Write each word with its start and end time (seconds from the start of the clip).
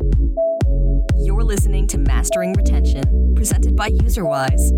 You're 0.00 1.44
listening 1.44 1.86
to 1.88 1.98
Mastering 1.98 2.54
Retention, 2.54 3.34
presented 3.34 3.76
by 3.76 3.90
UserWise. 3.90 4.70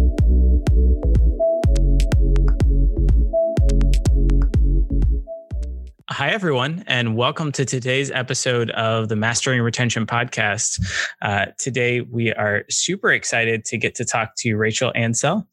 Hi, 6.10 6.30
everyone, 6.30 6.82
and 6.88 7.16
welcome 7.16 7.52
to 7.52 7.64
today's 7.64 8.10
episode 8.10 8.70
of 8.72 9.08
the 9.08 9.14
Mastering 9.14 9.60
Retention 9.62 10.06
podcast. 10.06 10.84
Uh, 11.22 11.46
today, 11.56 12.00
we 12.00 12.32
are 12.32 12.64
super 12.68 13.12
excited 13.12 13.64
to 13.66 13.78
get 13.78 13.94
to 13.94 14.04
talk 14.04 14.34
to 14.38 14.56
Rachel 14.56 14.90
Ansell. 14.96 15.46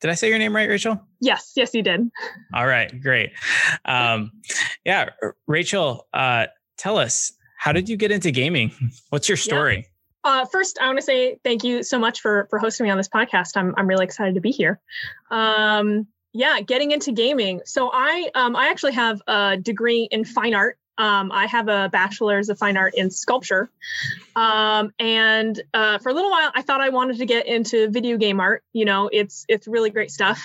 Did 0.00 0.10
I 0.10 0.14
say 0.14 0.28
your 0.30 0.38
name 0.38 0.56
right, 0.56 0.68
Rachel? 0.68 1.00
Yes, 1.20 1.52
yes, 1.54 1.72
you 1.74 1.82
did. 1.82 2.10
All 2.52 2.66
right, 2.66 3.00
great. 3.00 3.30
Um, 3.84 4.32
yeah, 4.84 5.10
Rachel, 5.46 6.08
uh, 6.12 6.46
tell 6.76 6.98
us, 6.98 7.32
how 7.62 7.70
did 7.70 7.88
you 7.88 7.96
get 7.96 8.10
into 8.10 8.32
gaming? 8.32 8.72
What's 9.10 9.28
your 9.28 9.36
story? 9.36 9.88
Yeah. 10.24 10.32
Uh, 10.42 10.44
first, 10.46 10.78
I 10.80 10.86
want 10.86 10.98
to 10.98 11.02
say 11.02 11.38
thank 11.44 11.62
you 11.62 11.84
so 11.84 11.96
much 11.96 12.20
for 12.20 12.48
for 12.50 12.58
hosting 12.58 12.84
me 12.84 12.90
on 12.90 12.96
this 12.96 13.08
podcast. 13.08 13.56
I'm 13.56 13.72
I'm 13.76 13.86
really 13.86 14.04
excited 14.04 14.34
to 14.34 14.40
be 14.40 14.50
here. 14.50 14.80
Um, 15.30 16.08
yeah, 16.32 16.60
getting 16.60 16.90
into 16.90 17.12
gaming. 17.12 17.60
So 17.64 17.88
I 17.92 18.30
um, 18.34 18.56
I 18.56 18.68
actually 18.68 18.94
have 18.94 19.22
a 19.28 19.56
degree 19.56 20.08
in 20.10 20.24
fine 20.24 20.54
art. 20.54 20.76
Um, 20.98 21.30
I 21.30 21.46
have 21.46 21.68
a 21.68 21.88
bachelor's 21.88 22.48
of 22.48 22.58
fine 22.58 22.76
art 22.76 22.94
in 22.96 23.10
sculpture, 23.10 23.70
um, 24.34 24.92
and 24.98 25.60
uh, 25.72 25.98
for 25.98 26.08
a 26.08 26.14
little 26.14 26.30
while, 26.30 26.50
I 26.54 26.62
thought 26.62 26.80
I 26.80 26.88
wanted 26.88 27.18
to 27.18 27.26
get 27.26 27.46
into 27.46 27.88
video 27.90 28.16
game 28.16 28.40
art. 28.40 28.64
You 28.72 28.86
know, 28.86 29.08
it's 29.12 29.44
it's 29.48 29.68
really 29.68 29.90
great 29.90 30.10
stuff. 30.10 30.44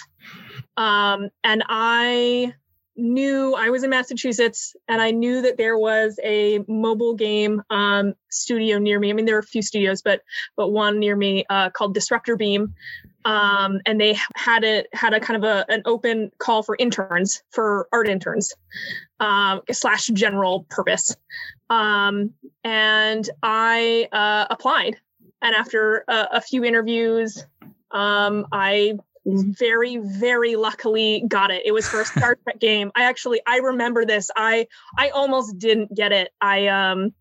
Um, 0.76 1.30
and 1.44 1.63
I 1.68 2.54
knew 2.98 3.54
I 3.54 3.70
was 3.70 3.84
in 3.84 3.90
Massachusetts 3.92 4.76
and 4.88 5.02
I 5.02 5.12
knew 5.12 5.42
that 5.44 5.58
there 5.58 5.78
was 5.78 6.20
a 6.24 6.60
mobile 6.68 7.14
game 7.14 7.62
um, 7.70 8.16
studio 8.30 8.80
near 8.80 9.00
me. 9.00 9.10
I 9.10 9.14
mean, 9.14 9.26
there 9.26 9.36
are 9.36 9.40
a 9.40 9.44
few 9.44 9.62
studios, 9.62 10.02
but 10.02 10.22
but 10.55 10.70
one 10.70 10.99
near 10.99 11.16
me 11.16 11.46
uh, 11.49 11.70
called 11.70 11.94
Disruptor 11.94 12.36
Beam, 12.36 12.74
um, 13.26 13.80
and 13.86 14.02
they 14.02 14.18
had 14.36 14.63
it 14.63 14.88
had 14.94 15.13
a 15.13 15.20
kind 15.20 15.44
of 15.44 15.49
a 15.49 15.66
an 15.71 15.84
open 15.86 16.32
call 16.40 16.63
for 16.63 16.76
interns 16.80 17.44
for 17.52 17.88
art 17.91 18.08
interns 18.08 18.54
um, 19.20 19.62
slash 19.71 20.08
general 20.08 20.66
purpose, 20.70 21.16
um, 21.70 22.34
and 22.64 23.30
I 23.43 24.10
uh, 24.12 24.48
applied. 24.49 24.98
And 25.41 25.54
after 25.54 26.04
a, 26.08 26.27
a 26.34 26.41
few 26.41 26.64
interviews, 26.64 27.46
um, 27.91 28.48
I 28.52 28.98
very 29.28 29.98
very 29.98 30.56
luckily 30.56 31.24
got 31.28 31.52
it. 31.52 31.64
It 31.66 31.72
was 31.72 31.88
for 31.88 32.02
a 32.02 32.06
star 32.06 32.36
trek 32.44 32.60
game. 32.60 32.92
I 32.96 33.04
actually 33.04 33.42
i 33.46 33.58
remember 33.58 34.06
this. 34.06 34.30
I 34.36 34.68
i 34.98 35.10
almost 35.10 35.58
didn't 35.58 35.94
get 35.94 36.12
it. 36.12 36.32
I 36.42 36.68
um 36.68 37.14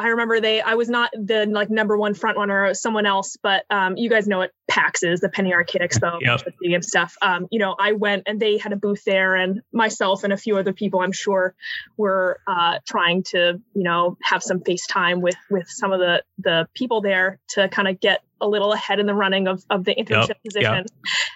I 0.00 0.08
remember 0.08 0.40
they 0.40 0.62
I 0.62 0.76
was 0.76 0.88
not 0.88 1.10
the 1.12 1.44
like 1.44 1.68
number 1.68 1.94
one 1.94 2.14
front 2.14 2.38
runner, 2.38 2.72
someone 2.72 3.04
else, 3.04 3.36
but 3.42 3.66
um, 3.68 3.98
you 3.98 4.08
guys 4.08 4.26
know 4.26 4.38
what 4.38 4.50
PAX 4.66 5.02
is, 5.02 5.20
the 5.20 5.28
Penny 5.28 5.52
Arcade 5.52 5.82
Expo, 5.82 6.18
yep. 6.22 6.40
game 6.62 6.80
stuff. 6.80 7.16
Um, 7.20 7.48
you 7.50 7.58
know, 7.58 7.76
I 7.78 7.92
went 7.92 8.22
and 8.26 8.40
they 8.40 8.56
had 8.56 8.72
a 8.72 8.76
booth 8.76 9.04
there, 9.04 9.36
and 9.36 9.60
myself 9.74 10.24
and 10.24 10.32
a 10.32 10.38
few 10.38 10.56
other 10.56 10.72
people, 10.72 11.00
I'm 11.00 11.12
sure, 11.12 11.54
were 11.98 12.40
uh, 12.46 12.78
trying 12.88 13.24
to 13.24 13.60
you 13.74 13.82
know 13.82 14.16
have 14.22 14.42
some 14.42 14.62
face 14.62 14.86
time 14.86 15.20
with 15.20 15.36
with 15.50 15.68
some 15.68 15.92
of 15.92 16.00
the 16.00 16.24
the 16.38 16.66
people 16.72 17.02
there 17.02 17.38
to 17.48 17.68
kind 17.68 17.86
of 17.86 18.00
get 18.00 18.22
a 18.40 18.48
little 18.48 18.72
ahead 18.72 18.98
in 18.98 19.06
the 19.06 19.14
running 19.14 19.48
of, 19.48 19.64
of 19.70 19.84
the 19.84 19.94
internship 19.94 20.28
yep, 20.28 20.44
position. 20.44 20.74
Yep. 20.74 20.86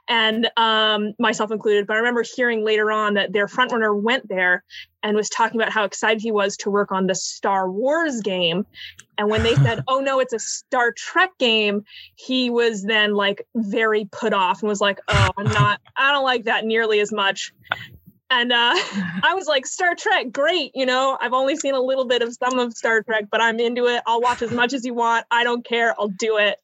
and 0.09 0.51
um, 0.57 1.15
myself 1.19 1.51
included 1.51 1.87
but 1.87 1.95
i 1.95 1.99
remember 1.99 2.23
hearing 2.23 2.65
later 2.65 2.91
on 2.91 3.15
that 3.15 3.33
their 3.33 3.47
frontrunner 3.47 4.01
went 4.01 4.29
there 4.29 4.65
and 5.05 5.15
was 5.15 5.29
talking 5.29 5.61
about 5.61 5.71
how 5.71 5.85
excited 5.85 6.23
he 6.23 6.33
was 6.33 6.57
to 6.57 6.71
work 6.71 6.91
on 6.91 7.07
the 7.07 7.15
star 7.15 7.71
wars 7.71 8.23
game. 8.23 8.67
And 9.19 9.29
when 9.29 9.43
they 9.43 9.55
said 9.55 9.85
oh 9.89 10.01
no 10.01 10.19
it's 10.19 10.33
a 10.33 10.39
star 10.39 10.91
trek 10.91 11.31
game 11.39 11.85
he 12.17 12.51
was 12.51 12.83
then 12.83 13.15
like 13.15 13.47
very 13.55 14.07
put 14.11 14.33
off 14.33 14.63
and 14.63 14.69
was 14.69 14.81
like 14.81 14.99
oh 15.07 15.31
i'm 15.37 15.53
not 15.53 15.81
i 15.97 16.11
don't 16.11 16.25
like 16.25 16.45
that 16.45 16.65
nearly 16.65 16.99
as 17.01 17.13
much 17.13 17.53
and 18.35 18.53
uh, 18.53 18.75
I 19.23 19.35
was 19.35 19.47
like, 19.47 19.67
Star 19.67 19.95
Trek, 19.95 20.33
great. 20.33 20.73
You 20.75 20.87
know, 20.87 21.17
I've 21.21 21.33
only 21.33 21.57
seen 21.57 21.75
a 21.75 21.81
little 21.81 22.05
bit 22.05 22.23
of 22.23 22.35
some 22.35 22.59
of 22.59 22.75
Star 22.75 23.03
Trek, 23.03 23.27
but 23.31 23.41
I'm 23.41 23.61
into 23.61 23.87
it. 23.87 24.03
I'll 24.07 24.21
watch 24.21 24.43
as 24.43 24.51
much 24.51 24.73
as 24.73 24.85
you 24.85 24.95
want. 24.95 25.27
I 25.31 25.45
don't 25.45 25.65
care. 25.65 25.95
I'll 25.99 26.09
do 26.09 26.39
it. 26.39 26.59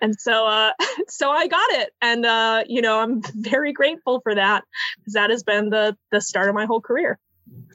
And 0.00 0.18
so, 0.18 0.46
uh, 0.46 0.72
so 1.08 1.30
I 1.30 1.48
got 1.48 1.70
it. 1.72 1.92
And, 2.00 2.24
uh, 2.24 2.64
you 2.66 2.80
know, 2.80 3.00
I'm 3.00 3.22
very 3.34 3.72
grateful 3.72 4.20
for 4.20 4.34
that 4.34 4.64
because 4.98 5.14
that 5.14 5.30
has 5.30 5.42
been 5.42 5.70
the, 5.70 5.96
the 6.12 6.20
start 6.20 6.48
of 6.48 6.54
my 6.54 6.66
whole 6.66 6.80
career. 6.80 7.18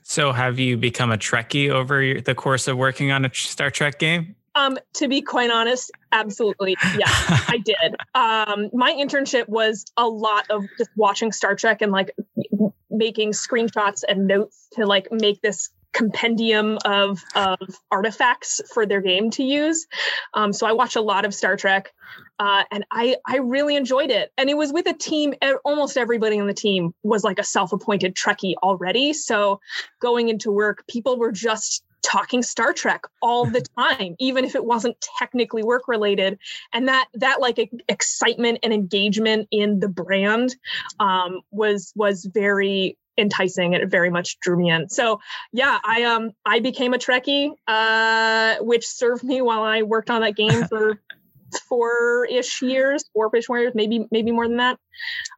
So 0.03 0.31
have 0.31 0.59
you 0.59 0.77
become 0.77 1.11
a 1.11 1.17
Trekkie 1.17 1.69
over 1.69 2.21
the 2.21 2.35
course 2.35 2.67
of 2.67 2.77
working 2.77 3.11
on 3.11 3.25
a 3.25 3.33
Star 3.33 3.69
Trek 3.69 3.99
game? 3.99 4.35
Um, 4.55 4.77
to 4.93 5.09
be 5.09 5.21
quite 5.21 5.51
honest, 5.51 5.91
absolutely. 6.13 6.77
Yeah, 6.97 7.07
I 7.07 7.61
did. 7.63 7.95
Um, 8.15 8.69
my 8.71 8.93
internship 8.93 9.49
was 9.49 9.85
a 9.97 10.07
lot 10.07 10.49
of 10.49 10.63
just 10.77 10.89
watching 10.95 11.33
Star 11.33 11.55
Trek 11.55 11.81
and 11.81 11.91
like 11.91 12.15
making 12.97 13.31
screenshots 13.31 14.03
and 14.07 14.27
notes 14.27 14.67
to 14.73 14.85
like 14.85 15.07
make 15.11 15.41
this 15.41 15.69
compendium 15.93 16.77
of 16.83 17.23
of 17.35 17.57
artifacts 17.89 18.59
for 18.73 18.85
their 18.85 18.99
game 18.99 19.29
to 19.31 19.43
use. 19.43 19.87
Um, 20.33 20.51
so 20.51 20.67
I 20.67 20.73
watched 20.73 20.97
a 20.97 21.01
lot 21.01 21.23
of 21.23 21.33
Star 21.33 21.55
Trek, 21.55 21.93
uh, 22.37 22.63
and 22.69 22.85
I 22.91 23.15
I 23.25 23.37
really 23.37 23.77
enjoyed 23.77 24.11
it. 24.11 24.29
And 24.37 24.49
it 24.49 24.57
was 24.57 24.73
with 24.73 24.87
a 24.87 24.93
team. 24.93 25.33
Almost 25.63 25.95
everybody 25.95 26.37
on 26.37 26.47
the 26.47 26.53
team 26.53 26.93
was 27.03 27.23
like 27.23 27.39
a 27.39 27.43
self-appointed 27.43 28.13
Trekkie 28.13 28.55
already. 28.61 29.13
So 29.13 29.61
going 30.01 30.27
into 30.27 30.51
work, 30.51 30.83
people 30.89 31.17
were 31.17 31.31
just 31.31 31.84
talking 32.05 32.43
Star 32.43 32.71
Trek 32.71 33.03
all 33.21 33.45
the 33.45 33.61
time, 33.77 34.15
even 34.19 34.45
if 34.45 34.55
it 34.55 34.63
wasn't 34.63 34.95
technically 35.01 35.63
work 35.63 35.87
related. 35.87 36.37
And 36.71 36.87
that 36.87 37.07
that 37.15 37.41
like 37.41 37.71
excitement 37.89 38.59
and 38.63 38.73
engagement 38.73 39.47
in 39.51 39.79
the 39.79 39.89
brand 39.89 40.55
um, 40.99 41.41
was 41.51 41.91
was 41.95 42.25
very 42.25 42.97
enticing 43.17 43.73
and 43.73 43.81
it 43.81 43.87
very 43.87 44.09
much 44.09 44.39
drew 44.39 44.57
me 44.57 44.69
in. 44.69 44.89
So 44.89 45.19
yeah, 45.51 45.79
I 45.83 46.03
um 46.03 46.31
I 46.45 46.59
became 46.59 46.93
a 46.93 46.97
Trekkie, 46.97 47.51
uh, 47.67 48.57
which 48.63 48.85
served 48.85 49.23
me 49.23 49.41
while 49.41 49.63
I 49.63 49.81
worked 49.81 50.09
on 50.09 50.21
that 50.21 50.35
game 50.35 50.65
for 50.69 50.99
four-ish 51.59 52.61
years, 52.61 53.03
four-ish 53.13 53.49
years, 53.49 53.73
maybe 53.75 54.07
maybe 54.11 54.31
more 54.31 54.47
than 54.47 54.57
that. 54.57 54.77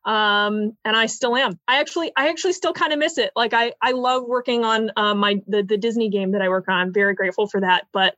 Um, 0.06 0.78
and 0.86 0.96
I 0.96 1.08
still 1.08 1.36
am. 1.36 1.60
I 1.68 1.80
actually 1.80 2.12
I 2.16 2.30
actually 2.30 2.54
still 2.54 2.74
kind 2.74 2.94
of 2.94 3.00
miss 3.00 3.18
it. 3.18 3.32
Like 3.36 3.54
I 3.54 3.74
I 3.82 3.92
love 3.92 4.24
working 4.28 4.64
on 4.64 4.92
um, 4.98 5.20
my 5.20 5.42
the 5.48 5.64
the 5.64 5.78
Disney 5.78 6.10
game 6.10 6.32
that 6.32 6.42
I 6.42 6.50
work 6.50 6.68
on. 6.68 6.76
I'm 6.76 6.94
very 6.94 7.14
grateful 7.14 7.48
for 7.48 7.62
that. 7.62 7.88
But 7.94 8.16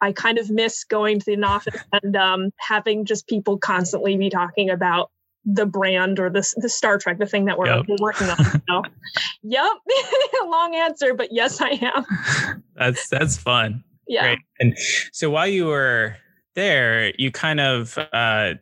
I 0.00 0.12
kind 0.12 0.38
of 0.38 0.50
miss 0.50 0.84
going 0.84 1.20
to 1.20 1.24
the 1.24 1.42
office 1.44 1.80
and 1.92 2.16
um, 2.16 2.50
having 2.58 3.04
just 3.04 3.26
people 3.26 3.58
constantly 3.58 4.16
be 4.16 4.30
talking 4.30 4.70
about 4.70 5.10
the 5.44 5.66
brand 5.66 6.18
or 6.20 6.30
the, 6.30 6.46
the 6.56 6.68
Star 6.68 6.98
Trek, 6.98 7.18
the 7.18 7.26
thing 7.26 7.46
that 7.46 7.58
we're, 7.58 7.66
yep. 7.66 7.86
we're 7.88 7.96
working 8.00 8.28
on. 8.28 8.62
So, 8.68 8.82
yep, 9.42 9.72
long 10.44 10.74
answer, 10.74 11.14
but 11.14 11.28
yes, 11.32 11.60
I 11.60 11.70
am. 11.70 12.62
That's 12.76 13.08
that's 13.08 13.36
fun. 13.36 13.84
Yeah. 14.08 14.22
Great. 14.22 14.38
And 14.58 14.76
so 15.12 15.28
while 15.28 15.46
you 15.46 15.66
were 15.66 16.16
there, 16.54 17.12
you 17.18 17.30
kind 17.30 17.60
of 17.60 17.98
uh, 18.12 18.54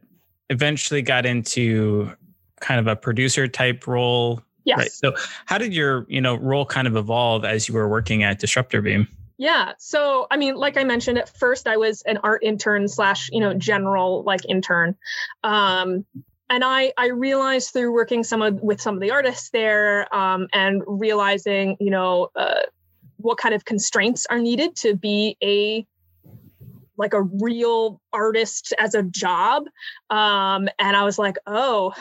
eventually 0.51 1.03
got 1.03 1.27
into 1.27 2.13
kind 2.61 2.81
of 2.81 2.87
a 2.87 2.97
producer 2.97 3.49
type 3.49 3.87
role. 3.87 4.43
Yes. 4.65 4.79
Right. 4.79 4.93
So 4.93 5.15
how 5.47 5.59
did 5.59 5.73
your, 5.73 6.05
you 6.09 6.21
know, 6.21 6.37
role 6.37 6.67
kind 6.67 6.87
of 6.87 6.97
evolve 6.97 7.45
as 7.45 7.69
you 7.69 7.75
were 7.75 7.89
working 7.89 8.23
at 8.23 8.39
Disruptor 8.39 8.83
Beam? 8.83 9.09
Yeah. 9.39 9.73
So, 9.79 10.27
I 10.31 10.37
mean, 10.37 10.57
like 10.57 10.77
I 10.77 10.85
mentioned 10.85 11.17
at 11.17 11.29
first, 11.39 11.69
I 11.69 11.77
was 11.77 12.03
an 12.03 12.19
art 12.25 12.43
intern 12.43 12.89
slash, 12.89 13.31
you 13.33 13.41
know, 13.41 13.55
general 13.55 14.25
like 14.25 14.41
intern. 14.49 14.97
Um, 15.45 16.05
and 16.51 16.65
I, 16.65 16.93
I 16.99 17.09
realized 17.09 17.73
through 17.73 17.93
working 17.93 18.25
some 18.25 18.43
of 18.43 18.61
with 18.61 18.81
some 18.81 18.95
of 18.95 19.01
the 19.01 19.11
artists 19.11 19.51
there 19.51 20.13
um, 20.15 20.49
and 20.53 20.83
realizing, 20.87 21.77
you 21.79 21.91
know, 21.91 22.31
uh, 22.35 22.63
what 23.19 23.39
kind 23.39 23.55
of 23.55 23.65
constraints 23.65 24.27
are 24.27 24.39
needed 24.39 24.75
to 24.77 24.97
be 24.97 25.37
a 25.43 25.87
like 26.99 27.15
a 27.15 27.23
real 27.23 28.01
artist 28.13 28.75
as 28.79 28.95
a 28.95 29.03
job 29.03 29.65
um, 30.11 30.69
and 30.79 30.97
i 30.97 31.05
was 31.05 31.19
like 31.19 31.37
oh 31.47 31.95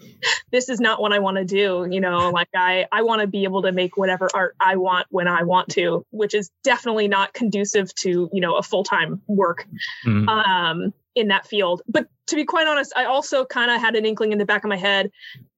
this 0.52 0.68
is 0.68 0.80
not 0.80 1.00
what 1.00 1.12
i 1.12 1.18
want 1.18 1.36
to 1.36 1.44
do 1.44 1.86
you 1.90 2.00
know 2.00 2.30
like 2.30 2.48
i 2.54 2.86
i 2.92 3.02
want 3.02 3.20
to 3.20 3.26
be 3.26 3.44
able 3.44 3.62
to 3.62 3.72
make 3.72 3.96
whatever 3.96 4.28
art 4.32 4.54
i 4.60 4.76
want 4.76 5.06
when 5.10 5.28
i 5.28 5.42
want 5.42 5.68
to 5.68 6.06
which 6.10 6.34
is 6.34 6.50
definitely 6.62 7.08
not 7.08 7.34
conducive 7.34 7.94
to 7.94 8.30
you 8.32 8.40
know 8.40 8.56
a 8.56 8.62
full-time 8.62 9.20
work 9.26 9.66
mm. 10.06 10.28
um, 10.28 10.94
in 11.14 11.28
that 11.28 11.46
field 11.46 11.82
but 11.88 12.06
to 12.26 12.36
be 12.36 12.44
quite 12.44 12.66
honest 12.66 12.92
i 12.96 13.04
also 13.04 13.44
kind 13.44 13.70
of 13.70 13.80
had 13.80 13.94
an 13.96 14.04
inkling 14.04 14.32
in 14.32 14.38
the 14.38 14.44
back 14.44 14.64
of 14.64 14.68
my 14.68 14.76
head 14.76 15.10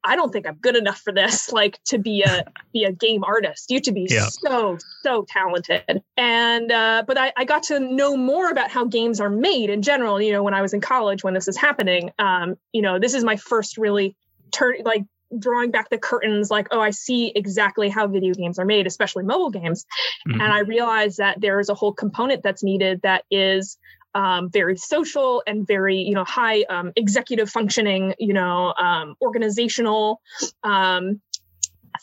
I 0.07 0.15
don't 0.15 0.33
think 0.33 0.47
I'm 0.47 0.55
good 0.55 0.77
enough 0.77 1.01
for 1.01 1.13
this, 1.13 1.53
like 1.53 1.83
to 1.87 1.99
be 1.99 2.23
a 2.23 2.45
be 2.73 2.85
a 2.85 2.93
game 2.93 3.25
artist. 3.25 3.71
You 3.71 3.81
to 3.81 3.93
be 3.93 4.07
yeah. 4.09 4.29
so, 4.29 4.79
so 5.03 5.27
talented. 5.29 6.03
And 6.17 6.71
uh, 6.71 7.03
but 7.07 7.19
I, 7.19 7.33
I 7.37 7.45
got 7.45 7.65
to 7.65 7.81
know 7.81 8.17
more 8.17 8.51
about 8.51 8.71
how 8.71 8.85
games 8.85 9.21
are 9.21 9.31
made 9.31 9.69
in 9.69 9.83
general, 9.83 10.21
you 10.23 10.33
know, 10.33 10.43
when 10.43 10.55
I 10.55 10.63
was 10.63 10.73
in 10.73 10.81
college 10.81 11.25
when 11.25 11.35
this 11.35 11.49
is 11.49 11.57
happening. 11.57 12.13
Um, 12.19 12.57
you 12.73 12.83
know, 12.83 12.99
this 12.99 13.15
is 13.15 13.25
my 13.25 13.37
first 13.37 13.77
really 13.77 14.17
turn 14.53 14.77
like 14.85 15.05
drawing 15.37 15.73
back 15.73 15.91
the 15.91 15.99
curtains 15.99 16.53
like 16.53 16.69
oh 16.71 16.81
i 16.81 16.91
see 16.91 17.33
exactly 17.35 17.89
how 17.89 18.07
video 18.07 18.33
games 18.33 18.61
are 18.61 18.65
made 18.65 18.87
especially 18.87 19.25
mobile 19.25 19.51
games 19.51 19.85
mm-hmm. 20.27 20.41
and 20.41 20.53
i 20.53 20.61
realized 20.61 21.19
that 21.19 21.41
there 21.41 21.59
is 21.59 21.69
a 21.69 21.75
whole 21.75 21.93
component 21.93 22.45
that's 22.45 22.63
needed 22.63 23.03
that 23.03 23.25
is 23.29 23.77
um, 24.17 24.49
very 24.51 24.79
social 24.79 25.43
and 25.47 25.67
very 25.67 25.99
you 25.99 26.15
know 26.15 26.25
high 26.25 26.63
um, 26.63 26.91
executive 26.97 27.51
functioning 27.51 28.15
you 28.19 28.33
know 28.33 28.73
um, 28.73 29.15
organizational 29.21 30.23
um, 30.65 31.21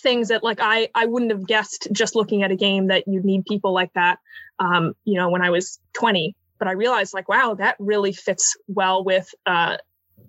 things 0.02 0.28
that 0.28 0.44
like 0.44 0.60
I 0.62 0.90
I 0.94 1.08
wouldn't 1.08 1.32
have 1.32 1.46
guessed 1.46 1.88
just 1.92 2.16
looking 2.16 2.44
at 2.44 2.52
a 2.52 2.56
game 2.56 2.88
that 2.88 3.06
you'd 3.08 3.26
need 3.26 3.46
people 3.46 3.74
like 3.74 3.92
that 3.94 4.20
um, 4.60 4.94
you 5.04 5.16
know 5.16 5.30
when 5.30 5.42
I 5.42 5.50
was 5.50 5.80
20 5.94 6.36
but 6.60 6.68
I 6.68 6.74
realized 6.74 7.16
like 7.16 7.28
wow 7.28 7.56
that 7.56 7.76
really 7.80 8.14
fits 8.14 8.56
well 8.68 9.04
with 9.04 9.34
uh, 9.48 9.78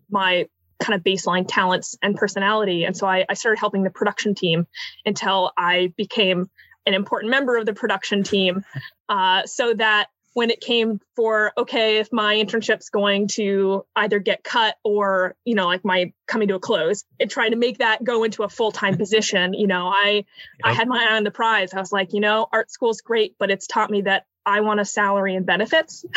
my 0.09 0.49
kind 0.81 0.99
of 0.99 1.05
baseline 1.05 1.47
talents 1.49 1.97
and 2.03 2.17
personality. 2.17 2.85
And 2.85 2.97
so 2.97 3.07
I, 3.07 3.25
I 3.29 3.35
started 3.35 3.59
helping 3.59 3.85
the 3.85 3.91
production 3.91 4.35
team 4.35 4.67
until 5.07 5.53
I 5.57 5.95
became 5.97 6.51
an 6.85 6.95
important 6.95 7.31
member 7.31 7.57
of 7.57 7.65
the 7.65 7.73
production 7.73 8.23
team 8.23 8.65
uh, 9.09 9.47
so 9.47 9.73
that 9.75 10.09
when 10.35 10.51
it 10.51 10.61
came 10.61 11.01
for 11.17 11.53
okay 11.57 11.99
if 11.99 12.13
my 12.13 12.35
internship's 12.35 12.91
going 12.91 13.29
to 13.29 13.85
either 13.97 14.19
get 14.19 14.45
cut 14.45 14.77
or 14.85 15.35
you 15.45 15.55
know 15.55 15.67
like 15.67 15.85
my 15.85 16.13
coming 16.27 16.49
to 16.49 16.55
a 16.55 16.61
close 16.61 17.05
and 17.19 17.31
trying 17.31 17.53
to 17.53 17.57
make 17.57 17.79
that 17.79 18.05
go 18.05 18.25
into 18.25 18.43
a 18.43 18.49
full-time 18.49 18.97
position 18.99 19.55
you 19.55 19.67
know 19.67 19.89
i 19.89 20.11
yep. 20.13 20.25
i 20.65 20.73
had 20.73 20.87
my 20.87 21.09
eye 21.11 21.17
on 21.17 21.25
the 21.25 21.31
prize. 21.31 21.73
I 21.73 21.81
was 21.81 21.93
like 21.93 22.13
you 22.13 22.21
know 22.21 22.47
art 22.53 22.71
school's 22.71 23.01
great 23.01 23.37
but 23.39 23.51
it's 23.51 23.67
taught 23.67 23.91
me 23.91 24.03
that 24.03 24.27
i 24.45 24.61
want 24.61 24.81
a 24.81 24.85
salary 24.85 25.35
and 25.35 25.47
benefits. 25.47 26.05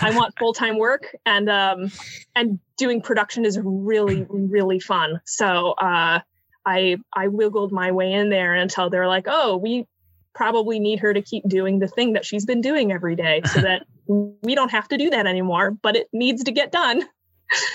I 0.00 0.12
want 0.14 0.34
full-time 0.38 0.78
work 0.78 1.14
and 1.26 1.48
um 1.50 1.90
and 2.34 2.58
doing 2.76 3.02
production 3.02 3.44
is 3.44 3.58
really 3.62 4.26
really 4.28 4.80
fun. 4.80 5.20
So 5.24 5.72
uh 5.72 6.20
I 6.66 6.96
I 7.12 7.28
wiggled 7.28 7.72
my 7.72 7.92
way 7.92 8.12
in 8.12 8.30
there 8.30 8.54
until 8.54 8.90
they're 8.90 9.08
like, 9.08 9.26
oh, 9.28 9.56
we 9.56 9.86
probably 10.34 10.78
need 10.78 10.98
her 10.98 11.14
to 11.14 11.22
keep 11.22 11.48
doing 11.48 11.78
the 11.78 11.88
thing 11.88 12.12
that 12.12 12.24
she's 12.24 12.44
been 12.44 12.60
doing 12.60 12.92
every 12.92 13.16
day 13.16 13.40
so 13.52 13.60
that 13.60 13.86
we 14.06 14.54
don't 14.54 14.70
have 14.70 14.88
to 14.88 14.98
do 14.98 15.10
that 15.10 15.26
anymore, 15.26 15.70
but 15.70 15.96
it 15.96 16.08
needs 16.12 16.44
to 16.44 16.52
get 16.52 16.72
done. 16.72 17.04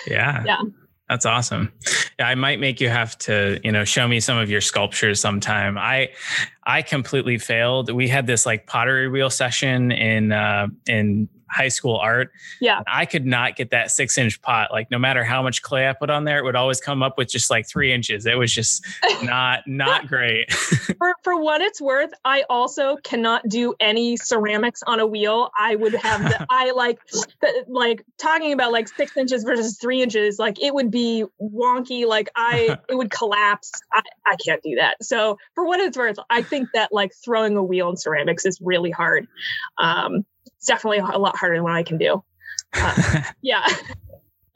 Yeah. 0.08 0.44
Yeah. 0.46 0.62
That's 1.10 1.26
awesome. 1.26 1.74
Yeah, 2.20 2.28
I 2.28 2.36
might 2.36 2.60
make 2.60 2.80
you 2.80 2.90
have 2.90 3.18
to, 3.20 3.60
you 3.64 3.72
know, 3.72 3.84
show 3.84 4.08
me 4.08 4.20
some 4.20 4.38
of 4.38 4.48
your 4.48 4.62
sculptures 4.62 5.20
sometime. 5.20 5.76
I 5.76 6.10
I 6.68 6.84
completely 6.84 7.40
failed. 7.40 7.92
We 7.92 8.08
had 8.08 8.28
this 8.28 8.46
like 8.46 8.68
pottery 8.68 9.10
wheel 9.10 9.32
session 9.32 9.92
in 9.92 10.32
uh 10.32 10.68
in 10.86 11.28
high 11.52 11.68
school 11.68 11.96
art. 11.98 12.32
Yeah. 12.62 12.82
I 12.88 13.06
could 13.06 13.26
not 13.26 13.56
get 13.56 13.72
that 13.72 13.92
six 13.92 14.18
inch 14.18 14.42
pot. 14.42 14.72
Like 14.72 14.92
no 14.92 15.00
matter 15.00 15.24
how 15.24 15.42
much 15.42 15.62
clay 15.62 15.88
I 15.88 15.94
put 15.94 16.10
on 16.10 16.24
there, 16.24 16.40
it 16.40 16.44
would 16.44 16.56
always 16.56 16.80
come 16.80 17.04
up 17.04 17.18
with 17.18 17.30
just 17.30 17.50
like 17.50 17.68
three 17.68 17.92
inches. 17.92 18.26
It 18.26 18.38
was 18.38 18.54
just 18.54 18.86
not, 19.24 19.62
not 19.68 20.08
great. 20.08 20.52
for, 20.98 21.14
for 21.24 21.40
what 21.40 21.62
it's 21.62 21.82
worth, 21.82 22.12
I 22.24 22.44
also 22.50 22.98
cannot 22.98 23.48
do 23.48 23.74
any 23.80 24.18
ceramics 24.18 24.82
on 24.86 25.00
a 25.00 25.08
wheel. 25.08 25.50
I 25.58 25.76
would 25.76 25.94
have 25.96 26.24
the, 26.24 26.46
I 26.50 26.72
like, 26.72 27.00
the, 27.42 27.66
like 27.68 28.04
talking 28.18 28.54
about 28.54 28.72
like 28.72 28.88
six 28.88 29.16
inches 29.18 29.44
versus 29.44 29.78
three 29.78 30.02
inches, 30.02 30.40
like 30.40 30.62
it 30.62 30.74
would 30.74 30.92
be 30.92 31.26
wonky. 31.42 32.06
Like 32.06 32.30
I, 32.36 32.78
it 32.90 32.96
would 32.96 33.12
collapse. 33.12 33.72
I, 33.94 34.02
I 34.26 34.36
can't 34.36 34.62
do 34.64 34.76
that. 34.76 35.04
So 35.04 35.38
for 35.56 35.66
what 35.66 35.80
it's 35.80 35.98
worth, 35.98 36.18
I 36.30 36.42
think 36.42 36.70
that 36.74 36.92
like 36.92 37.12
throwing 37.24 37.58
a 37.58 37.64
wheel 37.64 37.90
in 37.90 37.98
ceramics 37.98 38.46
is 38.46 38.60
really 38.62 38.92
hard. 38.92 39.28
Um, 39.78 40.26
it's 40.60 40.68
definitely 40.68 40.98
a 40.98 41.18
lot 41.18 41.38
harder 41.38 41.56
than 41.56 41.64
what 41.64 41.74
I 41.74 41.84
can 41.84 41.98
do. 41.98 42.22
Uh, 42.74 43.22
yeah. 43.42 43.66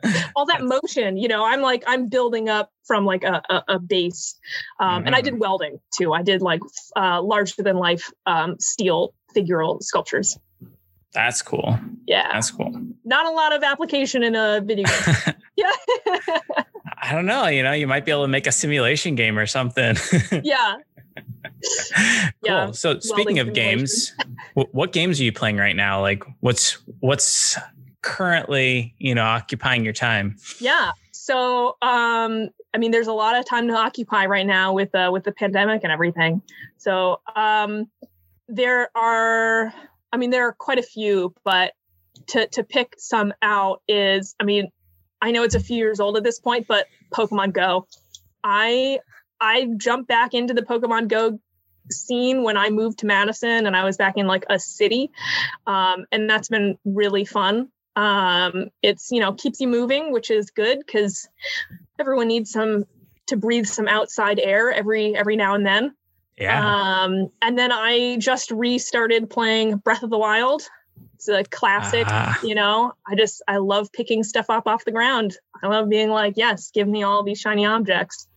all 0.35 0.45
that 0.45 0.61
motion 0.61 1.15
you 1.15 1.29
know 1.29 1.45
i'm 1.45 1.61
like 1.61 1.81
i'm 1.87 2.09
building 2.09 2.49
up 2.49 2.73
from 2.83 3.05
like 3.05 3.23
a, 3.23 3.41
a, 3.49 3.63
a 3.69 3.79
base 3.79 4.37
um, 4.81 4.97
mm-hmm. 4.97 5.07
and 5.07 5.15
i 5.15 5.21
did 5.21 5.31
mm-hmm. 5.31 5.43
welding 5.43 5.79
too 5.97 6.11
i 6.11 6.21
did 6.21 6.41
like 6.41 6.59
uh, 6.97 7.21
larger 7.21 7.63
than 7.63 7.77
life 7.77 8.11
um, 8.25 8.57
steel 8.59 9.13
figural 9.33 9.81
sculptures 9.81 10.37
that's 11.13 11.41
cool 11.41 11.79
yeah 12.05 12.27
that's 12.33 12.51
cool 12.51 12.69
not 13.05 13.25
a 13.25 13.31
lot 13.31 13.55
of 13.55 13.63
application 13.63 14.23
in 14.23 14.35
a 14.35 14.59
video 14.59 14.85
game 14.89 15.35
yeah 15.55 15.71
i 17.01 17.13
don't 17.13 17.25
know 17.25 17.47
you 17.47 17.63
know 17.63 17.71
you 17.71 17.87
might 17.87 18.03
be 18.03 18.11
able 18.11 18.23
to 18.23 18.27
make 18.27 18.45
a 18.45 18.51
simulation 18.51 19.15
game 19.15 19.39
or 19.39 19.45
something 19.45 19.95
yeah 20.43 20.75
cool. 22.41 22.51
Yeah. 22.51 22.71
So 22.71 22.99
speaking 22.99 23.39
of 23.39 23.53
games, 23.53 24.13
what 24.53 24.91
games 24.91 25.19
are 25.19 25.23
you 25.23 25.31
playing 25.31 25.57
right 25.57 25.75
now? 25.75 26.01
Like 26.01 26.23
what's 26.41 26.77
what's 26.99 27.57
currently, 28.01 28.93
you 28.97 29.15
know, 29.15 29.23
occupying 29.23 29.83
your 29.83 29.93
time? 29.93 30.37
Yeah. 30.59 30.91
So 31.11 31.77
um 31.81 32.49
I 32.73 32.77
mean 32.77 32.91
there's 32.91 33.07
a 33.07 33.13
lot 33.13 33.35
of 33.35 33.45
time 33.45 33.67
to 33.67 33.75
occupy 33.75 34.25
right 34.25 34.45
now 34.45 34.73
with 34.73 34.93
uh 34.93 35.09
with 35.11 35.23
the 35.23 35.31
pandemic 35.31 35.83
and 35.83 35.91
everything. 35.91 36.41
So 36.77 37.21
um 37.35 37.89
there 38.47 38.89
are 38.95 39.73
I 40.11 40.17
mean 40.17 40.29
there 40.29 40.47
are 40.47 40.53
quite 40.53 40.79
a 40.79 40.83
few, 40.83 41.33
but 41.43 41.73
to 42.27 42.47
to 42.49 42.63
pick 42.63 42.93
some 42.97 43.33
out 43.41 43.81
is 43.87 44.35
I 44.39 44.43
mean 44.43 44.69
I 45.21 45.31
know 45.31 45.43
it's 45.43 45.55
a 45.55 45.59
few 45.59 45.77
years 45.77 45.99
old 45.99 46.17
at 46.17 46.23
this 46.23 46.39
point, 46.39 46.67
but 46.67 46.87
Pokemon 47.13 47.53
Go. 47.53 47.87
I 48.43 48.99
I 49.39 49.67
jumped 49.77 50.07
back 50.07 50.33
into 50.33 50.53
the 50.53 50.61
Pokemon 50.61 51.07
Go 51.07 51.39
scene 51.91 52.43
when 52.43 52.57
I 52.57 52.69
moved 52.69 52.99
to 52.99 53.05
Madison 53.05 53.65
and 53.65 53.75
I 53.75 53.83
was 53.83 53.97
back 53.97 54.17
in 54.17 54.27
like 54.27 54.45
a 54.49 54.59
city. 54.59 55.11
Um, 55.67 56.05
and 56.11 56.29
that's 56.29 56.49
been 56.49 56.77
really 56.85 57.25
fun. 57.25 57.69
Um, 57.95 58.69
it's, 58.81 59.11
you 59.11 59.19
know, 59.19 59.33
keeps 59.33 59.59
you 59.59 59.67
moving, 59.67 60.11
which 60.11 60.31
is 60.31 60.49
good 60.51 60.79
because 60.79 61.27
everyone 61.99 62.27
needs 62.27 62.51
some 62.51 62.85
to 63.27 63.37
breathe 63.37 63.65
some 63.65 63.87
outside 63.87 64.39
air 64.39 64.71
every 64.71 65.15
every 65.15 65.35
now 65.35 65.55
and 65.55 65.65
then. 65.65 65.95
Yeah. 66.37 67.03
Um, 67.03 67.29
and 67.41 67.57
then 67.57 67.71
I 67.71 68.17
just 68.17 68.51
restarted 68.51 69.29
playing 69.29 69.77
Breath 69.77 70.03
of 70.03 70.09
the 70.09 70.17
Wild. 70.17 70.63
It's 71.15 71.27
a 71.27 71.43
classic, 71.43 72.07
uh-huh. 72.07 72.45
you 72.45 72.55
know. 72.55 72.93
I 73.07 73.15
just 73.15 73.41
I 73.47 73.57
love 73.57 73.91
picking 73.93 74.23
stuff 74.23 74.49
up 74.49 74.67
off 74.67 74.83
the 74.83 74.91
ground. 74.91 75.37
I 75.61 75.67
love 75.67 75.89
being 75.89 76.09
like, 76.09 76.33
yes, 76.35 76.71
give 76.71 76.87
me 76.87 77.03
all 77.03 77.23
these 77.23 77.39
shiny 77.39 77.65
objects. 77.65 78.27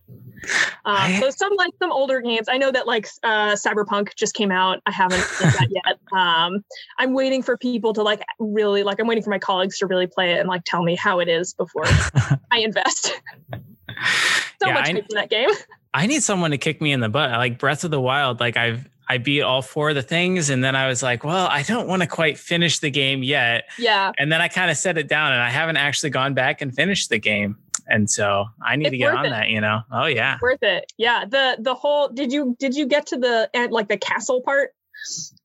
Um, 0.85 1.13
so 1.19 1.29
some 1.29 1.53
like 1.57 1.73
some 1.79 1.91
older 1.91 2.21
games. 2.21 2.47
I 2.47 2.57
know 2.57 2.71
that 2.71 2.87
like 2.87 3.07
uh, 3.23 3.53
Cyberpunk 3.53 4.15
just 4.15 4.33
came 4.33 4.51
out. 4.51 4.81
I 4.85 4.91
haven't 4.91 5.21
played 5.21 5.53
that 5.53 5.67
yet. 5.85 5.99
Um, 6.17 6.63
I'm 6.97 7.13
waiting 7.13 7.43
for 7.43 7.57
people 7.57 7.93
to 7.93 8.03
like 8.03 8.23
really 8.39 8.83
like. 8.83 8.99
I'm 8.99 9.07
waiting 9.07 9.23
for 9.23 9.29
my 9.29 9.39
colleagues 9.39 9.77
to 9.79 9.87
really 9.87 10.07
play 10.07 10.33
it 10.33 10.39
and 10.39 10.47
like 10.47 10.63
tell 10.65 10.83
me 10.83 10.95
how 10.95 11.19
it 11.19 11.27
is 11.27 11.53
before 11.53 11.83
I 12.51 12.59
invest. 12.59 13.07
so 13.53 14.67
yeah, 14.67 14.73
much 14.73 14.89
I, 14.89 14.93
for 14.93 15.13
that 15.13 15.29
game. 15.29 15.49
I 15.93 16.07
need 16.07 16.23
someone 16.23 16.51
to 16.51 16.57
kick 16.57 16.81
me 16.81 16.91
in 16.91 16.99
the 16.99 17.09
butt. 17.09 17.31
Like 17.31 17.59
Breath 17.59 17.83
of 17.83 17.91
the 17.91 18.01
Wild. 18.01 18.39
Like 18.39 18.55
I've 18.55 18.87
I 19.09 19.17
beat 19.17 19.41
all 19.41 19.61
four 19.61 19.89
of 19.89 19.95
the 19.95 20.01
things. 20.01 20.49
And 20.49 20.63
then 20.63 20.75
I 20.75 20.87
was 20.87 21.01
like, 21.01 21.23
well, 21.23 21.47
I 21.47 21.63
don't 21.63 21.87
want 21.87 22.01
to 22.01 22.07
quite 22.07 22.37
finish 22.37 22.79
the 22.79 22.91
game 22.91 23.23
yet. 23.23 23.63
Yeah. 23.79 24.11
And 24.17 24.31
then 24.31 24.41
I 24.41 24.49
kind 24.49 24.69
of 24.69 24.75
set 24.75 24.97
it 24.97 25.07
down 25.07 25.31
and 25.31 25.41
I 25.41 25.49
haven't 25.49 25.77
actually 25.77 26.09
gone 26.09 26.33
back 26.33 26.61
and 26.61 26.75
finished 26.75 27.09
the 27.09 27.17
game 27.17 27.57
and 27.87 28.09
so 28.09 28.45
I 28.63 28.75
need 28.75 28.87
it's 28.87 28.91
to 28.91 28.97
get 28.97 29.13
on 29.13 29.25
it. 29.25 29.29
that. 29.29 29.49
You 29.49 29.61
know, 29.61 29.81
oh 29.91 30.05
yeah, 30.05 30.37
worth 30.41 30.63
it. 30.63 30.91
Yeah, 30.97 31.25
the 31.25 31.57
the 31.59 31.73
whole 31.73 32.09
did 32.09 32.31
you 32.31 32.55
did 32.59 32.75
you 32.75 32.85
get 32.85 33.07
to 33.07 33.17
the 33.17 33.49
like 33.71 33.87
the 33.87 33.97
castle 33.97 34.41
part 34.41 34.71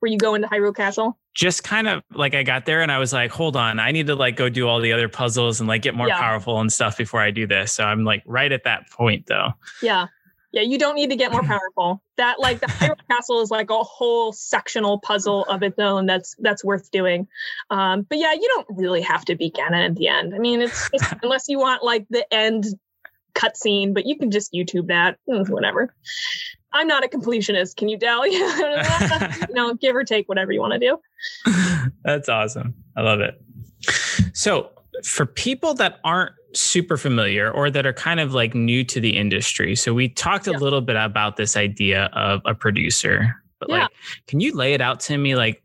where 0.01 0.11
you 0.11 0.19
go 0.19 0.35
into 0.35 0.49
Hyrule 0.49 0.75
Castle? 0.75 1.19
Just 1.35 1.65
kind 1.65 1.89
of 1.89 2.03
like 2.13 2.35
I 2.35 2.43
got 2.43 2.67
there 2.67 2.83
and 2.83 2.93
I 2.93 2.99
was 2.99 3.13
like, 3.13 3.31
hold 3.31 3.57
on, 3.57 3.79
I 3.79 3.91
need 3.91 4.07
to 4.09 4.15
like 4.15 4.37
go 4.37 4.49
do 4.49 4.69
all 4.69 4.81
the 4.81 4.93
other 4.93 5.09
puzzles 5.09 5.61
and 5.61 5.69
like 5.69 5.83
get 5.83 5.95
more 5.95 6.09
yeah. 6.09 6.21
powerful 6.21 6.61
and 6.61 6.73
stuff 6.73 6.99
before 6.99 7.21
I 7.21 7.31
do 7.31 7.47
this. 7.47 7.73
So 7.73 7.85
I'm 7.85 8.05
like 8.05 8.23
right 8.27 8.53
at 8.53 8.65
that 8.65 8.91
point 8.91 9.27
though. 9.27 9.53
Yeah. 9.83 10.09
Yeah, 10.53 10.63
you 10.63 10.79
don't 10.79 10.95
need 10.95 11.09
to 11.09 11.17
get 11.17 11.33
more 11.33 11.43
powerful. 11.43 12.03
That 12.19 12.39
like 12.39 12.61
the 12.61 12.67
Hyrule 12.67 12.97
Castle 13.11 13.41
is 13.41 13.51
like 13.51 13.71
a 13.71 13.83
whole 13.83 14.33
sectional 14.33 14.99
puzzle 15.01 15.45
of 15.45 15.63
its 15.63 15.79
own. 15.79 16.05
That's 16.07 16.37
that's 16.41 16.63
worth 16.63 16.91
doing. 16.91 17.27
Um, 17.71 18.03
but 18.03 18.19
yeah, 18.19 18.35
you 18.35 18.47
don't 18.55 18.67
really 18.71 19.01
have 19.01 19.25
to 19.27 19.35
beat 19.35 19.55
Ganon 19.55 19.87
at 19.87 19.95
the 19.95 20.09
end. 20.09 20.35
I 20.35 20.39
mean, 20.39 20.61
it's 20.61 20.91
just, 20.91 21.15
unless 21.23 21.49
you 21.49 21.59
want 21.59 21.83
like 21.83 22.07
the 22.11 22.31
end 22.33 22.67
cutscene, 23.35 23.95
but 23.95 24.05
you 24.05 24.17
can 24.19 24.31
just 24.31 24.53
YouTube 24.53 24.89
that, 24.89 25.19
mm, 25.27 25.49
whatever. 25.49 25.95
I'm 26.75 26.87
not 26.87 27.03
a 27.03 27.09
completionist. 27.09 27.77
Can 27.77 27.89
you 27.89 27.99
tell? 27.99 28.27
you 28.29 29.55
know, 29.55 29.75
give 29.75 29.97
or 29.97 30.05
take 30.05 30.29
whatever 30.29 30.53
you 30.53 30.61
want 30.61 30.75
to 30.75 30.79
do. 30.79 30.99
That's 32.05 32.29
awesome. 32.29 32.75
I 32.95 33.01
love 33.01 33.21
it. 33.21 33.41
So, 34.35 34.71
for 35.03 35.27
people 35.27 35.75
that 35.75 35.99
aren't 36.05 36.33
super 36.55 36.97
familiar 36.97 37.51
or 37.51 37.71
that 37.71 37.87
are 37.87 37.93
kind 37.93 38.21
of 38.21 38.35
like 38.35 38.55
new 38.55 38.85
to 38.85 39.01
the 39.01 39.17
industry. 39.17 39.75
So 39.75 39.95
we 39.95 40.09
talked 40.09 40.47
a 40.47 40.53
little 40.53 40.81
bit 40.81 40.97
about 40.97 41.37
this 41.37 41.57
idea 41.57 42.11
of 42.13 42.43
a 42.45 42.55
producer, 42.55 43.35
but 43.59 43.69
yeah. 43.69 43.83
like, 43.83 43.91
can 44.27 44.41
you 44.41 44.55
lay 44.55 44.75
it 44.75 44.81
out 44.81 45.01
to 45.01 45.17
me? 45.17 45.37
Like, 45.37 45.63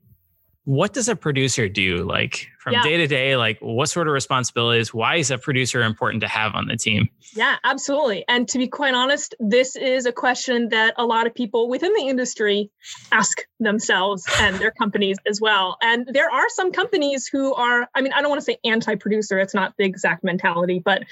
what 0.67 0.91
does 0.91 1.07
a 1.07 1.15
producer 1.15 1.69
do? 1.69 2.03
Like 2.03 2.50
from 2.59 2.74
day 2.83 2.97
to 2.97 3.07
day, 3.07 3.38
like 3.38 3.57
what 3.62 3.88
sort 3.88 4.09
of 4.09 4.13
responsibilities? 4.13 4.93
Why 4.93 5.15
is 5.15 5.31
a 5.31 5.38
producer 5.38 5.81
important 5.81 6.19
to 6.24 6.27
have 6.27 6.55
on 6.55 6.67
the 6.67 6.75
team? 6.75 7.07
Yeah, 7.33 7.55
absolutely. 7.63 8.25
And 8.27 8.50
to 8.50 8.57
be 8.57 8.67
quite 8.67 8.93
honest, 8.93 9.33
this 9.39 9.77
is 9.77 10.05
a 10.05 10.12
question 10.12 10.67
that 10.69 10.93
a 10.97 11.05
lot 11.05 11.25
of 11.25 11.33
people 11.33 11.69
within 11.69 11.93
the 11.93 12.01
industry 12.09 12.69
ask 13.13 13.45
themselves 13.62 14.25
and 14.41 14.57
their 14.57 14.71
companies 14.71 15.15
as 15.25 15.39
well. 15.39 15.77
And 15.81 16.05
there 16.12 16.29
are 16.29 16.50
some 16.50 16.74
companies 16.74 17.29
who 17.31 17.53
are, 17.53 17.88
I 17.95 18.01
mean, 18.01 18.12
I 18.12 18.19
don't 18.19 18.29
want 18.29 18.41
to 18.41 18.45
say 18.45 18.57
anti-producer, 18.65 19.39
it's 19.39 19.53
not 19.53 19.74
the 19.77 19.86
exact 19.86 20.25
mentality, 20.25 20.81
but 20.83 21.03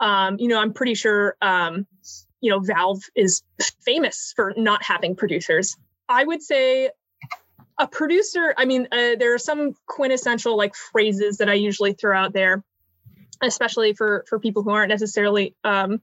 um, 0.00 0.36
you 0.38 0.48
know, 0.48 0.58
I'm 0.58 0.72
pretty 0.72 0.94
sure 0.94 1.36
um, 1.42 1.86
you 2.40 2.50
know, 2.50 2.60
Valve 2.60 3.02
is 3.14 3.42
famous 3.84 4.32
for 4.34 4.54
not 4.56 4.82
having 4.82 5.14
producers. 5.16 5.76
I 6.08 6.24
would 6.24 6.42
say 6.42 6.90
a 7.78 7.86
producer, 7.86 8.54
I 8.56 8.64
mean, 8.64 8.88
uh, 8.92 9.16
there 9.18 9.34
are 9.34 9.38
some 9.38 9.74
quintessential 9.86 10.56
like 10.56 10.74
phrases 10.74 11.38
that 11.38 11.48
I 11.48 11.54
usually 11.54 11.94
throw 11.94 12.16
out 12.16 12.32
there, 12.32 12.62
especially 13.42 13.94
for 13.94 14.24
for 14.28 14.38
people 14.38 14.62
who 14.62 14.70
aren't 14.70 14.90
necessarily 14.90 15.54
um, 15.64 16.00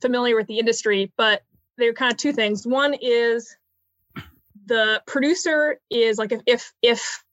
familiar 0.00 0.36
with 0.36 0.46
the 0.46 0.58
industry. 0.58 1.12
But 1.16 1.42
they're 1.76 1.94
kind 1.94 2.12
of 2.12 2.18
two 2.18 2.32
things. 2.32 2.66
One 2.66 2.94
is 3.00 3.56
the 4.66 5.02
producer 5.06 5.80
is 5.90 6.18
like 6.18 6.32
if 6.32 6.42
if, 6.46 6.72
if 6.82 7.24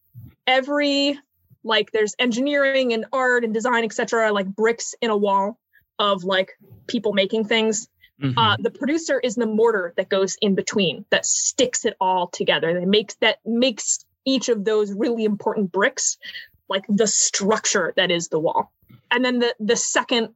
every 0.48 1.20
like 1.64 1.92
there's 1.92 2.16
engineering 2.20 2.94
and 2.94 3.06
art 3.12 3.44
and 3.44 3.54
design 3.54 3.84
etc 3.84 4.32
like 4.32 4.46
bricks 4.46 4.94
in 5.02 5.10
a 5.10 5.18
wall 5.18 5.60
of 5.98 6.24
like 6.24 6.52
people 6.88 7.12
making 7.14 7.46
things 7.46 7.88
mm-hmm. 8.22 8.38
uh, 8.38 8.56
the 8.60 8.72
producer 8.72 9.20
is 9.20 9.36
the 9.36 9.46
mortar 9.46 9.94
that 9.98 10.10
goes 10.10 10.38
in 10.42 10.56
between 10.56 11.06
that 11.10 11.26
sticks 11.26 11.86
it 11.86 11.96
all 12.00 12.28
together 12.28 12.74
that 12.74 12.88
makes 12.88 13.16
that 13.16 13.40
makes 13.46 14.06
each 14.26 14.50
of 14.50 14.66
those 14.66 14.92
really 14.94 15.24
important 15.24 15.72
bricks 15.72 16.18
like 16.68 16.84
the 16.90 17.08
structure 17.08 17.94
that 17.96 18.12
is 18.12 18.30
the 18.30 18.40
wall 18.40 18.72
and 19.12 19.24
then 19.24 19.40
the 19.40 19.56
the 19.60 19.76
second 19.76 20.30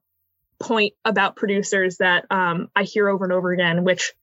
point 0.60 0.94
about 1.06 1.36
producers 1.36 1.98
that 1.98 2.26
um, 2.32 2.70
i 2.76 2.84
hear 2.84 3.08
over 3.08 3.24
and 3.24 3.34
over 3.34 3.52
again 3.52 3.84
which 3.84 4.14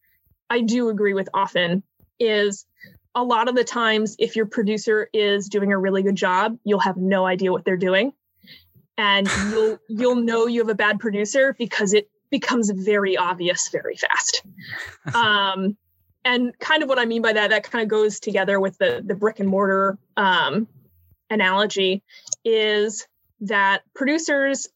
i 0.51 0.61
do 0.61 0.89
agree 0.89 1.15
with 1.15 1.29
often 1.35 1.83
is 2.19 2.67
a 3.15 3.25
lot 3.25 3.49
of 3.49 3.55
the 3.55 3.65
times 3.65 4.15
if 4.19 4.37
your 4.37 4.47
producer 4.47 5.09
is 5.13 5.49
doing 5.49 5.73
a 5.73 5.79
really 5.79 6.03
good 6.03 6.17
job 6.17 6.59
you'll 6.65 6.79
have 6.79 6.97
no 6.97 7.27
idea 7.27 7.51
what 7.51 7.65
they're 7.65 7.77
doing 7.77 8.13
and 8.99 9.29
you'll 9.51 9.79
you'll 9.89 10.17
know 10.17 10.47
you 10.47 10.61
have 10.61 10.69
a 10.69 10.75
bad 10.75 10.99
producer 10.99 11.55
because 11.59 11.93
it 11.93 12.09
becomes 12.41 12.71
very 12.71 13.17
obvious 13.17 13.69
very 13.71 13.97
fast. 13.97 14.43
Um, 15.15 15.77
and 16.27 16.59
kind 16.59 16.83
of 16.83 16.89
what 16.89 16.99
i 16.99 17.05
mean 17.05 17.23
by 17.23 17.33
that 17.33 17.51
that 17.51 17.63
kind 17.71 17.83
of 17.85 17.89
goes 17.89 18.19
together 18.19 18.59
with 18.59 18.77
the 18.79 19.03
the 19.07 19.15
brick 19.15 19.39
and 19.39 19.49
mortar 19.49 19.97
um, 20.17 20.67
analogy 21.31 22.03
is 22.45 23.07
that 23.41 23.83
producers 23.95 24.67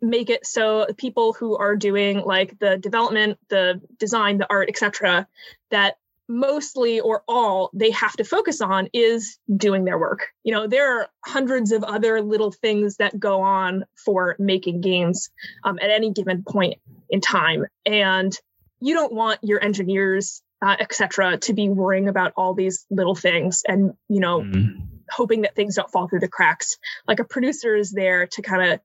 make 0.00 0.30
it 0.30 0.46
so 0.46 0.86
people 0.96 1.32
who 1.32 1.56
are 1.56 1.76
doing 1.76 2.20
like 2.20 2.58
the 2.58 2.78
development 2.78 3.38
the 3.48 3.80
design 3.98 4.38
the 4.38 4.46
art 4.48 4.68
etc 4.68 5.26
that 5.70 5.96
mostly 6.30 7.00
or 7.00 7.22
all 7.26 7.70
they 7.74 7.90
have 7.90 8.12
to 8.12 8.24
focus 8.24 8.60
on 8.60 8.88
is 8.92 9.38
doing 9.54 9.84
their 9.84 9.98
work. 9.98 10.28
You 10.44 10.54
know, 10.54 10.66
there 10.68 11.00
are 11.00 11.08
hundreds 11.26 11.72
of 11.72 11.82
other 11.82 12.22
little 12.22 12.52
things 12.52 12.96
that 12.96 13.18
go 13.18 13.42
on 13.42 13.84
for 13.96 14.36
making 14.38 14.80
games 14.80 15.30
um, 15.64 15.78
at 15.82 15.90
any 15.90 16.12
given 16.12 16.44
point 16.46 16.78
in 17.10 17.20
time. 17.20 17.66
And 17.84 18.32
you 18.80 18.94
don't 18.94 19.12
want 19.12 19.40
your 19.42 19.62
engineers, 19.62 20.40
uh, 20.62 20.76
etc., 20.78 21.36
to 21.38 21.52
be 21.52 21.68
worrying 21.68 22.08
about 22.08 22.32
all 22.36 22.54
these 22.54 22.86
little 22.90 23.16
things 23.16 23.62
and, 23.66 23.92
you 24.08 24.20
know, 24.20 24.40
mm. 24.40 24.86
hoping 25.10 25.42
that 25.42 25.56
things 25.56 25.74
don't 25.74 25.90
fall 25.90 26.06
through 26.08 26.20
the 26.20 26.28
cracks. 26.28 26.78
Like 27.08 27.18
a 27.18 27.24
producer 27.24 27.74
is 27.74 27.90
there 27.90 28.28
to 28.28 28.42
kind 28.42 28.72
of 28.72 28.80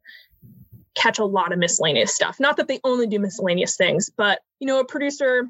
catch 0.96 1.20
a 1.20 1.26
lot 1.26 1.52
of 1.52 1.60
miscellaneous 1.60 2.16
stuff. 2.16 2.40
Not 2.40 2.58
that 2.58 2.68
they 2.68 2.80
only 2.84 3.06
do 3.06 3.20
miscellaneous 3.20 3.78
things, 3.78 4.10
but, 4.10 4.40
you 4.60 4.66
know, 4.66 4.80
a 4.80 4.86
producer 4.86 5.48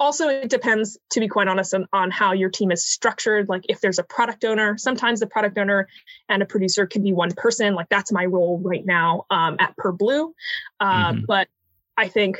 also 0.00 0.28
it 0.28 0.48
depends 0.48 0.98
to 1.10 1.20
be 1.20 1.28
quite 1.28 1.48
honest 1.48 1.74
on, 1.74 1.86
on, 1.92 2.10
how 2.10 2.32
your 2.32 2.50
team 2.50 2.70
is 2.70 2.84
structured. 2.84 3.48
Like 3.48 3.64
if 3.68 3.80
there's 3.80 3.98
a 3.98 4.04
product 4.04 4.44
owner 4.44 4.78
sometimes 4.78 5.20
the 5.20 5.26
product 5.26 5.58
owner 5.58 5.88
and 6.28 6.42
a 6.42 6.46
producer 6.46 6.86
can 6.86 7.02
be 7.02 7.12
one 7.12 7.32
person. 7.32 7.74
Like 7.74 7.88
that's 7.88 8.12
my 8.12 8.24
role 8.24 8.60
right 8.62 8.84
now 8.84 9.26
um, 9.30 9.56
at 9.58 9.76
PerBlue 9.76 10.32
uh, 10.80 11.12
mm-hmm. 11.12 11.24
but 11.26 11.48
i 11.96 12.08
think 12.08 12.38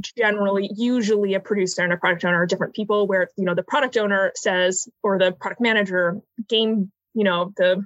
generally 0.00 0.70
usually 0.74 1.34
a 1.34 1.40
producer 1.40 1.82
and 1.82 1.92
a 1.92 1.96
product 1.96 2.24
owner 2.24 2.42
are 2.42 2.46
different 2.46 2.74
people 2.74 3.06
where 3.06 3.28
you 3.36 3.44
know 3.44 3.54
the 3.54 3.62
product 3.62 3.96
owner 3.96 4.32
says 4.34 4.88
or 5.02 5.18
the 5.18 5.32
product 5.32 5.60
manager 5.60 6.20
game 6.48 6.90
you 7.14 7.24
know 7.24 7.52
the 7.56 7.84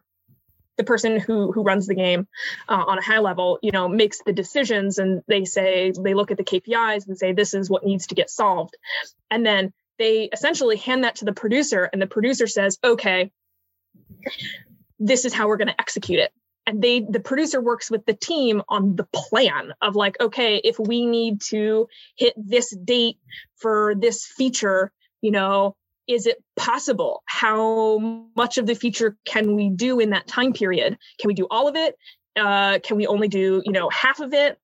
the 0.77 0.85
person 0.85 1.19
who 1.19 1.53
who 1.53 1.63
runs 1.63 1.87
the 1.87 1.95
game 1.95 2.27
uh, 2.69 2.85
on 2.87 2.99
a 2.99 3.03
high 3.03 3.19
level 3.19 3.59
you 3.63 3.71
know 3.71 3.89
makes 3.89 4.21
the 4.25 4.33
decisions 4.33 4.99
and 4.99 5.23
they 5.27 5.45
say 5.45 5.93
they 5.99 6.15
look 6.15 6.31
at 6.31 6.37
the 6.37 6.45
kpis 6.45 7.07
and 7.07 7.19
say 7.19 7.33
this 7.33 7.55
is 7.55 7.71
what 7.71 7.85
needs 7.85 8.09
to 8.09 8.15
get 8.15 8.31
solved. 8.31 8.77
And 9.31 9.45
then 9.45 9.73
they 9.99 10.29
essentially 10.33 10.77
hand 10.77 11.05
that 11.05 11.17
to 11.17 11.25
the 11.25 11.33
producer 11.33 11.89
and 11.93 12.01
the 12.01 12.07
producer 12.07 12.47
says 12.47 12.79
okay 12.85 13.31
this 14.99 15.25
is 15.25 15.35
how 15.35 15.49
we're 15.49 15.57
going 15.57 15.69
to 15.69 15.81
execute 15.81 16.19
it. 16.19 16.33
And 16.67 16.83
they 16.83 17.01
the 17.01 17.21
producer 17.21 17.61
works 17.61 17.91
with 17.91 18.05
the 18.07 18.15
team 18.15 18.63
on 18.69 18.97
the 18.97 19.07
plan 19.13 19.73
of 19.81 19.95
like 19.95 20.21
okay 20.21 20.57
if 20.57 20.79
we 20.79 21.07
need 21.07 21.41
to 21.43 21.89
hit 22.17 22.35
this 22.37 22.75
date 22.77 23.19
for 23.57 23.95
this 23.97 24.27
feature 24.27 24.91
you 25.21 25.31
know 25.31 25.77
is 26.07 26.27
it 26.27 26.43
possible? 26.57 27.23
How 27.27 27.99
much 28.37 28.59
of 28.59 28.67
the 28.67 28.75
feature 28.75 29.17
can 29.25 29.55
we 29.55 29.71
do 29.71 30.01
in 30.01 30.11
that 30.11 30.27
time 30.27 30.53
period? 30.53 30.99
Can 31.21 31.29
we 31.29 31.35
do 31.35 31.47
all 31.51 31.69
of 31.69 31.77
it? 31.77 31.97
Uh, 32.37 32.79
can 32.81 32.97
we 32.97 33.07
only 33.07 33.29
do 33.29 33.63
you 33.65 33.73
know 33.73 33.89
half 33.89 34.21
of 34.21 34.35
it? 34.35 34.59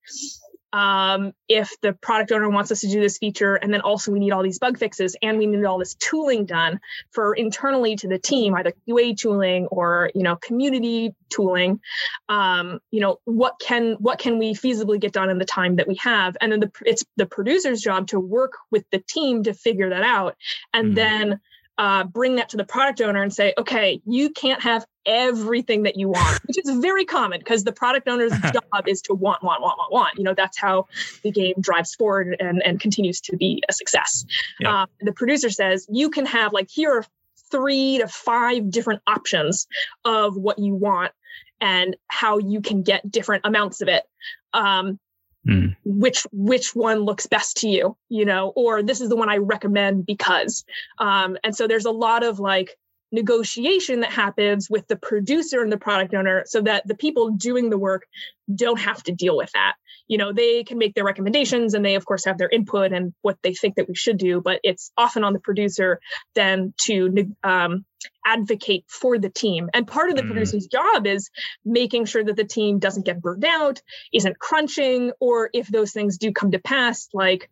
Um, 0.73 1.33
if 1.49 1.71
the 1.83 1.93
product 1.93 2.33
owner 2.33 2.49
wants 2.49 2.71
us 2.73 2.81
to 2.81 2.89
do 2.89 3.01
this 3.01 3.19
feature 3.19 3.55
and 3.57 3.73
then 3.73 3.81
also 3.81 4.11
we 4.11 4.19
need 4.19 4.33
all 4.33 4.43
these 4.43 4.59
bug 4.59 4.79
fixes 4.79 5.17
and 5.23 5.39
we 5.39 5.47
need 5.47 5.65
all 5.65 5.79
this 5.79 5.95
tooling 5.95 6.47
done 6.47 6.81
for 7.11 7.35
internally 7.35 7.97
to 7.97 8.09
the 8.09 8.19
team 8.19 8.55
either 8.55 8.73
qa 8.89 9.17
tooling 9.17 9.67
or 9.67 10.11
you 10.15 10.23
know 10.23 10.37
community 10.37 11.15
tooling 11.29 11.81
um, 12.29 12.81
you 12.91 13.01
know 13.01 13.19
what 13.25 13.59
can 13.61 13.95
what 13.95 14.19
can 14.19 14.39
we 14.39 14.55
feasibly 14.55 14.99
get 14.99 15.13
done 15.13 15.31
in 15.31 15.39
the 15.39 15.45
time 15.45 15.77
that 15.77 15.89
we 15.89 15.97
have 15.97 16.37
and 16.41 16.53
then 16.53 16.61
the, 16.61 16.73
it's 16.85 17.05
the 17.17 17.27
producer's 17.27 17.81
job 17.81 18.07
to 18.07 18.19
work 18.19 18.53
with 18.71 18.85
the 18.91 18.99
team 18.99 19.43
to 19.43 19.53
figure 19.53 19.91
that 19.91 20.03
out 20.03 20.37
and 20.73 20.89
mm-hmm. 20.89 20.95
then 20.95 21.41
uh, 21.79 22.05
bring 22.05 22.37
that 22.37 22.51
to 22.51 22.57
the 22.57 22.65
product 22.65 23.01
owner 23.01 23.23
and 23.23 23.33
say, 23.33 23.55
okay, 23.57 24.01
you 24.05 24.31
can't 24.31 24.63
have 24.63 24.85
everything 25.07 25.85
that 25.85 25.97
you 25.97 26.09
want, 26.09 26.41
which 26.47 26.59
is 26.59 26.71
very 26.79 27.05
common 27.05 27.39
because 27.39 27.65
the 27.65 27.73
product 27.73 28.09
owner's 28.09 28.33
job 28.53 28.87
is 28.87 29.03
to 29.03 29.15
want, 29.15 29.43
want, 29.43 29.63
want, 29.63 29.79
want, 29.79 29.93
want. 29.93 30.19
You 30.19 30.25
know, 30.25 30.35
that's 30.35 30.59
how 30.59 30.87
the 31.23 31.31
game 31.31 31.55
drives 31.61 31.95
forward 31.95 32.37
and, 32.39 32.63
and 32.63 32.81
continues 32.81 33.21
to 33.23 33.37
be 33.37 33.63
a 33.69 33.73
success. 33.73 34.25
Yeah. 34.61 34.83
Uh, 34.83 34.87
the 35.01 35.13
producer 35.13 35.51
says, 35.51 35.87
you 35.91 36.11
can 36.11 36.27
have 36.27 36.53
like, 36.53 36.69
here 36.71 36.99
are 36.99 37.05
three 37.51 37.99
to 37.99 38.09
five 38.09 38.71
different 38.71 39.03
options 39.07 39.67
of 40.05 40.37
what 40.37 40.59
you 40.59 40.75
want 40.75 41.13
and 41.61 41.97
how 42.09 42.39
you 42.39 42.61
can 42.61 42.83
get 42.83 43.09
different 43.11 43.47
amounts 43.47 43.81
of 43.83 43.89
it. 43.89 44.05
Um, 44.53 44.99
Mm. 45.45 45.75
which 45.85 46.25
which 46.31 46.73
one 46.73 47.01
looks 47.01 47.27
best 47.27 47.57
to 47.57 47.69
you 47.69 47.97
you 48.09 48.25
know 48.25 48.53
or 48.55 48.81
this 48.81 49.01
is 49.01 49.09
the 49.09 49.17
one 49.17 49.29
i 49.29 49.39
recommend 49.39 50.07
because 50.07 50.65
um 50.99 51.37
and 51.43 51.57
so 51.57 51.67
there's 51.67 51.85
a 51.85 51.91
lot 51.91 52.23
of 52.23 52.39
like 52.39 52.79
negotiation 53.13 54.01
that 54.01 54.11
happens 54.11 54.69
with 54.71 54.87
the 54.89 54.97
producer 54.97 55.63
and 55.63 55.71
the 55.71 55.79
product 55.79 56.15
owner 56.15 56.43
so 56.47 56.63
that 56.63 56.87
the 56.87 56.95
people 56.95 57.31
doing 57.31 57.71
the 57.71 57.79
work 57.79 58.07
don't 58.53 58.81
have 58.81 59.03
to 59.03 59.13
deal 59.13 59.37
with 59.37 59.51
that 59.53 59.75
you 60.09 60.19
know 60.19 60.33
they 60.33 60.65
can 60.65 60.79
make 60.79 60.95
their 60.95 61.05
recommendations 61.05 61.75
and 61.75 61.85
they 61.85 61.95
of 61.95 62.05
course 62.05 62.25
have 62.25 62.39
their 62.39 62.49
input 62.49 62.93
and 62.93 63.15
what 63.23 63.39
they 63.43 63.55
think 63.55 63.77
that 63.77 63.89
we 63.89 63.95
should 63.95 64.19
do 64.19 64.41
but 64.41 64.61
it's 64.63 64.93
often 64.97 65.25
on 65.25 65.33
the 65.33 65.39
producer 65.39 66.01
then 66.35 66.75
to 66.81 67.35
um, 67.45 67.85
advocate 68.27 68.85
for 68.89 69.19
the 69.19 69.31
team 69.31 69.71
and 69.73 69.87
part 69.87 70.11
of 70.11 70.17
the 70.17 70.23
mm. 70.23 70.27
producer's 70.27 70.67
job 70.67 71.07
is 71.07 71.31
making 71.65 72.05
sure 72.05 72.25
that 72.25 72.37
the 72.37 72.45
team 72.45 72.79
doesn't 72.79 73.07
get 73.07 73.21
burned 73.21 73.45
out 73.45 73.81
isn't 74.13 74.39
crunching 74.39 75.13
or 75.21 75.51
if 75.53 75.69
those 75.69 75.93
things 75.93 76.19
do 76.19 76.33
come 76.33 76.51
to 76.51 76.59
pass 76.59 77.09
like 77.13 77.49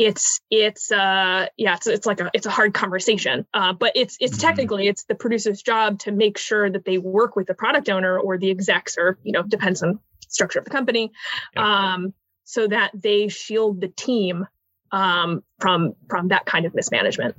it's 0.00 0.40
it's 0.50 0.90
uh 0.90 1.46
yeah 1.58 1.74
it's, 1.74 1.86
it's 1.86 2.06
like 2.06 2.20
a 2.20 2.30
it's 2.32 2.46
a 2.46 2.50
hard 2.50 2.72
conversation. 2.72 3.46
Uh, 3.52 3.74
but 3.74 3.92
it's 3.94 4.16
it's 4.18 4.38
mm-hmm. 4.38 4.46
technically 4.46 4.88
it's 4.88 5.04
the 5.04 5.14
producer's 5.14 5.60
job 5.60 5.98
to 5.98 6.10
make 6.10 6.38
sure 6.38 6.70
that 6.70 6.86
they 6.86 6.96
work 6.96 7.36
with 7.36 7.46
the 7.46 7.54
product 7.54 7.90
owner 7.90 8.18
or 8.18 8.38
the 8.38 8.50
execs 8.50 8.96
or 8.96 9.18
you 9.22 9.32
know 9.32 9.42
depends 9.42 9.82
on 9.82 10.00
structure 10.26 10.58
of 10.58 10.64
the 10.64 10.70
company 10.70 11.12
um, 11.56 12.14
so 12.44 12.66
that 12.66 12.90
they 12.94 13.28
shield 13.28 13.82
the 13.82 13.88
team 13.88 14.46
um, 14.90 15.44
from 15.58 15.94
from 16.08 16.28
that 16.28 16.46
kind 16.46 16.64
of 16.64 16.74
mismanagement. 16.74 17.36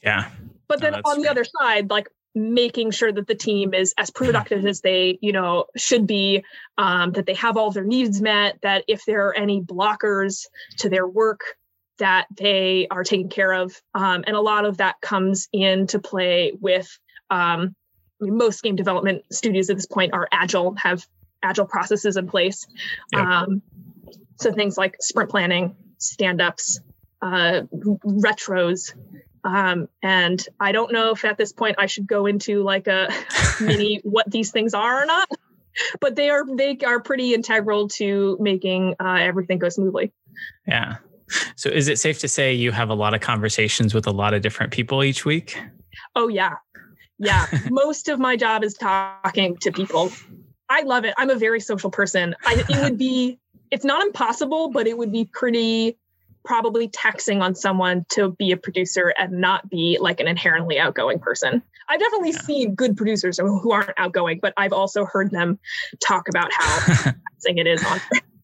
Yeah. 0.00 0.30
But 0.68 0.80
then 0.80 0.94
on 0.94 1.20
the 1.20 1.28
other 1.28 1.44
side 1.44 1.90
like 1.90 2.08
making 2.32 2.92
sure 2.92 3.10
that 3.10 3.26
the 3.26 3.34
team 3.34 3.74
is 3.74 3.92
as 3.98 4.10
productive 4.10 4.64
as 4.64 4.82
they 4.82 5.18
you 5.20 5.32
know 5.32 5.64
should 5.76 6.06
be 6.06 6.44
um, 6.76 7.10
that 7.12 7.26
they 7.26 7.34
have 7.34 7.56
all 7.56 7.72
their 7.72 7.82
needs 7.82 8.22
met 8.22 8.60
that 8.62 8.84
if 8.86 9.04
there 9.04 9.26
are 9.26 9.34
any 9.34 9.60
blockers 9.60 10.46
to 10.76 10.88
their 10.88 11.08
work 11.08 11.40
that 11.98 12.26
they 12.36 12.86
are 12.90 13.04
taken 13.04 13.28
care 13.28 13.52
of 13.52 13.80
um, 13.94 14.24
and 14.26 14.36
a 14.36 14.40
lot 14.40 14.64
of 14.64 14.78
that 14.78 15.00
comes 15.00 15.48
into 15.52 15.98
play 15.98 16.52
with 16.60 16.98
um, 17.30 17.74
I 18.20 18.24
mean, 18.24 18.36
most 18.36 18.62
game 18.62 18.76
development 18.76 19.24
studios 19.32 19.70
at 19.70 19.76
this 19.76 19.86
point 19.86 20.12
are 20.12 20.28
agile 20.32 20.74
have 20.76 21.06
agile 21.42 21.66
processes 21.66 22.16
in 22.16 22.26
place. 22.26 22.66
Um, 23.14 23.62
so 24.36 24.52
things 24.52 24.76
like 24.76 24.96
sprint 25.00 25.30
planning, 25.30 25.76
stand 25.98 26.40
ups, 26.40 26.80
uh, 27.22 27.62
retros. 27.72 28.94
Um, 29.44 29.88
and 30.02 30.44
I 30.58 30.72
don't 30.72 30.92
know 30.92 31.12
if 31.12 31.24
at 31.24 31.38
this 31.38 31.52
point 31.52 31.76
I 31.78 31.86
should 31.86 32.06
go 32.06 32.26
into 32.26 32.62
like 32.62 32.86
a 32.86 33.08
mini 33.60 34.00
what 34.02 34.30
these 34.30 34.50
things 34.50 34.74
are 34.74 35.02
or 35.02 35.06
not, 35.06 35.28
but 36.00 36.16
they 36.16 36.30
are 36.30 36.44
they 36.56 36.78
are 36.84 37.00
pretty 37.00 37.34
integral 37.34 37.88
to 37.88 38.36
making 38.40 38.96
uh, 39.00 39.18
everything 39.20 39.58
go 39.58 39.68
smoothly. 39.68 40.12
Yeah, 40.66 40.96
So 41.56 41.68
is 41.68 41.88
it 41.88 41.98
safe 41.98 42.18
to 42.20 42.28
say 42.28 42.54
you 42.54 42.72
have 42.72 42.90
a 42.90 42.94
lot 42.94 43.14
of 43.14 43.20
conversations 43.20 43.94
with 43.94 44.06
a 44.06 44.10
lot 44.10 44.34
of 44.34 44.42
different 44.42 44.72
people 44.72 45.02
each 45.02 45.24
week? 45.24 45.58
Oh 46.14 46.28
yeah. 46.28 46.54
Yeah. 47.18 47.46
Most 47.70 48.08
of 48.08 48.18
my 48.18 48.36
job 48.36 48.64
is 48.64 48.74
talking 48.74 49.56
to 49.58 49.72
people. 49.72 50.10
I 50.68 50.82
love 50.82 51.04
it. 51.04 51.14
I'm 51.16 51.30
a 51.30 51.36
very 51.36 51.60
social 51.60 51.90
person. 51.90 52.34
I, 52.44 52.64
it 52.68 52.82
would 52.82 52.98
be 52.98 53.38
it's 53.70 53.84
not 53.84 54.02
impossible, 54.02 54.70
but 54.70 54.86
it 54.86 54.96
would 54.96 55.12
be 55.12 55.24
pretty 55.24 55.98
probably 56.44 56.88
taxing 56.88 57.42
on 57.42 57.54
someone 57.54 58.06
to 58.08 58.30
be 58.32 58.52
a 58.52 58.56
producer 58.56 59.12
and 59.18 59.40
not 59.40 59.68
be 59.68 59.98
like 60.00 60.20
an 60.20 60.26
inherently 60.26 60.78
outgoing 60.78 61.18
person. 61.18 61.62
I've 61.88 62.00
definitely 62.00 62.30
yeah. 62.30 62.40
seen 62.40 62.74
good 62.74 62.96
producers 62.96 63.38
who 63.38 63.72
aren't 63.72 63.90
outgoing, 63.96 64.38
but 64.40 64.54
I've 64.56 64.72
also 64.72 65.04
heard 65.04 65.30
them 65.30 65.58
talk 66.06 66.28
about 66.28 66.50
how 66.52 66.78
taxing 66.86 67.58
it 67.58 67.66
is 67.66 67.84
on 67.84 68.00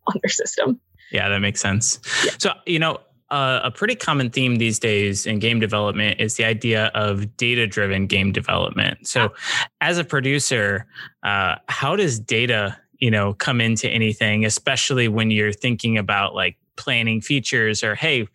on 0.07 0.21
their 0.23 0.31
system. 0.31 0.81
Yeah, 1.13 1.29
that 1.29 1.41
makes 1.41 1.61
sense. 1.61 2.01
Yeah. 2.25 2.33
So, 2.39 2.51
you 2.67 2.79
know, 2.79 2.99
uh, 3.31 3.61
a 3.65 3.71
pretty 3.71 3.95
common 3.95 4.31
theme 4.31 4.57
these 4.57 4.79
days 4.79 5.27
in 5.27 5.39
game 5.39 5.59
development 5.59 6.21
is 6.21 6.37
the 6.37 6.45
idea 6.45 6.87
of 6.95 7.37
data 7.37 7.67
driven 7.67 8.07
game 8.07 8.33
development. 8.33 9.07
So, 9.07 9.33
as 9.81 9.99
a 9.99 10.05
producer, 10.05 10.87
uh, 11.23 11.57
how 11.69 11.97
does 11.97 12.19
data, 12.21 12.79
you 12.99 13.11
know, 13.11 13.35
come 13.35 13.61
into 13.61 13.89
anything, 13.89 14.45
especially 14.45 15.09
when 15.09 15.31
you're 15.31 15.53
thinking 15.53 15.99
about 15.99 16.35
like 16.35 16.57
planning 16.77 17.21
features 17.21 17.83
or, 17.83 17.95
hey, 17.95 18.29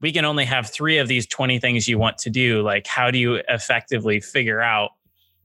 we 0.00 0.12
can 0.12 0.24
only 0.24 0.44
have 0.44 0.70
three 0.70 0.98
of 0.98 1.08
these 1.08 1.26
20 1.26 1.58
things 1.58 1.88
you 1.88 1.98
want 1.98 2.18
to 2.18 2.30
do. 2.30 2.62
Like, 2.62 2.86
how 2.86 3.10
do 3.10 3.18
you 3.18 3.42
effectively 3.48 4.20
figure 4.20 4.60
out 4.60 4.90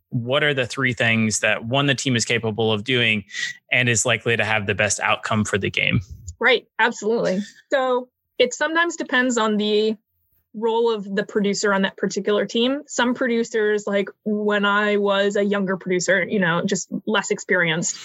what 0.09 0.43
are 0.43 0.53
the 0.53 0.65
three 0.65 0.93
things 0.93 1.39
that 1.39 1.65
one, 1.65 1.85
the 1.85 1.95
team 1.95 2.15
is 2.15 2.25
capable 2.25 2.71
of 2.71 2.83
doing 2.83 3.23
and 3.71 3.87
is 3.87 4.05
likely 4.05 4.35
to 4.35 4.43
have 4.43 4.67
the 4.67 4.75
best 4.75 4.99
outcome 4.99 5.45
for 5.45 5.57
the 5.57 5.69
game? 5.69 6.01
Right, 6.41 6.67
absolutely. 6.79 7.41
So 7.71 8.09
it 8.39 8.55
sometimes 8.55 8.95
depends 8.95 9.37
on 9.37 9.57
the 9.57 9.95
role 10.55 10.91
of 10.91 11.03
the 11.03 11.23
producer 11.23 11.71
on 11.71 11.83
that 11.83 11.95
particular 11.95 12.47
team. 12.47 12.81
Some 12.87 13.13
producers, 13.13 13.85
like 13.85 14.09
when 14.25 14.65
I 14.65 14.97
was 14.97 15.35
a 15.35 15.43
younger 15.43 15.77
producer, 15.77 16.25
you 16.27 16.39
know, 16.39 16.63
just 16.65 16.89
less 17.05 17.29
experienced, 17.29 17.95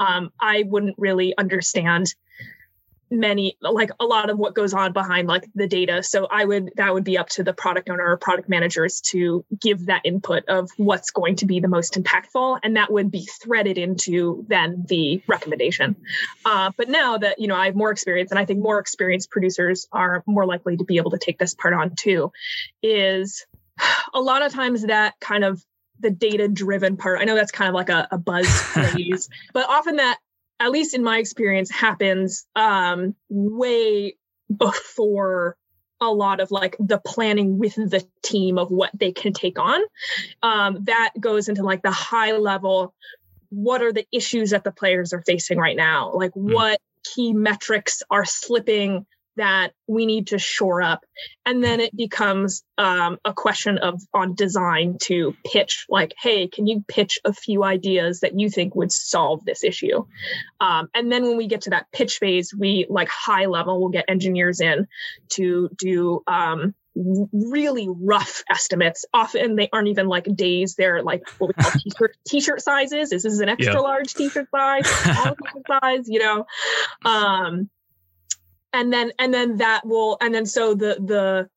um, 0.00 0.30
I 0.40 0.64
wouldn't 0.66 0.96
really 0.98 1.34
understand 1.38 2.12
many 3.20 3.56
like 3.60 3.90
a 4.00 4.04
lot 4.04 4.30
of 4.30 4.38
what 4.38 4.54
goes 4.54 4.74
on 4.74 4.92
behind 4.92 5.28
like 5.28 5.44
the 5.54 5.66
data. 5.66 6.02
So 6.02 6.26
i 6.30 6.44
would 6.44 6.72
that 6.76 6.92
would 6.92 7.04
be 7.04 7.18
up 7.18 7.28
to 7.30 7.44
the 7.44 7.52
product 7.52 7.90
owner 7.90 8.04
or 8.04 8.16
product 8.16 8.48
managers 8.48 9.00
to 9.02 9.44
give 9.60 9.86
that 9.86 10.02
input 10.04 10.44
of 10.48 10.70
what's 10.76 11.10
going 11.10 11.36
to 11.36 11.46
be 11.46 11.60
the 11.60 11.68
most 11.68 11.94
impactful 11.94 12.60
and 12.62 12.76
that 12.76 12.92
would 12.92 13.10
be 13.10 13.28
threaded 13.42 13.78
into 13.78 14.44
then 14.48 14.84
the 14.88 15.22
recommendation. 15.26 15.96
Uh, 16.44 16.70
but 16.76 16.88
now 16.88 17.18
that 17.18 17.38
you 17.38 17.46
know 17.46 17.56
i 17.56 17.66
have 17.66 17.74
more 17.74 17.90
experience 17.90 18.30
and 18.30 18.38
i 18.38 18.44
think 18.44 18.60
more 18.60 18.78
experienced 18.78 19.30
producers 19.30 19.86
are 19.92 20.22
more 20.26 20.46
likely 20.46 20.76
to 20.76 20.84
be 20.84 20.96
able 20.96 21.10
to 21.10 21.18
take 21.18 21.38
this 21.38 21.54
part 21.54 21.74
on 21.74 21.94
too 21.94 22.32
is 22.82 23.46
a 24.14 24.20
lot 24.20 24.42
of 24.42 24.52
times 24.52 24.82
that 24.82 25.14
kind 25.20 25.44
of 25.44 25.62
the 26.00 26.10
data 26.10 26.48
driven 26.48 26.96
part 26.96 27.20
i 27.20 27.24
know 27.24 27.34
that's 27.34 27.52
kind 27.52 27.68
of 27.68 27.74
like 27.74 27.88
a, 27.88 28.08
a 28.10 28.18
buzz 28.18 28.46
phrase 28.46 29.28
but 29.52 29.68
often 29.68 29.96
that 29.96 30.18
at 30.60 30.70
least 30.70 30.94
in 30.94 31.02
my 31.02 31.18
experience, 31.18 31.70
happens 31.70 32.46
um, 32.54 33.14
way 33.28 34.16
before 34.54 35.56
a 36.00 36.12
lot 36.12 36.40
of 36.40 36.50
like 36.50 36.76
the 36.78 37.00
planning 37.04 37.58
with 37.58 37.74
the 37.74 38.04
team 38.22 38.58
of 38.58 38.70
what 38.70 38.90
they 38.94 39.12
can 39.12 39.32
take 39.32 39.58
on. 39.58 39.80
Um, 40.42 40.84
that 40.84 41.12
goes 41.18 41.48
into 41.48 41.62
like 41.62 41.82
the 41.82 41.90
high 41.90 42.32
level. 42.32 42.94
What 43.48 43.82
are 43.82 43.92
the 43.92 44.06
issues 44.12 44.50
that 44.50 44.64
the 44.64 44.72
players 44.72 45.12
are 45.12 45.22
facing 45.22 45.58
right 45.58 45.76
now? 45.76 46.12
Like, 46.12 46.32
mm. 46.32 46.52
what 46.52 46.80
key 47.04 47.32
metrics 47.32 48.02
are 48.10 48.24
slipping 48.24 49.06
that 49.36 49.72
we 49.86 50.06
need 50.06 50.28
to 50.28 50.38
shore 50.38 50.82
up 50.82 51.04
and 51.46 51.62
then 51.62 51.80
it 51.80 51.94
becomes 51.96 52.62
um, 52.78 53.18
a 53.24 53.32
question 53.32 53.78
of 53.78 54.00
on 54.12 54.34
design 54.34 54.96
to 55.00 55.34
pitch 55.44 55.86
like 55.88 56.14
hey 56.20 56.48
can 56.48 56.66
you 56.66 56.84
pitch 56.88 57.18
a 57.24 57.32
few 57.32 57.64
ideas 57.64 58.20
that 58.20 58.38
you 58.38 58.48
think 58.48 58.74
would 58.74 58.92
solve 58.92 59.44
this 59.44 59.64
issue 59.64 60.04
um, 60.60 60.88
and 60.94 61.10
then 61.10 61.22
when 61.22 61.36
we 61.36 61.46
get 61.46 61.62
to 61.62 61.70
that 61.70 61.86
pitch 61.92 62.18
phase 62.18 62.54
we 62.54 62.86
like 62.88 63.08
high 63.08 63.46
level 63.46 63.80
we'll 63.80 63.90
get 63.90 64.04
engineers 64.08 64.60
in 64.60 64.86
to 65.28 65.68
do 65.78 66.22
um, 66.26 66.74
really 66.94 67.88
rough 67.88 68.42
estimates. 68.48 69.04
Often 69.12 69.56
they 69.56 69.68
aren't 69.72 69.88
even 69.88 70.08
like 70.08 70.24
days; 70.36 70.74
they're 70.76 71.02
like 71.02 71.28
what 71.38 71.48
we 71.48 71.54
call 71.62 71.72
t-shirt, 71.80 72.16
t-shirt 72.26 72.60
sizes. 72.60 73.12
Is 73.12 73.24
this 73.24 73.40
an 73.40 73.48
extra 73.48 73.74
yep. 73.74 73.82
large 73.82 74.14
t-shirt 74.14 74.48
size, 74.50 74.88
size? 74.88 76.08
You 76.08 76.20
know, 76.20 76.46
um, 77.04 77.70
and 78.74 78.92
then 78.92 79.12
and 79.18 79.32
then 79.32 79.56
that 79.58 79.86
will 79.86 80.18
and 80.20 80.34
then 80.34 80.44
so 80.44 80.74
the 80.74 80.96
the 81.00 81.48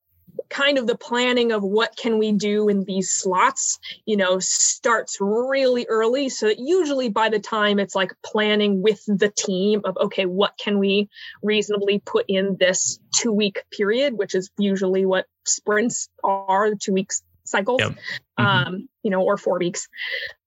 kind 0.50 0.78
of 0.78 0.88
the 0.88 0.96
planning 0.96 1.52
of 1.52 1.64
what 1.64 1.98
can 1.98 2.20
we 2.20 2.32
do 2.32 2.70
in 2.70 2.84
these 2.86 3.12
slots 3.12 3.80
you 4.06 4.16
know 4.16 4.38
starts 4.40 5.18
really 5.20 5.86
early 5.90 6.30
so 6.30 6.46
that 6.46 6.60
usually 6.60 7.10
by 7.10 7.28
the 7.28 7.40
time 7.40 7.80
it's 7.80 7.96
like 7.96 8.14
planning 8.24 8.82
with 8.82 9.04
the 9.08 9.30
team 9.36 9.82
of 9.84 9.98
okay 9.98 10.26
what 10.26 10.54
can 10.58 10.80
we 10.80 11.10
reasonably 11.42 12.00
put 12.00 12.24
in 12.30 12.56
this 12.60 13.00
two 13.14 13.32
week 13.32 13.64
period 13.72 14.14
which 14.14 14.36
is 14.36 14.50
usually 14.58 15.06
what 15.06 15.26
sprints 15.46 16.08
are 16.24 16.76
two 16.76 16.94
weeks 16.94 17.24
cycles 17.44 17.82
yep. 17.82 17.92
mm-hmm. 18.40 18.46
um 18.46 18.90
you 19.04 19.10
know 19.10 19.24
or 19.24 19.38
four 19.38 19.58
weeks 19.58 19.90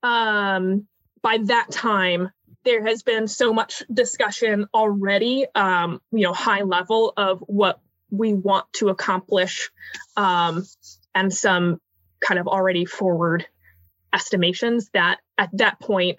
um 0.02 0.86
by 1.20 1.38
that 1.42 1.70
time 1.70 2.30
there 2.64 2.86
has 2.86 3.02
been 3.02 3.28
so 3.28 3.52
much 3.52 3.82
discussion 3.92 4.66
already, 4.74 5.46
um, 5.54 6.00
you 6.12 6.22
know, 6.22 6.32
high 6.32 6.62
level 6.62 7.12
of 7.16 7.40
what 7.40 7.80
we 8.10 8.34
want 8.34 8.70
to 8.74 8.88
accomplish 8.88 9.70
um, 10.16 10.66
and 11.14 11.32
some 11.32 11.80
kind 12.20 12.38
of 12.38 12.46
already 12.46 12.84
forward 12.84 13.46
estimations 14.12 14.90
that 14.92 15.18
at 15.38 15.50
that 15.54 15.80
point, 15.80 16.18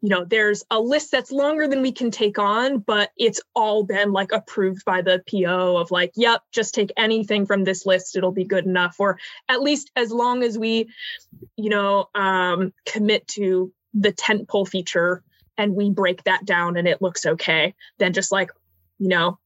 you 0.00 0.10
know, 0.10 0.24
there's 0.24 0.64
a 0.70 0.78
list 0.78 1.10
that's 1.10 1.32
longer 1.32 1.66
than 1.66 1.82
we 1.82 1.90
can 1.90 2.10
take 2.10 2.38
on, 2.38 2.78
but 2.78 3.10
it's 3.16 3.40
all 3.54 3.82
been 3.82 4.12
like 4.12 4.30
approved 4.30 4.84
by 4.84 5.02
the 5.02 5.22
PO 5.28 5.76
of 5.76 5.90
like, 5.90 6.12
yep, 6.14 6.42
just 6.52 6.74
take 6.74 6.92
anything 6.96 7.46
from 7.46 7.64
this 7.64 7.84
list, 7.84 8.16
it'll 8.16 8.30
be 8.30 8.44
good 8.44 8.64
enough. 8.64 8.96
Or 9.00 9.18
at 9.48 9.60
least 9.60 9.90
as 9.96 10.12
long 10.12 10.44
as 10.44 10.56
we, 10.56 10.88
you 11.56 11.70
know, 11.70 12.08
um, 12.14 12.72
commit 12.86 13.26
to 13.28 13.72
the 13.94 14.12
tent 14.12 14.48
pole 14.48 14.66
feature 14.66 15.24
and 15.58 15.74
we 15.74 15.90
break 15.90 16.24
that 16.24 16.46
down 16.46 16.76
and 16.76 16.88
it 16.88 17.02
looks 17.02 17.26
okay 17.26 17.74
than 17.98 18.12
just 18.12 18.32
like, 18.32 18.50
you 18.98 19.08
know, 19.08 19.38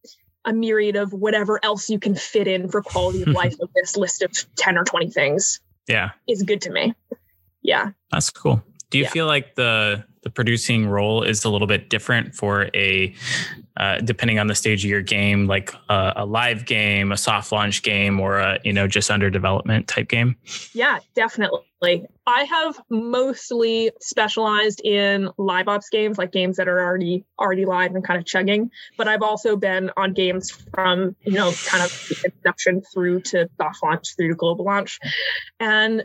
a 0.44 0.52
myriad 0.52 0.96
of 0.96 1.12
whatever 1.12 1.58
else 1.64 1.88
you 1.88 1.98
can 1.98 2.14
fit 2.14 2.46
in 2.46 2.68
for 2.68 2.82
quality 2.82 3.22
of 3.22 3.28
life 3.28 3.56
of 3.60 3.70
this 3.74 3.96
list 3.96 4.22
of 4.22 4.30
10 4.56 4.78
or 4.78 4.84
20 4.84 5.10
things. 5.10 5.60
Yeah. 5.88 6.10
Is 6.28 6.42
good 6.42 6.62
to 6.62 6.70
me. 6.70 6.94
Yeah. 7.62 7.90
That's 8.10 8.30
cool. 8.30 8.62
Do 8.90 8.98
you 8.98 9.04
yeah. 9.04 9.10
feel 9.10 9.26
like 9.26 9.54
the 9.54 10.04
the 10.22 10.30
producing 10.30 10.88
role 10.88 11.22
is 11.22 11.44
a 11.44 11.50
little 11.50 11.66
bit 11.66 11.90
different 11.90 12.34
for 12.34 12.70
a 12.74 13.14
uh, 13.76 13.98
depending 13.98 14.38
on 14.38 14.46
the 14.46 14.54
stage 14.54 14.84
of 14.84 14.90
your 14.90 15.00
game, 15.00 15.46
like 15.46 15.74
a, 15.88 16.12
a, 16.16 16.26
live 16.26 16.66
game, 16.66 17.10
a 17.10 17.16
soft 17.16 17.50
launch 17.50 17.82
game, 17.82 18.20
or 18.20 18.38
a 18.38 18.58
you 18.64 18.72
know 18.72 18.86
just 18.86 19.10
under 19.10 19.30
development 19.30 19.88
type 19.88 20.08
game? 20.08 20.36
Yeah, 20.72 20.98
definitely. 21.14 22.06
I 22.26 22.44
have 22.44 22.80
mostly 22.90 23.90
specialized 24.00 24.80
in 24.84 25.30
live 25.38 25.68
ops 25.68 25.88
games, 25.88 26.18
like 26.18 26.32
games 26.32 26.58
that 26.58 26.68
are 26.68 26.80
already 26.80 27.24
already 27.38 27.64
live 27.64 27.94
and 27.94 28.04
kind 28.06 28.20
of 28.20 28.26
chugging. 28.26 28.70
But 28.96 29.08
I've 29.08 29.22
also 29.22 29.56
been 29.56 29.90
on 29.96 30.12
games 30.12 30.50
from 30.50 31.16
you 31.22 31.32
know 31.32 31.52
kind 31.66 31.82
of 31.82 32.12
inception 32.24 32.82
through 32.92 33.22
to 33.22 33.48
soft 33.56 33.82
launch 33.82 34.16
through 34.16 34.28
to 34.28 34.34
global 34.34 34.66
launch, 34.66 35.00
and 35.58 36.04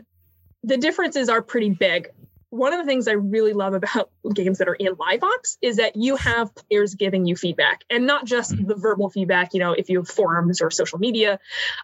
the 0.64 0.76
differences 0.76 1.28
are 1.28 1.42
pretty 1.42 1.70
big 1.70 2.08
one 2.50 2.72
of 2.72 2.80
the 2.80 2.86
things 2.86 3.08
I 3.08 3.12
really 3.12 3.52
love 3.52 3.74
about 3.74 4.10
games 4.34 4.58
that 4.58 4.68
are 4.68 4.74
in 4.74 4.94
live 4.98 5.22
ops 5.22 5.58
is 5.60 5.76
that 5.76 5.96
you 5.96 6.16
have 6.16 6.54
players 6.54 6.94
giving 6.94 7.26
you 7.26 7.36
feedback 7.36 7.84
and 7.90 8.06
not 8.06 8.24
just 8.24 8.52
mm-hmm. 8.52 8.66
the 8.66 8.74
verbal 8.74 9.10
feedback, 9.10 9.54
you 9.54 9.60
know, 9.60 9.72
if 9.72 9.90
you 9.90 9.98
have 9.98 10.08
forums 10.08 10.62
or 10.62 10.70
social 10.70 10.98
media 10.98 11.38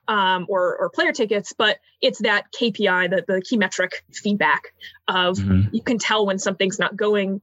um, 0.08 0.46
or, 0.48 0.76
or 0.76 0.90
player 0.90 1.12
tickets, 1.12 1.52
but 1.52 1.78
it's 2.00 2.20
that 2.20 2.52
KPI, 2.52 3.10
the, 3.10 3.24
the 3.26 3.42
key 3.42 3.56
metric 3.56 4.04
feedback 4.12 4.72
of 5.06 5.36
mm-hmm. 5.36 5.74
you 5.74 5.82
can 5.82 5.98
tell 5.98 6.26
when 6.26 6.38
something's 6.38 6.78
not 6.78 6.96
going 6.96 7.40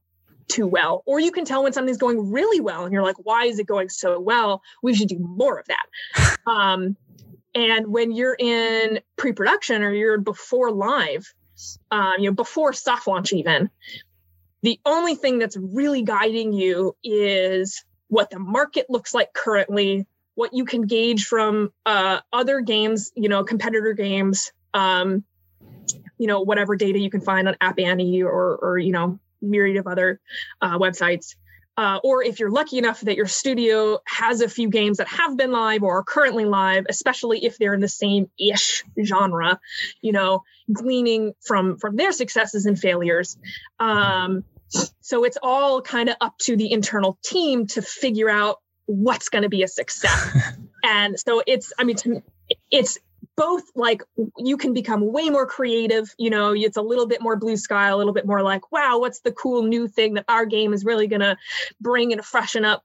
too 0.48 0.66
well, 0.66 1.02
or 1.06 1.20
you 1.20 1.30
can 1.30 1.44
tell 1.44 1.62
when 1.62 1.72
something's 1.72 1.98
going 1.98 2.32
really 2.32 2.60
well 2.60 2.84
and 2.84 2.92
you're 2.92 3.02
like, 3.02 3.16
why 3.18 3.44
is 3.44 3.58
it 3.58 3.66
going 3.66 3.88
so 3.88 4.20
well? 4.20 4.62
We 4.82 4.94
should 4.94 5.08
do 5.08 5.18
more 5.18 5.58
of 5.58 5.66
that. 5.66 6.38
Um, 6.44 6.96
and 7.54 7.86
when 7.86 8.10
you're 8.10 8.36
in 8.36 8.98
pre 9.16 9.32
production 9.32 9.82
or 9.82 9.92
you're 9.92 10.18
before 10.18 10.72
live, 10.72 11.32
um, 11.90 12.14
you 12.18 12.30
know, 12.30 12.34
before 12.34 12.72
soft 12.72 13.06
launch 13.06 13.32
even, 13.32 13.70
the 14.62 14.78
only 14.86 15.14
thing 15.14 15.38
that's 15.38 15.56
really 15.56 16.02
guiding 16.02 16.52
you 16.52 16.96
is 17.02 17.84
what 18.08 18.30
the 18.30 18.38
market 18.38 18.86
looks 18.88 19.14
like 19.14 19.32
currently, 19.32 20.06
what 20.34 20.54
you 20.54 20.64
can 20.64 20.82
gauge 20.82 21.24
from 21.24 21.72
uh, 21.84 22.20
other 22.32 22.60
games, 22.60 23.12
you 23.14 23.28
know, 23.28 23.44
competitor 23.44 23.92
games, 23.92 24.52
um, 24.74 25.24
you 26.18 26.26
know, 26.26 26.40
whatever 26.40 26.76
data 26.76 26.98
you 26.98 27.10
can 27.10 27.20
find 27.20 27.48
on 27.48 27.56
App 27.60 27.78
Annie 27.78 28.22
or, 28.22 28.56
or 28.56 28.78
you 28.78 28.92
know, 28.92 29.18
myriad 29.40 29.76
of 29.76 29.86
other 29.86 30.20
uh, 30.60 30.78
websites. 30.78 31.34
Uh, 31.76 32.00
or 32.04 32.22
if 32.22 32.38
you're 32.38 32.50
lucky 32.50 32.78
enough 32.78 33.00
that 33.00 33.16
your 33.16 33.26
studio 33.26 33.98
has 34.06 34.40
a 34.40 34.48
few 34.48 34.68
games 34.68 34.98
that 34.98 35.08
have 35.08 35.36
been 35.36 35.50
live 35.50 35.82
or 35.82 35.98
are 35.98 36.04
currently 36.04 36.44
live, 36.44 36.84
especially 36.88 37.44
if 37.44 37.56
they're 37.58 37.74
in 37.74 37.80
the 37.80 37.88
same 37.88 38.30
ish 38.38 38.84
genre, 39.02 39.58
you 40.00 40.12
know, 40.12 40.42
gleaning 40.72 41.32
from 41.40 41.78
from 41.78 41.96
their 41.96 42.12
successes 42.12 42.66
and 42.66 42.78
failures. 42.78 43.38
Um, 43.78 44.44
so 45.00 45.24
it's 45.24 45.38
all 45.42 45.82
kind 45.82 46.08
of 46.08 46.16
up 46.20 46.36
to 46.38 46.56
the 46.56 46.72
internal 46.72 47.18
team 47.22 47.66
to 47.68 47.82
figure 47.82 48.28
out 48.28 48.58
what's 48.86 49.28
going 49.28 49.42
to 49.42 49.48
be 49.48 49.62
a 49.62 49.68
success. 49.68 50.36
and 50.84 51.18
so 51.18 51.42
it's, 51.46 51.72
I 51.78 51.84
mean, 51.84 51.96
to, 51.96 52.22
it's 52.70 52.98
both 53.36 53.62
like 53.74 54.02
you 54.36 54.56
can 54.56 54.74
become 54.74 55.10
way 55.10 55.30
more 55.30 55.46
creative 55.46 56.14
you 56.18 56.28
know 56.28 56.52
it's 56.52 56.76
a 56.76 56.82
little 56.82 57.06
bit 57.06 57.22
more 57.22 57.34
blue 57.34 57.56
sky 57.56 57.88
a 57.88 57.96
little 57.96 58.12
bit 58.12 58.26
more 58.26 58.42
like 58.42 58.70
wow 58.70 58.98
what's 58.98 59.20
the 59.20 59.32
cool 59.32 59.62
new 59.62 59.88
thing 59.88 60.14
that 60.14 60.24
our 60.28 60.44
game 60.44 60.74
is 60.74 60.84
really 60.84 61.06
going 61.06 61.20
to 61.20 61.36
bring 61.80 62.12
and 62.12 62.22
freshen 62.24 62.64
up 62.64 62.84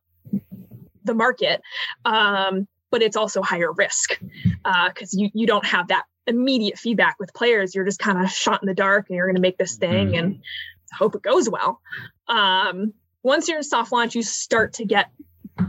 the 1.07 1.15
market? 1.15 1.61
Um, 2.05 2.67
but 2.91 3.01
it's 3.01 3.17
also 3.17 3.41
higher 3.41 3.71
risk 3.71 4.19
because 4.63 5.13
uh, 5.13 5.17
you 5.17 5.29
you 5.33 5.47
don't 5.47 5.65
have 5.65 5.87
that 5.87 6.03
immediate 6.27 6.77
feedback 6.77 7.15
with 7.19 7.33
players. 7.33 7.73
You're 7.73 7.85
just 7.85 7.99
kind 7.99 8.23
of 8.23 8.29
shot 8.31 8.61
in 8.61 8.67
the 8.67 8.75
dark 8.75 9.07
and 9.09 9.15
you're 9.15 9.25
going 9.25 9.35
to 9.35 9.41
make 9.41 9.57
this 9.57 9.77
thing 9.77 10.09
mm-hmm. 10.09 10.19
and 10.19 10.41
hope 10.93 11.15
it 11.15 11.21
goes 11.23 11.49
well. 11.49 11.81
Um, 12.27 12.93
once 13.23 13.47
you're 13.47 13.57
in 13.57 13.63
soft 13.63 13.91
launch 13.91 14.15
you 14.15 14.21
start 14.21 14.73
to 14.73 14.85
get 14.85 15.09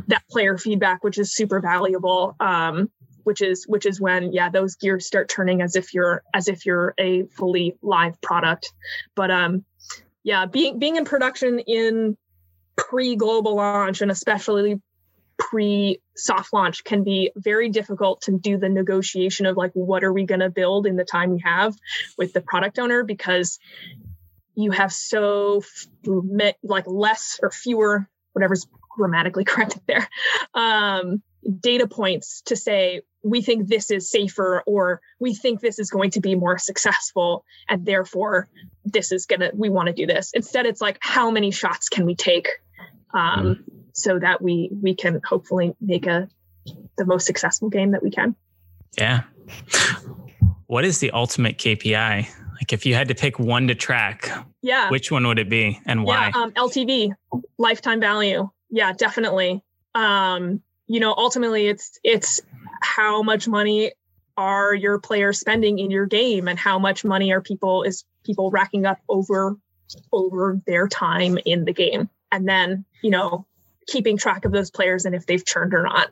that 0.08 0.22
player 0.28 0.58
feedback 0.58 1.02
which 1.02 1.18
is 1.18 1.34
super 1.34 1.60
valuable. 1.60 2.36
Um, 2.38 2.90
which 3.28 3.42
is 3.42 3.66
which 3.68 3.84
is 3.84 4.00
when 4.00 4.32
yeah 4.32 4.48
those 4.48 4.76
gears 4.76 5.04
start 5.04 5.28
turning 5.28 5.60
as 5.60 5.76
if 5.76 5.92
you're 5.92 6.22
as 6.32 6.48
if 6.48 6.64
you're 6.64 6.94
a 6.96 7.24
fully 7.24 7.76
live 7.82 8.18
product. 8.22 8.72
But 9.14 9.30
um 9.30 9.66
yeah 10.24 10.46
being 10.46 10.78
being 10.78 10.96
in 10.96 11.04
production 11.04 11.58
in 11.58 12.16
pre 12.74 13.16
global 13.16 13.56
launch 13.56 14.00
and 14.00 14.10
especially 14.10 14.80
pre 15.36 16.00
soft 16.16 16.54
launch 16.54 16.84
can 16.84 17.04
be 17.04 17.30
very 17.36 17.68
difficult 17.68 18.22
to 18.22 18.38
do 18.38 18.56
the 18.56 18.70
negotiation 18.70 19.44
of 19.44 19.58
like 19.58 19.72
what 19.74 20.02
are 20.02 20.12
we 20.12 20.24
going 20.24 20.40
to 20.40 20.48
build 20.48 20.86
in 20.86 20.96
the 20.96 21.04
time 21.04 21.30
we 21.30 21.42
have 21.44 21.76
with 22.16 22.32
the 22.32 22.40
product 22.40 22.78
owner 22.78 23.04
because 23.04 23.58
you 24.54 24.70
have 24.70 24.90
so 24.90 25.62
like 26.62 26.86
less 26.86 27.38
or 27.42 27.50
fewer 27.50 28.08
whatever's 28.32 28.66
grammatically 28.96 29.44
correct 29.52 29.78
there 29.86 30.08
um, 30.54 31.22
data 31.60 31.86
points 31.86 32.42
to 32.42 32.56
say 32.56 33.02
we 33.22 33.42
think 33.42 33.68
this 33.68 33.90
is 33.90 34.10
safer 34.10 34.62
or 34.66 35.00
we 35.18 35.34
think 35.34 35.60
this 35.60 35.78
is 35.78 35.90
going 35.90 36.10
to 36.10 36.20
be 36.20 36.34
more 36.34 36.58
successful 36.58 37.44
and 37.68 37.84
therefore 37.84 38.48
this 38.84 39.12
is 39.12 39.26
gonna 39.26 39.50
we 39.54 39.68
want 39.68 39.86
to 39.88 39.92
do 39.92 40.06
this. 40.06 40.30
Instead 40.34 40.66
it's 40.66 40.80
like 40.80 40.98
how 41.00 41.30
many 41.30 41.50
shots 41.50 41.88
can 41.88 42.06
we 42.06 42.14
take? 42.14 42.48
Um, 43.14 43.20
mm. 43.20 43.64
so 43.92 44.18
that 44.18 44.42
we 44.42 44.70
we 44.82 44.94
can 44.94 45.20
hopefully 45.24 45.74
make 45.80 46.06
a 46.06 46.28
the 46.96 47.06
most 47.06 47.26
successful 47.26 47.70
game 47.70 47.92
that 47.92 48.02
we 48.02 48.10
can. 48.10 48.34
Yeah. 48.98 49.22
What 50.66 50.84
is 50.84 50.98
the 50.98 51.10
ultimate 51.12 51.56
kpi 51.56 52.28
like 52.54 52.72
if 52.72 52.84
you 52.84 52.94
had 52.94 53.08
to 53.08 53.14
pick 53.14 53.38
one 53.38 53.68
to 53.68 53.74
track 53.74 54.30
yeah. 54.60 54.90
which 54.90 55.10
one 55.10 55.26
would 55.26 55.38
it 55.38 55.48
be 55.48 55.80
and 55.86 56.04
why? 56.04 56.30
yeah, 56.34 56.42
um, 56.42 56.52
ltv 56.52 57.12
lifetime 57.56 58.00
value. 58.00 58.48
Yeah 58.70 58.92
definitely. 58.92 59.64
Um 59.94 60.62
you 60.88 61.00
know 61.00 61.14
ultimately 61.16 61.68
it's 61.68 62.00
it's 62.02 62.40
how 62.80 63.22
much 63.22 63.46
money 63.46 63.92
are 64.36 64.74
your 64.74 64.98
players 64.98 65.40
spending 65.40 65.78
in 65.78 65.90
your 65.90 66.06
game 66.06 66.48
and 66.48 66.58
how 66.58 66.78
much 66.78 67.04
money 67.04 67.32
are 67.32 67.40
people 67.40 67.82
is 67.82 68.04
people 68.24 68.50
racking 68.50 68.86
up 68.86 68.98
over 69.08 69.56
over 70.12 70.58
their 70.66 70.86
time 70.86 71.38
in 71.44 71.64
the 71.64 71.72
game. 71.72 72.08
And 72.32 72.48
then 72.48 72.84
you 73.02 73.10
know 73.10 73.46
keeping 73.86 74.16
track 74.16 74.44
of 74.44 74.52
those 74.52 74.70
players 74.70 75.04
and 75.04 75.14
if 75.14 75.26
they've 75.26 75.44
churned 75.44 75.74
or 75.74 75.82
not. 75.82 76.10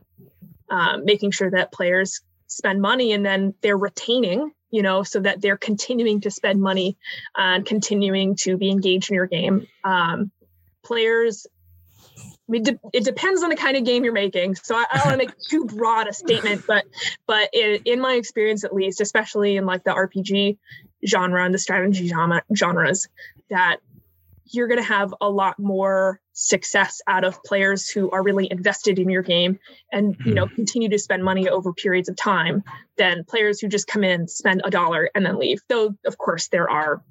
Um, 0.69 1.05
making 1.05 1.31
sure 1.31 1.51
that 1.53 1.73
players 1.73 2.21
spend 2.49 2.83
money 2.83 3.13
and 3.13 3.25
then 3.25 3.55
they're 3.63 3.79
retaining 3.79 4.51
you 4.71 4.83
know 4.83 5.05
so 5.05 5.21
that 5.21 5.41
they're 5.41 5.57
continuing 5.57 6.21
to 6.23 6.31
spend 6.31 6.61
money 6.61 6.97
and 7.37 7.65
continuing 7.65 8.35
to 8.35 8.57
be 8.57 8.71
engaged 8.71 9.11
in 9.11 9.15
your 9.15 9.27
game. 9.27 9.69
Um, 9.85 10.33
players 10.83 11.47
I 12.49 12.53
mean, 12.53 12.65
it 12.93 13.05
depends 13.05 13.43
on 13.43 13.51
the 13.51 13.57
kind 13.57 13.77
of 13.77 13.85
game 13.85 14.05
you're 14.05 14.13
making. 14.13 14.55
So 14.55 14.77
I, 14.77 14.85
I 14.93 14.99
don't 14.99 15.07
want 15.07 15.21
to 15.21 15.27
make 15.27 15.39
too 15.49 15.65
broad 15.65 16.07
a 16.07 16.13
statement, 16.13 16.65
but 16.67 16.85
but 17.27 17.51
in, 17.53 17.81
in, 17.85 18.01
my 18.01 18.15
experience, 18.15 18.65
at 18.65 18.73
least, 18.73 19.01
especially 19.01 19.57
in 19.57 19.67
like 19.67 19.83
the 19.85 19.91
RPG 19.91 20.59
genre 21.07 21.45
and 21.45 21.53
the 21.53 21.59
strategy 21.59 22.09
genre, 22.09 22.43
genres, 22.55 23.09
that 23.51 23.79
you're 24.49 24.69
going 24.69 24.81
to 24.81 24.87
have 24.87 25.13
a 25.21 25.29
lot 25.29 25.59
more 25.59 26.21
success 26.33 27.01
out 27.07 27.25
of 27.25 27.43
players 27.43 27.89
who 27.89 28.11
are 28.11 28.23
really 28.23 28.47
invested 28.51 28.99
in 28.99 29.09
your 29.09 29.23
game 29.23 29.59
and 29.91 30.17
you 30.25 30.35
know 30.35 30.47
hmm. 30.47 30.55
continue 30.55 30.89
to 30.89 30.99
spend 30.99 31.25
money 31.25 31.49
over 31.49 31.73
periods 31.73 32.09
of 32.09 32.17
time 32.17 32.63
than 32.97 33.25
players 33.25 33.59
who 33.59 33.69
just 33.69 33.87
come 33.87 34.05
in 34.05 34.29
spend 34.29 34.61
a 34.65 34.71
dollar 34.71 35.11
and 35.15 35.25
then 35.25 35.39
leave 35.39 35.61
though 35.69 35.95
of 36.05 36.19
course 36.19 36.49
there 36.49 36.71
are 36.71 37.03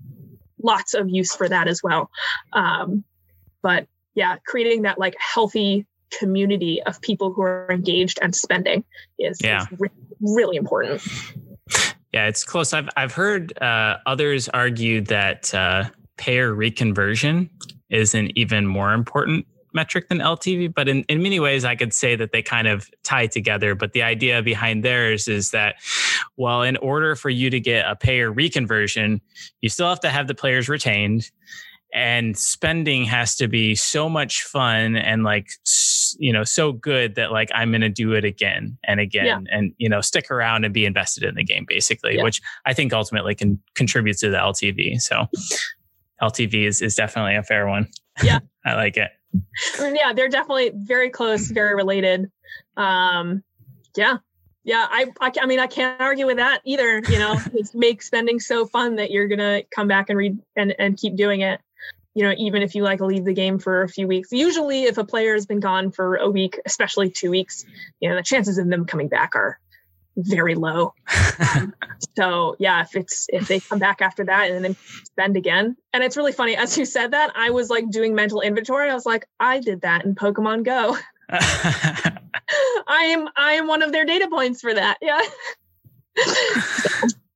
lots 0.62 0.94
of 0.94 1.10
use 1.10 1.36
for 1.36 1.50
that 1.50 1.68
as 1.68 1.82
well 1.84 2.10
um, 2.54 3.04
but 3.64 3.88
yeah, 4.16 4.38
creating 4.46 4.84
that 4.84 4.98
like 4.98 5.16
healthy 5.20 5.86
community 6.18 6.82
of 6.84 7.02
people 7.02 7.34
who 7.34 7.42
are 7.42 7.68
engaged 7.70 8.20
and 8.22 8.36
spending 8.36 8.84
is, 9.20 9.40
yeah. 9.42 9.64
is 9.64 9.80
re- 9.80 9.90
really 10.22 10.56
important. 10.56 11.02
Yeah, 12.14 12.28
it's 12.28 12.46
close. 12.46 12.72
I've 12.72 12.88
I've 12.96 13.12
heard 13.12 13.62
uh, 13.62 13.98
others 14.06 14.48
argue 14.48 15.02
that 15.02 15.54
uh, 15.54 15.90
payer 16.16 16.56
reconversion 16.56 17.50
is 17.90 18.16
an 18.16 18.32
even 18.38 18.66
more 18.66 18.94
important 18.94 19.46
metric 19.74 20.08
than 20.08 20.20
LTV, 20.20 20.74
but 20.74 20.88
in, 20.88 21.04
in 21.10 21.22
many 21.22 21.40
ways, 21.40 21.66
I 21.66 21.76
could 21.76 21.94
say 21.94 22.16
that 22.16 22.32
they 22.32 22.42
kind 22.42 22.68
of 22.68 22.90
tie 23.04 23.28
together. 23.28 23.76
But 23.76 23.92
the 23.92 24.02
idea 24.02 24.42
behind 24.42 24.84
theirs 24.84 25.28
is 25.28 25.52
that, 25.52 25.76
well, 26.38 26.64
in 26.64 26.78
order 26.78 27.16
for 27.16 27.30
you 27.30 27.50
to 27.50 27.60
get 27.60 27.86
a 27.86 27.96
payer 27.96 28.34
reconversion, 28.34 29.20
you 29.62 29.68
still 29.68 29.90
have 29.90 30.00
to 30.00 30.10
have 30.10 30.28
the 30.28 30.36
players 30.36 30.70
retained 30.70 31.30
and 31.94 32.38
spending 32.38 33.06
has 33.06 33.36
to 33.36 33.48
be 33.48 33.74
so 33.76 34.10
much 34.10 34.44
fun 34.44 34.96
and 34.96 35.24
like 35.24 35.48
you 36.18 36.34
know 36.34 36.44
so 36.44 36.72
good 36.72 37.16
that 37.16 37.32
like 37.32 37.50
i'm 37.54 37.72
going 37.72 37.82
to 37.82 37.90
do 37.90 38.14
it 38.14 38.26
again 38.26 38.78
and 38.84 39.00
again 39.00 39.26
yeah. 39.26 39.40
and 39.50 39.74
you 39.78 39.88
know 39.88 40.02
stick 40.02 40.30
around 40.30 40.66
and 40.66 40.74
be 40.74 40.86
invested 40.86 41.24
in 41.24 41.36
the 41.36 41.44
game 41.44 41.66
basically 41.68 42.18
yeah. 42.18 42.24
which 42.24 42.42
i 42.66 42.74
think 42.74 42.92
ultimately 42.92 43.34
can 43.34 43.60
contribute 43.76 44.18
to 44.18 44.30
the 44.30 44.38
ltv 44.38 45.00
so 45.00 45.26
ltv 46.22 46.68
is, 46.68 46.82
is 46.82 46.96
definitely 46.96 47.36
a 47.36 47.44
fair 47.44 47.68
one. 47.68 47.88
Yeah. 48.24 48.40
I 48.66 48.76
like 48.76 48.98
it. 48.98 49.12
Yeah 49.80 50.14
they're 50.14 50.30
definitely 50.30 50.72
very 50.74 51.10
close 51.10 51.52
very 51.52 51.76
related. 51.76 52.32
Um 52.78 53.44
yeah. 53.96 54.18
Yeah 54.64 54.88
I, 54.90 55.12
I, 55.22 55.32
I 55.42 55.46
mean 55.46 55.60
i 55.60 55.68
can't 55.68 56.00
argue 56.02 56.26
with 56.26 56.38
that 56.38 56.62
either 56.66 57.02
you 57.10 57.20
know 57.20 57.40
it 57.54 57.70
makes 57.74 58.08
spending 58.08 58.40
so 58.40 58.66
fun 58.66 58.96
that 58.96 59.12
you're 59.12 59.28
gonna 59.28 59.62
come 59.74 59.88
back 59.88 60.10
and 60.10 60.18
read 60.18 60.38
and 60.56 60.74
and 60.80 60.98
keep 60.98 61.16
doing 61.16 61.42
it 61.42 61.60
you 62.16 62.24
know, 62.24 62.34
even 62.38 62.64
if 62.64 62.74
you 62.74 62.82
like 62.82 63.02
leave 63.02 63.26
the 63.26 63.34
game 63.34 63.60
for 63.60 63.84
a 63.84 63.90
few 63.90 64.08
weeks. 64.08 64.32
Usually, 64.32 64.84
if 64.84 64.98
a 64.98 65.04
player 65.04 65.34
has 65.34 65.46
been 65.46 65.60
gone 65.60 65.92
for 65.92 66.16
a 66.16 66.30
week, 66.30 66.60
especially 66.66 67.12
two 67.12 67.30
weeks, 67.30 67.66
you 68.00 68.10
know, 68.10 68.16
the 68.16 68.24
chances 68.24 68.58
of 68.58 68.68
them 68.68 68.86
coming 68.86 69.10
back 69.10 69.36
are 69.36 69.60
very 70.16 70.56
low. 70.56 70.94
so 72.18 72.56
yeah, 72.58 72.82
if 72.82 72.96
it's 72.96 73.28
if 73.30 73.50
they 73.50 73.60
come 73.60 73.80
back 73.80 74.02
after 74.02 74.24
that 74.24 74.50
and 74.50 74.64
then 74.64 74.78
spend 75.04 75.36
again, 75.36 75.76
and 75.94 76.04
it's 76.04 76.16
really 76.16 76.32
funny 76.32 76.56
as 76.56 76.78
you 76.78 76.86
said 76.86 77.12
that, 77.12 77.34
I 77.36 77.50
was 77.50 77.70
like 77.70 77.90
doing 77.90 78.16
mental 78.16 78.40
inventory. 78.40 78.90
I 78.90 78.94
was 78.94 79.06
like, 79.06 79.28
I 79.40 79.60
did 79.60 79.82
that 79.82 80.06
in 80.06 80.16
Pokemon 80.16 80.64
Go. 80.64 80.98
I 81.30 82.14
am 82.88 83.28
I 83.36 83.54
am 83.54 83.68
one 83.68 83.82
of 83.82 83.92
their 83.92 84.06
data 84.06 84.30
points 84.30 84.62
for 84.62 84.74
that. 84.74 84.98
Yeah. 85.02 85.22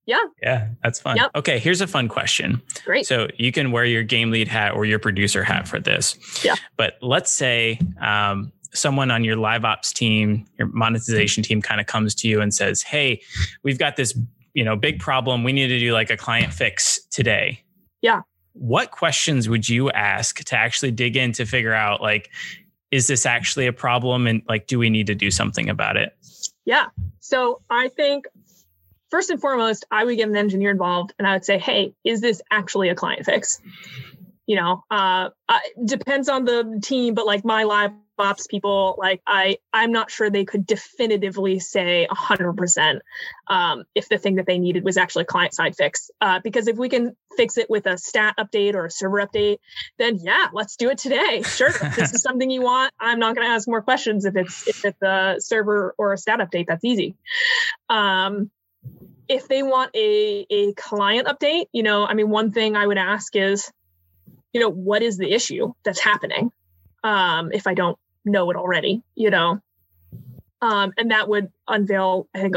Yeah. 0.10 0.24
Yeah, 0.42 0.70
that's 0.82 1.00
fun. 1.00 1.18
Yep. 1.18 1.32
Okay, 1.36 1.60
here's 1.60 1.82
a 1.82 1.88
fun 1.88 2.08
question. 2.08 2.64
Great. 2.84 3.06
So 3.06 3.28
you 3.38 3.52
can 3.52 3.72
wear 3.72 3.86
your 3.86 4.02
game 4.02 4.32
lead 4.32 4.48
hat 4.48 4.74
or 4.74 4.84
your 4.84 4.98
producer 4.98 5.44
hat 5.44 5.68
for 5.68 5.80
this. 5.80 6.18
Yeah. 6.44 6.56
But 6.78 6.96
let's 7.04 7.32
say 7.32 7.80
um, 8.02 8.52
someone 8.74 9.12
on 9.12 9.24
your 9.24 9.36
live 9.36 9.66
ops 9.66 9.94
team, 9.94 10.48
your 10.58 10.68
monetization 10.70 11.44
team 11.44 11.62
kind 11.62 11.80
of 11.80 11.86
comes 11.86 12.16
to 12.16 12.28
you 12.28 12.42
and 12.42 12.52
says, 12.52 12.82
"Hey, 12.82 13.22
we've 13.62 13.78
got 13.78 13.98
this, 13.98 14.18
you 14.56 14.64
know, 14.64 14.76
big 14.76 15.00
problem. 15.00 15.44
We 15.44 15.54
need 15.54 15.68
to 15.68 15.78
do 15.78 15.94
like 15.94 16.10
a 16.10 16.18
client 16.18 16.54
fix 16.54 17.00
today." 17.12 17.64
Yeah. 18.02 18.22
What 18.54 18.90
questions 18.90 19.48
would 19.48 19.70
you 19.70 19.92
ask 19.92 20.44
to 20.44 20.58
actually 20.58 20.90
dig 20.90 21.18
in 21.18 21.34
to 21.34 21.46
figure 21.46 21.74
out 21.74 22.02
like 22.02 22.32
is 22.90 23.06
this 23.06 23.28
actually 23.28 23.68
a 23.68 23.74
problem 23.74 24.26
and 24.26 24.42
like 24.50 24.66
do 24.66 24.80
we 24.80 24.90
need 24.90 25.06
to 25.06 25.14
do 25.14 25.30
something 25.30 25.70
about 25.70 25.98
it? 25.98 26.18
Yeah. 26.66 26.88
So 27.20 27.62
I 27.70 27.90
think 27.90 28.26
first 29.10 29.30
and 29.30 29.42
foremost, 29.42 29.86
I 29.92 30.06
would 30.06 30.18
get 30.18 30.30
an 30.30 30.36
engineer 30.36 30.72
involved 30.72 31.14
and 31.18 31.28
I 31.28 31.34
would 31.34 31.46
say, 31.46 31.58
hey, 31.58 31.94
is 32.04 32.22
this 32.22 32.42
actually 32.52 32.90
a 32.90 32.96
client 32.96 33.26
fix? 33.26 33.60
You 34.46 34.56
know, 34.56 34.84
uh, 34.90 35.30
depends 35.86 36.28
on 36.28 36.46
the 36.46 36.80
team, 36.82 37.14
but 37.14 37.26
like 37.28 37.46
my 37.46 37.64
live 37.64 37.92
ops 38.20 38.48
people, 38.48 38.96
like 38.98 39.22
I, 39.26 39.58
I'm 39.72 39.92
not 39.92 40.12
sure 40.12 40.30
they 40.30 40.46
could 40.46 40.66
definitively 40.66 41.60
say 41.60 42.08
100% 42.10 43.00
um, 43.48 43.84
if 43.96 44.10
the 44.10 44.18
thing 44.18 44.36
that 44.36 44.46
they 44.46 44.60
needed 44.60 44.84
was 44.84 44.98
actually 44.98 45.24
a 45.24 45.26
client 45.26 45.54
side 45.54 45.76
fix. 45.76 46.12
Uh, 46.20 46.40
because 46.44 46.68
if 46.68 46.78
we 46.78 46.90
can 46.90 47.16
fix 47.38 47.58
it 47.58 47.70
with 47.70 47.86
a 47.86 47.98
stat 47.98 48.36
update 48.40 48.74
or 48.74 48.86
a 48.86 48.92
server 48.92 49.26
update, 49.26 49.60
then 49.98 50.18
yeah, 50.22 50.48
let's 50.54 50.76
do 50.76 50.90
it 50.90 50.98
today. 50.98 51.42
Sure, 51.44 51.70
if 51.70 51.96
this 51.96 52.14
is 52.14 52.22
something 52.30 52.50
you 52.50 52.62
want. 52.62 52.94
I'm 53.00 53.20
not 53.20 53.36
going 53.36 53.48
to 53.48 53.54
ask 53.54 53.68
more 53.68 53.82
questions 53.82 54.26
if 54.26 54.36
it's 54.36 54.68
if 54.68 54.84
it's 54.86 55.02
a 55.02 55.36
server 55.40 55.96
or 55.98 56.14
a 56.14 56.18
stat 56.18 56.40
update. 56.40 56.68
That's 56.68 56.84
easy. 56.84 57.16
Um, 57.88 58.52
if 59.28 59.48
they 59.48 59.64
want 59.64 59.96
a 59.96 60.46
a 60.50 60.74
client 60.74 61.28
update, 61.28 61.68
you 61.72 61.84
know, 61.84 62.06
I 62.06 62.14
mean, 62.14 62.30
one 62.30 62.52
thing 62.52 62.76
I 62.76 62.86
would 62.86 62.98
ask 62.98 63.36
is, 63.36 63.72
you 64.54 64.60
know, 64.60 64.70
what 64.70 65.04
is 65.04 65.18
the 65.18 65.32
issue 65.32 65.74
that's 65.84 66.00
happening? 66.00 66.52
Um, 67.04 67.52
if 67.54 67.68
I 67.68 67.76
don't 67.76 67.98
know 68.26 68.50
it 68.50 68.58
already, 68.58 69.04
you 69.16 69.30
know, 69.30 69.62
um, 70.62 70.94
and 70.98 71.12
that 71.12 71.30
would 71.30 71.52
unveil, 71.68 72.28
I 72.36 72.42
think, 72.42 72.56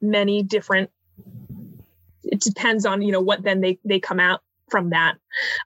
many 0.00 0.42
different. 0.42 0.90
It 2.24 2.40
depends 2.40 2.86
on 2.86 3.02
you 3.02 3.12
know 3.12 3.20
what 3.20 3.42
then 3.42 3.60
they 3.60 3.78
they 3.84 4.00
come 4.00 4.18
out 4.18 4.40
from 4.70 4.90
that. 4.90 5.16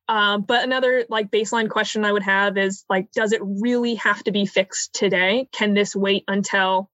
Um, 0.09 0.43
but 0.43 0.64
another 0.64 1.05
like 1.09 1.31
baseline 1.31 1.71
question 1.71 2.05
I 2.05 2.12
would 2.12 2.25
have 2.25 2.59
is 2.59 2.85
like, 2.91 3.12
does 3.12 3.33
it 3.33 3.41
really 3.43 3.95
have 3.95 4.23
to 4.25 4.33
be 4.33 4.45
fixed 4.45 4.93
today? 4.93 5.49
Can 5.53 5.73
this 5.73 5.95
wait 5.95 6.25
until 6.27 6.91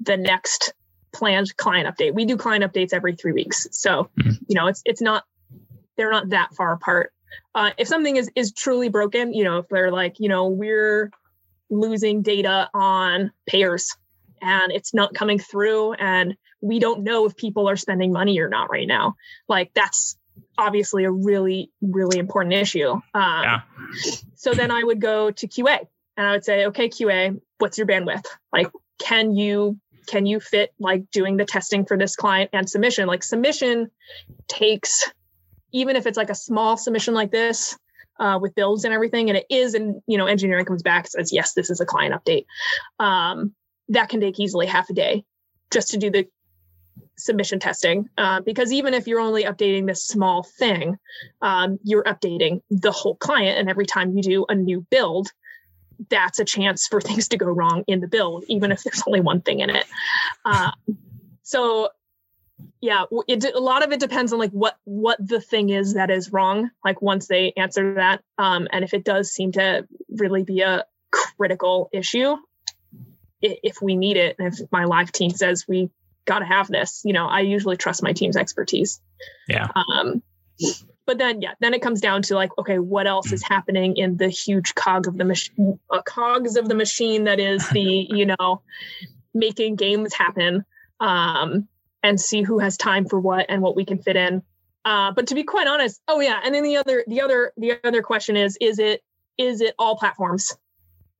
the 0.00 0.16
next 0.16 0.72
planned 1.16 1.56
client 1.56 1.88
update? 1.88 2.14
We 2.14 2.24
do 2.24 2.36
client 2.36 2.64
updates 2.64 2.92
every 2.92 3.14
three 3.14 3.32
weeks, 3.32 3.66
so 3.70 4.10
mm-hmm. 4.18 4.30
you 4.48 4.54
know 4.54 4.66
it's 4.66 4.82
it's 4.84 5.00
not 5.00 5.24
they're 5.96 6.10
not 6.10 6.30
that 6.30 6.54
far 6.54 6.72
apart. 6.72 7.12
Uh, 7.54 7.70
if 7.78 7.88
something 7.88 8.16
is 8.16 8.30
is 8.34 8.52
truly 8.52 8.88
broken, 8.88 9.32
you 9.32 9.44
know, 9.44 9.58
if 9.58 9.68
they're 9.68 9.90
like, 9.90 10.20
you 10.20 10.28
know, 10.28 10.48
we're 10.48 11.10
losing 11.70 12.22
data 12.22 12.68
on 12.74 13.32
payers 13.46 13.96
and 14.42 14.72
it's 14.72 14.94
not 14.94 15.14
coming 15.14 15.38
through 15.38 15.94
and 15.94 16.36
we 16.60 16.78
don't 16.78 17.02
know 17.02 17.26
if 17.26 17.36
people 17.36 17.68
are 17.68 17.76
spending 17.76 18.12
money 18.12 18.38
or 18.38 18.48
not 18.48 18.70
right 18.70 18.86
now 18.86 19.16
like 19.48 19.72
that's 19.74 20.16
obviously 20.58 21.04
a 21.04 21.10
really 21.10 21.70
really 21.80 22.18
important 22.18 22.54
issue 22.54 22.90
um, 22.90 23.02
yeah. 23.14 23.60
so 24.34 24.52
then 24.54 24.70
i 24.70 24.82
would 24.82 25.00
go 25.00 25.30
to 25.30 25.48
qa 25.48 25.80
and 26.16 26.26
i 26.26 26.32
would 26.32 26.44
say 26.44 26.66
okay 26.66 26.88
qa 26.88 27.38
what's 27.58 27.78
your 27.78 27.86
bandwidth 27.86 28.26
like 28.52 28.70
can 28.98 29.34
you 29.34 29.78
can 30.06 30.26
you 30.26 30.40
fit 30.40 30.72
like 30.78 31.10
doing 31.10 31.36
the 31.36 31.44
testing 31.44 31.84
for 31.84 31.96
this 31.98 32.16
client 32.16 32.50
and 32.52 32.68
submission? 32.68 33.06
Like 33.06 33.22
submission 33.22 33.90
takes 34.48 35.10
even 35.72 35.96
if 35.96 36.06
it's 36.06 36.16
like 36.16 36.30
a 36.30 36.34
small 36.34 36.76
submission 36.76 37.12
like 37.14 37.30
this 37.30 37.76
uh, 38.18 38.38
with 38.40 38.54
builds 38.54 38.84
and 38.84 38.94
everything 38.94 39.28
and 39.28 39.36
it 39.36 39.46
is 39.50 39.74
and 39.74 40.00
you 40.06 40.16
know 40.16 40.26
engineering 40.26 40.64
comes 40.64 40.82
back 40.82 41.06
says 41.06 41.32
yes 41.32 41.52
this 41.52 41.70
is 41.70 41.80
a 41.80 41.86
client 41.86 42.14
update 42.14 42.46
um, 42.98 43.54
that 43.88 44.08
can 44.08 44.20
take 44.20 44.40
easily 44.40 44.66
half 44.66 44.88
a 44.90 44.94
day 44.94 45.24
just 45.70 45.90
to 45.90 45.98
do 45.98 46.10
the 46.10 46.26
submission 47.18 47.58
testing 47.58 48.08
uh, 48.16 48.40
because 48.40 48.72
even 48.72 48.94
if 48.94 49.06
you're 49.06 49.20
only 49.20 49.44
updating 49.44 49.86
this 49.86 50.04
small 50.04 50.42
thing 50.42 50.96
um, 51.42 51.78
you're 51.82 52.04
updating 52.04 52.62
the 52.70 52.92
whole 52.92 53.16
client 53.16 53.58
and 53.58 53.68
every 53.68 53.86
time 53.86 54.16
you 54.16 54.22
do 54.22 54.46
a 54.48 54.54
new 54.54 54.86
build 54.90 55.30
that's 56.10 56.38
a 56.38 56.44
chance 56.44 56.86
for 56.86 57.00
things 57.00 57.28
to 57.28 57.36
go 57.36 57.46
wrong 57.46 57.84
in 57.86 58.00
the 58.00 58.08
build 58.08 58.44
even 58.48 58.72
if 58.72 58.82
there's 58.82 59.02
only 59.06 59.20
one 59.20 59.40
thing 59.40 59.60
in 59.60 59.70
it. 59.70 59.86
Uh, 60.44 60.70
so 61.42 61.90
yeah 62.80 63.04
it, 63.28 63.44
a 63.44 63.58
lot 63.58 63.84
of 63.84 63.92
it 63.92 64.00
depends 64.00 64.32
on 64.32 64.38
like 64.38 64.50
what 64.50 64.76
what 64.84 65.18
the 65.20 65.40
thing 65.40 65.70
is 65.70 65.94
that 65.94 66.10
is 66.10 66.32
wrong 66.32 66.70
like 66.84 67.02
once 67.02 67.26
they 67.26 67.52
answer 67.56 67.94
that. 67.94 68.22
Um, 68.38 68.68
and 68.72 68.84
if 68.84 68.94
it 68.94 69.04
does 69.04 69.30
seem 69.30 69.52
to 69.52 69.86
really 70.10 70.44
be 70.44 70.60
a 70.60 70.84
critical 71.10 71.88
issue 71.92 72.36
if 73.40 73.80
we 73.80 73.96
need 73.96 74.16
it 74.16 74.36
and 74.38 74.52
if 74.52 74.60
my 74.72 74.84
live 74.84 75.12
team 75.12 75.30
says 75.30 75.66
we 75.68 75.90
got 76.24 76.40
to 76.40 76.44
have 76.44 76.66
this 76.66 77.02
you 77.04 77.12
know 77.12 77.26
i 77.26 77.40
usually 77.40 77.76
trust 77.76 78.02
my 78.02 78.12
team's 78.12 78.36
expertise. 78.36 79.00
Yeah. 79.48 79.68
Um 79.74 80.22
but 81.06 81.18
then 81.18 81.40
yeah 81.40 81.54
then 81.60 81.72
it 81.72 81.80
comes 81.80 82.00
down 82.00 82.20
to 82.20 82.34
like 82.34 82.50
okay 82.58 82.78
what 82.78 83.06
else 83.06 83.32
is 83.32 83.42
happening 83.42 83.96
in 83.96 84.16
the 84.16 84.28
huge 84.28 84.74
cog 84.74 85.06
of 85.06 85.16
the 85.16 85.24
machine 85.24 85.78
uh, 85.90 86.02
cogs 86.02 86.56
of 86.56 86.68
the 86.68 86.74
machine 86.74 87.24
that 87.24 87.40
is 87.40 87.66
the 87.70 87.80
you 88.10 88.26
know 88.26 88.60
making 89.32 89.76
games 89.76 90.12
happen 90.12 90.64
um 91.00 91.66
and 92.02 92.20
see 92.20 92.42
who 92.42 92.58
has 92.58 92.76
time 92.76 93.06
for 93.06 93.18
what 93.18 93.46
and 93.48 93.60
what 93.62 93.74
we 93.74 93.84
can 93.84 93.98
fit 93.98 94.14
in. 94.14 94.42
Uh 94.84 95.10
but 95.12 95.26
to 95.28 95.34
be 95.34 95.42
quite 95.42 95.66
honest 95.66 96.00
oh 96.08 96.20
yeah 96.20 96.40
and 96.44 96.54
then 96.54 96.62
the 96.62 96.76
other 96.76 97.04
the 97.06 97.20
other 97.20 97.52
the 97.56 97.78
other 97.84 98.02
question 98.02 98.36
is 98.36 98.56
is 98.60 98.78
it 98.78 99.02
is 99.38 99.60
it 99.60 99.74
all 99.78 99.96
platforms? 99.96 100.56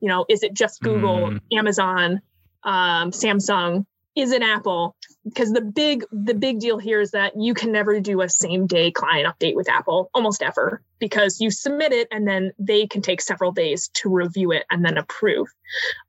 You 0.00 0.08
know 0.08 0.26
is 0.28 0.42
it 0.42 0.52
just 0.52 0.80
google 0.82 1.30
mm. 1.30 1.40
amazon 1.52 2.20
um, 2.62 3.12
samsung 3.12 3.86
is 4.16 4.32
an 4.32 4.42
apple 4.42 4.96
because 5.24 5.52
the 5.52 5.60
big 5.60 6.04
the 6.10 6.34
big 6.34 6.58
deal 6.58 6.78
here 6.78 7.00
is 7.00 7.10
that 7.10 7.32
you 7.36 7.54
can 7.54 7.70
never 7.70 8.00
do 8.00 8.22
a 8.22 8.28
same 8.28 8.66
day 8.66 8.90
client 8.90 9.26
update 9.26 9.54
with 9.54 9.68
apple 9.68 10.10
almost 10.14 10.42
ever 10.42 10.82
because 10.98 11.40
you 11.40 11.50
submit 11.50 11.92
it 11.92 12.08
and 12.10 12.26
then 12.26 12.52
they 12.58 12.86
can 12.86 13.02
take 13.02 13.20
several 13.20 13.52
days 13.52 13.88
to 13.88 14.08
review 14.08 14.52
it 14.52 14.64
and 14.70 14.84
then 14.84 14.96
approve 14.96 15.48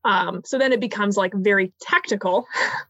um, 0.05 0.41
so 0.45 0.57
then 0.57 0.73
it 0.73 0.79
becomes 0.79 1.17
like 1.17 1.33
very 1.33 1.73
tactical 1.81 2.47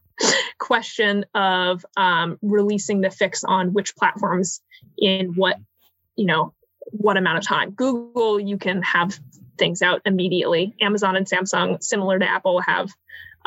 question 0.58 1.24
of 1.34 1.84
um, 1.96 2.38
releasing 2.42 3.00
the 3.00 3.10
fix 3.10 3.44
on 3.44 3.72
which 3.72 3.96
platforms 3.96 4.60
in 4.96 5.34
what 5.34 5.56
you 6.16 6.26
know 6.26 6.54
what 6.90 7.16
amount 7.16 7.38
of 7.38 7.44
time 7.44 7.70
google 7.72 8.40
you 8.40 8.56
can 8.56 8.82
have 8.82 9.18
things 9.58 9.82
out 9.82 10.00
immediately. 10.06 10.74
Amazon 10.80 11.16
and 11.16 11.28
Samsung, 11.28 11.82
similar 11.82 12.18
to 12.18 12.28
Apple, 12.28 12.60
have 12.60 12.90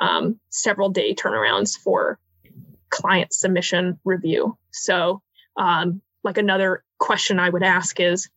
um, 0.01 0.39
several 0.49 0.89
day 0.89 1.13
turnarounds 1.13 1.77
for 1.77 2.19
client 2.89 3.31
submission 3.31 3.99
review. 4.03 4.57
So, 4.71 5.21
um, 5.55 6.01
like 6.23 6.37
another 6.37 6.83
question 6.99 7.39
I 7.39 7.49
would 7.49 7.63
ask 7.63 7.99
is 7.99 8.29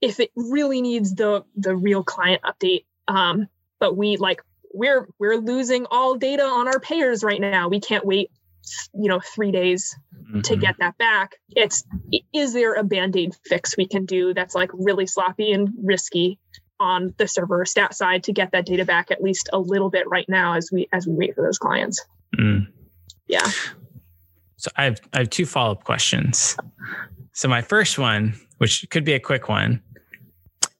if 0.00 0.20
it 0.20 0.30
really 0.34 0.82
needs 0.82 1.14
the 1.14 1.44
the 1.56 1.76
real 1.76 2.02
client 2.02 2.42
update, 2.42 2.86
um, 3.06 3.46
but 3.78 3.96
we 3.96 4.16
like 4.16 4.42
we're 4.72 5.08
we're 5.18 5.36
losing 5.36 5.86
all 5.90 6.16
data 6.16 6.42
on 6.42 6.66
our 6.66 6.80
payers 6.80 7.22
right 7.22 7.40
now. 7.40 7.68
We 7.68 7.80
can't 7.80 8.04
wait 8.04 8.30
you 8.94 9.08
know 9.08 9.20
three 9.20 9.50
days 9.50 9.96
mm-hmm. 10.14 10.40
to 10.42 10.56
get 10.56 10.76
that 10.78 10.98
back 10.98 11.36
it's 11.48 11.84
is 12.34 12.52
there 12.52 12.74
a 12.74 12.84
band-aid 12.84 13.34
fix 13.46 13.76
we 13.76 13.86
can 13.86 14.04
do 14.04 14.34
that's 14.34 14.54
like 14.54 14.70
really 14.74 15.06
sloppy 15.06 15.52
and 15.52 15.70
risky 15.82 16.38
on 16.80 17.14
the 17.18 17.26
server 17.26 17.64
stat 17.64 17.94
side 17.94 18.22
to 18.24 18.32
get 18.32 18.50
that 18.52 18.66
data 18.66 18.84
back 18.84 19.10
at 19.10 19.22
least 19.22 19.48
a 19.52 19.58
little 19.58 19.90
bit 19.90 20.08
right 20.08 20.28
now 20.28 20.54
as 20.54 20.70
we 20.72 20.88
as 20.92 21.06
we 21.06 21.14
wait 21.14 21.34
for 21.34 21.42
those 21.42 21.58
clients 21.58 22.04
mm. 22.36 22.66
yeah 23.26 23.50
so 24.56 24.70
i 24.76 24.84
have 24.84 25.00
i 25.12 25.18
have 25.18 25.30
two 25.30 25.46
follow-up 25.46 25.84
questions 25.84 26.56
so 27.32 27.48
my 27.48 27.62
first 27.62 27.98
one 27.98 28.34
which 28.58 28.86
could 28.90 29.04
be 29.04 29.12
a 29.12 29.20
quick 29.20 29.48
one 29.48 29.82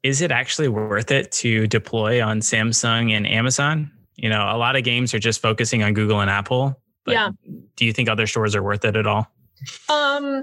is 0.02 0.22
it 0.22 0.30
actually 0.30 0.68
worth 0.68 1.10
it 1.10 1.30
to 1.32 1.66
deploy 1.66 2.22
on 2.22 2.40
samsung 2.40 3.12
and 3.12 3.26
amazon 3.26 3.90
you 4.14 4.28
know 4.28 4.48
a 4.50 4.56
lot 4.56 4.76
of 4.76 4.84
games 4.84 5.12
are 5.14 5.18
just 5.18 5.40
focusing 5.42 5.82
on 5.82 5.94
google 5.94 6.20
and 6.20 6.30
apple 6.30 6.80
yeah. 7.08 7.30
Do 7.76 7.84
you 7.84 7.92
think 7.92 8.08
other 8.08 8.26
stores 8.26 8.54
are 8.54 8.62
worth 8.62 8.84
it 8.84 8.96
at 8.96 9.06
all? 9.06 9.26
Um, 9.88 10.42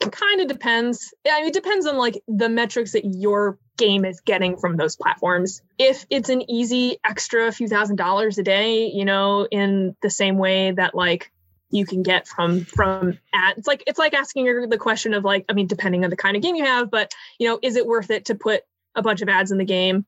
it 0.00 0.12
kind 0.12 0.40
of 0.40 0.48
depends. 0.48 1.14
I 1.28 1.40
mean, 1.40 1.48
it 1.48 1.54
depends 1.54 1.86
on 1.86 1.96
like 1.96 2.22
the 2.28 2.48
metrics 2.48 2.92
that 2.92 3.04
your 3.04 3.58
game 3.76 4.04
is 4.04 4.20
getting 4.20 4.56
from 4.56 4.76
those 4.76 4.96
platforms. 4.96 5.62
If 5.78 6.06
it's 6.10 6.28
an 6.28 6.50
easy 6.50 6.98
extra 7.04 7.50
few 7.52 7.68
thousand 7.68 7.96
dollars 7.96 8.38
a 8.38 8.42
day, 8.42 8.86
you 8.86 9.04
know, 9.04 9.46
in 9.50 9.96
the 10.02 10.10
same 10.10 10.38
way 10.38 10.72
that 10.72 10.94
like 10.94 11.30
you 11.70 11.84
can 11.84 12.02
get 12.02 12.26
from 12.26 12.64
from 12.64 13.18
ads, 13.34 13.58
it's 13.58 13.68
like 13.68 13.84
it's 13.86 13.98
like 13.98 14.14
asking 14.14 14.68
the 14.68 14.78
question 14.78 15.14
of 15.14 15.24
like, 15.24 15.44
I 15.48 15.52
mean, 15.52 15.66
depending 15.66 16.04
on 16.04 16.10
the 16.10 16.16
kind 16.16 16.36
of 16.36 16.42
game 16.42 16.56
you 16.56 16.64
have, 16.64 16.90
but 16.90 17.12
you 17.38 17.48
know, 17.48 17.58
is 17.62 17.76
it 17.76 17.86
worth 17.86 18.10
it 18.10 18.26
to 18.26 18.34
put 18.34 18.62
a 18.94 19.02
bunch 19.02 19.22
of 19.22 19.28
ads 19.28 19.50
in 19.50 19.58
the 19.58 19.64
game? 19.64 20.06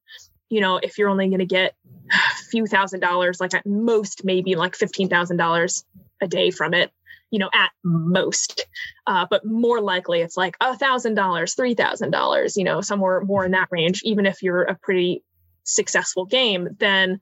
You 0.49 0.61
know, 0.61 0.79
if 0.83 0.97
you're 0.97 1.11
only 1.11 1.29
going 1.29 1.41
to 1.41 1.47
get 1.47 1.75
a 2.11 2.43
few 2.51 2.67
thousand 2.67 3.01
dollars, 3.01 3.41
like 3.41 3.55
at 3.55 3.67
most, 3.67 4.25
maybe 4.25 4.55
like 4.55 4.73
$15,000 4.73 5.85
a 6.23 6.27
day 6.27 6.51
from 6.51 6.73
it, 6.73 6.91
you 7.31 7.39
know, 7.39 7.51
at 7.55 7.71
most. 7.85 8.67
Uh, 9.07 9.27
but 9.29 9.45
more 9.45 9.81
likely 9.81 10.21
it's 10.21 10.37
like 10.37 10.57
a 10.61 10.77
thousand 10.77 11.15
dollars, 11.15 11.55
three 11.55 11.75
thousand 11.75 12.11
dollars, 12.11 12.57
you 12.57 12.65
know, 12.65 12.81
somewhere 12.81 13.21
more 13.21 13.45
in 13.45 13.53
that 13.53 13.69
range, 13.71 14.03
even 14.05 14.27
if 14.27 14.43
you're 14.43 14.63
a 14.63 14.75
pretty 14.75 15.23
successful 15.65 16.25
game, 16.25 16.69
then 16.79 17.21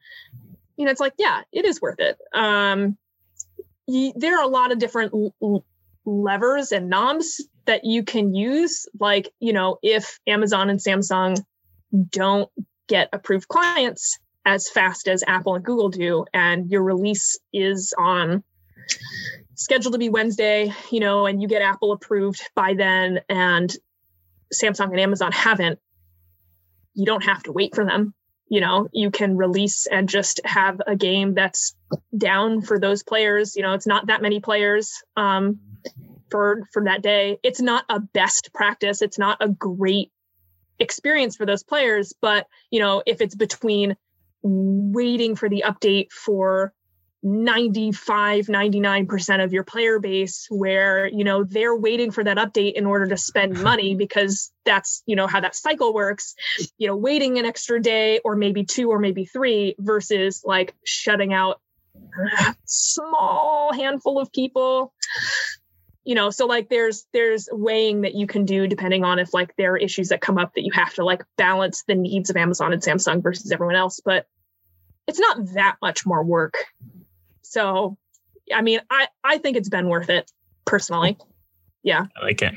you 0.76 0.84
know, 0.84 0.90
it's 0.90 1.00
like, 1.00 1.14
yeah, 1.18 1.42
it 1.52 1.64
is 1.64 1.80
worth 1.80 2.00
it. 2.00 2.18
Um, 2.34 2.96
there 3.88 4.38
are 4.38 4.44
a 4.44 4.48
lot 4.48 4.72
of 4.72 4.78
different 4.78 5.12
l- 5.14 5.64
levers 6.04 6.72
and 6.72 6.90
knobs 6.90 7.42
that 7.64 7.84
you 7.84 8.02
can 8.02 8.34
use. 8.34 8.86
Like, 8.98 9.32
you 9.40 9.52
know, 9.52 9.78
if 9.82 10.18
Amazon 10.26 10.70
and 10.70 10.78
Samsung 10.78 11.42
don't 12.10 12.50
get 12.88 13.08
approved 13.12 13.48
clients 13.48 14.18
as 14.44 14.68
fast 14.68 15.08
as 15.08 15.24
Apple 15.26 15.54
and 15.54 15.64
Google 15.64 15.88
do, 15.88 16.24
and 16.32 16.70
your 16.70 16.82
release 16.82 17.38
is 17.52 17.94
on 17.98 18.44
scheduled 19.56 19.94
to 19.94 19.98
be 19.98 20.08
Wednesday, 20.08 20.72
you 20.90 21.00
know, 21.00 21.26
and 21.26 21.42
you 21.42 21.48
get 21.48 21.62
Apple 21.62 21.92
approved 21.92 22.40
by 22.54 22.74
then, 22.74 23.20
and 23.28 23.74
Samsung 24.54 24.90
and 24.90 25.00
Amazon 25.00 25.32
haven't, 25.32 25.80
you 26.94 27.04
don't 27.04 27.24
have 27.24 27.42
to 27.44 27.52
wait 27.52 27.74
for 27.74 27.84
them. 27.84 28.14
you 28.48 28.60
know 28.60 28.88
you 28.92 29.10
can 29.10 29.36
release 29.36 29.86
and 29.86 30.08
just 30.08 30.40
have 30.44 30.80
a 30.86 30.94
game 30.94 31.34
that's 31.34 31.74
down 32.16 32.62
for 32.62 32.78
those 32.78 33.02
players. 33.02 33.56
You 33.56 33.62
know 33.62 33.74
it's 33.74 33.86
not 33.86 34.06
that 34.06 34.22
many 34.22 34.40
players 34.40 35.02
um, 35.16 35.58
for 36.30 36.62
for 36.72 36.84
that 36.84 37.02
day. 37.02 37.38
It's 37.42 37.60
not 37.60 37.84
a 37.88 37.98
best 38.00 38.50
practice. 38.54 39.02
It's 39.02 39.18
not 39.18 39.38
a 39.40 39.48
great 39.48 40.12
experience 40.78 41.36
for 41.36 41.46
those 41.46 41.62
players 41.62 42.12
but 42.20 42.46
you 42.70 42.80
know 42.80 43.02
if 43.06 43.22
it's 43.22 43.34
between 43.34 43.96
waiting 44.42 45.34
for 45.34 45.48
the 45.48 45.64
update 45.66 46.12
for 46.12 46.70
95 47.26 48.46
99% 48.46 49.44
of 49.44 49.52
your 49.52 49.64
player 49.64 49.98
base 49.98 50.46
where 50.48 51.08
you 51.08 51.24
know 51.24 51.42
they're 51.42 51.74
waiting 51.74 52.12
for 52.12 52.22
that 52.22 52.36
update 52.36 52.74
in 52.74 52.86
order 52.86 53.08
to 53.08 53.16
spend 53.16 53.60
money 53.62 53.96
because 53.96 54.52
that's 54.64 55.02
you 55.06 55.16
know 55.16 55.26
how 55.26 55.40
that 55.40 55.56
cycle 55.56 55.92
works 55.92 56.36
you 56.78 56.86
know 56.86 56.94
waiting 56.94 57.38
an 57.38 57.44
extra 57.44 57.82
day 57.82 58.20
or 58.24 58.36
maybe 58.36 58.64
two 58.64 58.90
or 58.90 59.00
maybe 59.00 59.24
three 59.24 59.74
versus 59.80 60.42
like 60.44 60.74
shutting 60.84 61.32
out 61.32 61.60
a 62.38 62.54
small 62.64 63.72
handful 63.72 64.20
of 64.20 64.32
people. 64.32 64.92
You 66.04 66.14
know 66.14 66.30
so 66.30 66.46
like 66.46 66.68
there's 66.68 67.04
there's 67.12 67.48
weighing 67.50 68.02
that 68.02 68.14
you 68.14 68.28
can 68.28 68.44
do 68.44 68.68
depending 68.68 69.02
on 69.02 69.18
if 69.18 69.34
like 69.34 69.56
there 69.56 69.72
are 69.72 69.76
issues 69.76 70.10
that 70.10 70.20
come 70.20 70.38
up 70.38 70.54
that 70.54 70.62
you 70.62 70.70
have 70.72 70.94
to 70.94 71.04
like 71.04 71.24
balance 71.36 71.82
the 71.88 71.96
needs 71.96 72.30
of 72.30 72.36
amazon 72.36 72.72
and 72.72 72.80
samsung 72.80 73.24
versus 73.24 73.50
everyone 73.50 73.74
else 73.74 74.00
but 74.04 74.28
it's 75.08 75.18
not 75.18 75.54
that 75.54 75.78
much 75.82 76.06
more 76.06 76.22
work 76.22 76.66
so, 77.56 77.96
I 78.52 78.60
mean, 78.60 78.80
I 78.90 79.08
I 79.24 79.38
think 79.38 79.56
it's 79.56 79.70
been 79.70 79.88
worth 79.88 80.10
it 80.10 80.30
personally. 80.66 81.16
Yeah. 81.82 82.04
I 82.20 82.24
like 82.24 82.42
it. 82.42 82.54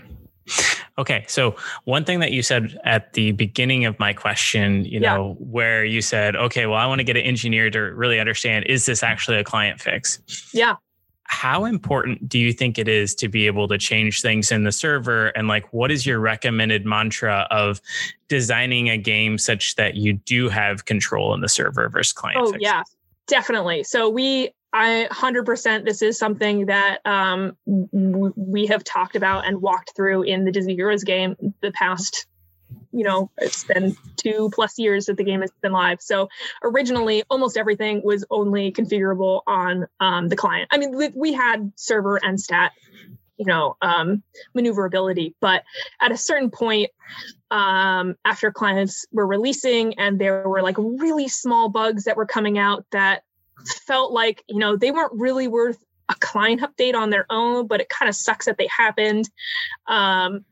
Okay, 0.98 1.24
so 1.30 1.56
one 1.86 2.04
thing 2.04 2.20
that 2.20 2.34
you 2.34 2.42
said 2.42 2.78
at 2.84 3.14
the 3.14 3.32
beginning 3.32 3.86
of 3.86 3.98
my 4.00 4.12
question, 4.12 4.84
you 4.84 5.00
know, 5.00 5.38
yeah. 5.40 5.46
where 5.46 5.86
you 5.86 6.02
said, 6.02 6.36
okay, 6.36 6.66
well, 6.66 6.78
I 6.78 6.86
want 6.88 7.00
to 7.00 7.06
get 7.06 7.16
an 7.16 7.24
engineer 7.24 7.70
to 7.70 7.80
really 7.80 8.20
understand 8.20 8.66
is 8.66 8.86
this 8.86 9.02
actually 9.02 9.38
a 9.38 9.44
client 9.46 9.80
fix? 9.80 10.20
Yeah. 10.54 10.76
How 11.24 11.64
important 11.64 12.28
do 12.28 12.38
you 12.38 12.52
think 12.52 12.78
it 12.78 12.90
is 12.90 13.16
to 13.16 13.30
be 13.30 13.48
able 13.48 13.70
to 13.70 13.78
change 13.78 14.22
things 14.22 14.52
in 14.52 14.66
the 14.66 14.74
server? 14.74 15.28
And 15.28 15.48
like, 15.48 15.72
what 15.72 15.92
is 15.92 16.06
your 16.06 16.20
recommended 16.20 16.86
mantra 16.86 17.48
of 17.52 17.80
designing 18.28 18.90
a 18.90 18.98
game 18.98 19.38
such 19.38 19.76
that 19.76 19.96
you 19.96 20.14
do 20.14 20.50
have 20.50 20.84
control 20.84 21.34
in 21.34 21.40
the 21.40 21.48
server 21.48 21.88
versus 21.88 22.12
client? 22.12 22.40
Oh, 22.42 22.52
fixes? 22.52 22.62
yeah, 22.62 22.84
definitely. 23.28 23.84
So 23.84 24.10
we 24.10 24.50
I 24.72 25.08
100% 25.12 25.86
this 25.86 26.02
is 26.02 26.18
something 26.18 26.68
that 26.68 27.00
um, 27.06 27.58
w- 27.66 28.34
we 28.36 28.68
have 28.68 28.84
talked 28.84 29.16
about 29.16 29.48
and 29.48 29.62
walked 29.62 29.96
through 29.96 30.24
in 30.24 30.46
the 30.46 30.52
Disney 30.52 30.76
Heroes 30.76 31.04
game 31.04 31.36
the 31.62 31.72
past 31.72 32.28
you 32.92 33.04
know 33.04 33.32
it's 33.40 33.64
been 33.64 33.96
two 34.16 34.50
plus 34.54 34.78
years 34.78 35.08
that 35.08 35.18
the 35.18 35.24
game 35.24 35.42
has 35.42 35.52
been 35.62 35.72
live. 35.72 36.02
So 36.02 36.30
originally 36.64 37.24
almost 37.30 37.58
everything 37.58 38.02
was 38.04 38.26
only 38.30 38.72
configurable 38.72 39.42
on 39.48 39.88
um, 40.00 40.28
the 40.28 40.36
client. 40.36 40.70
I 40.72 40.78
mean 40.78 40.96
we, 40.96 41.10
we, 41.10 41.34
had 41.34 41.72
server 41.76 42.18
and 42.18 42.40
stat 42.40 42.72
you 43.38 43.46
know 43.46 43.78
um, 43.82 44.22
maneuverability 44.54 45.36
but 45.40 45.64
at 46.02 46.12
a 46.12 46.18
certain 46.18 46.52
point 46.52 46.92
um, 47.50 48.16
after 48.26 48.52
clients 48.52 49.06
were 49.12 49.26
releasing 49.26 49.98
and 49.98 50.20
there 50.20 50.48
were 50.48 50.62
like 50.62 50.76
really 50.78 51.28
small 51.28 51.70
bugs 51.70 52.04
that 52.04 52.18
were 52.18 52.26
coming 52.26 52.60
out 52.60 52.86
that 52.92 53.24
felt 53.66 54.12
like, 54.12 54.44
you 54.48 54.60
know, 54.60 54.76
they 54.76 54.92
weren't 54.92 55.14
really 55.14 55.48
worth 55.48 55.78
a 56.10 56.16
client 56.16 56.62
update 56.62 56.96
on 56.96 57.10
their 57.10 57.26
own, 57.30 57.68
but 57.68 57.82
it 57.82 57.90
kind 57.90 58.10
of 58.10 58.16
sucks 58.16 58.46
that 58.46 58.58
they 58.58 58.68
happened. 58.68 59.30
Um, 59.88 60.46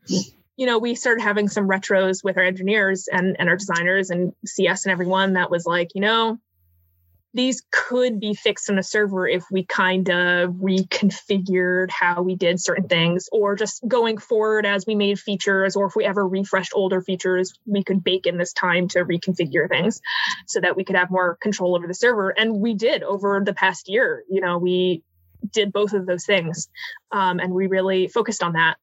you 0.56 0.66
know, 0.66 0.78
we 0.78 0.94
started 0.94 1.22
having 1.22 1.48
some 1.48 1.68
retros 1.68 2.22
with 2.22 2.36
our 2.36 2.42
engineers 2.42 3.08
and, 3.10 3.36
and 3.38 3.48
our 3.48 3.56
designers 3.56 4.10
and 4.10 4.32
CS 4.44 4.84
and 4.84 4.92
everyone 4.92 5.34
that 5.34 5.50
was 5.50 5.66
like, 5.66 5.94
you 5.94 6.00
know, 6.00 6.38
these 7.38 7.62
could 7.70 8.18
be 8.18 8.34
fixed 8.34 8.68
on 8.68 8.78
a 8.78 8.82
server 8.82 9.28
if 9.28 9.44
we 9.50 9.64
kind 9.64 10.10
of 10.10 10.50
reconfigured 10.54 11.88
how 11.88 12.20
we 12.20 12.34
did 12.34 12.60
certain 12.60 12.88
things 12.88 13.28
or 13.30 13.54
just 13.54 13.86
going 13.86 14.18
forward 14.18 14.66
as 14.66 14.84
we 14.86 14.96
made 14.96 15.20
features 15.20 15.76
or 15.76 15.86
if 15.86 15.94
we 15.94 16.04
ever 16.04 16.26
refreshed 16.26 16.72
older 16.74 17.00
features 17.00 17.54
we 17.64 17.84
could 17.84 18.02
bake 18.02 18.26
in 18.26 18.38
this 18.38 18.52
time 18.52 18.88
to 18.88 19.04
reconfigure 19.04 19.68
things 19.68 20.00
so 20.46 20.60
that 20.60 20.76
we 20.76 20.82
could 20.82 20.96
have 20.96 21.12
more 21.12 21.36
control 21.36 21.76
over 21.76 21.86
the 21.86 21.94
server. 21.94 22.30
And 22.30 22.60
we 22.60 22.74
did 22.74 23.04
over 23.04 23.40
the 23.44 23.54
past 23.54 23.88
year 23.88 24.24
you 24.28 24.40
know 24.40 24.58
we 24.58 25.04
did 25.52 25.72
both 25.72 25.92
of 25.92 26.06
those 26.06 26.26
things 26.26 26.68
um, 27.12 27.38
and 27.38 27.54
we 27.54 27.68
really 27.68 28.08
focused 28.08 28.42
on 28.42 28.54
that 28.54 28.78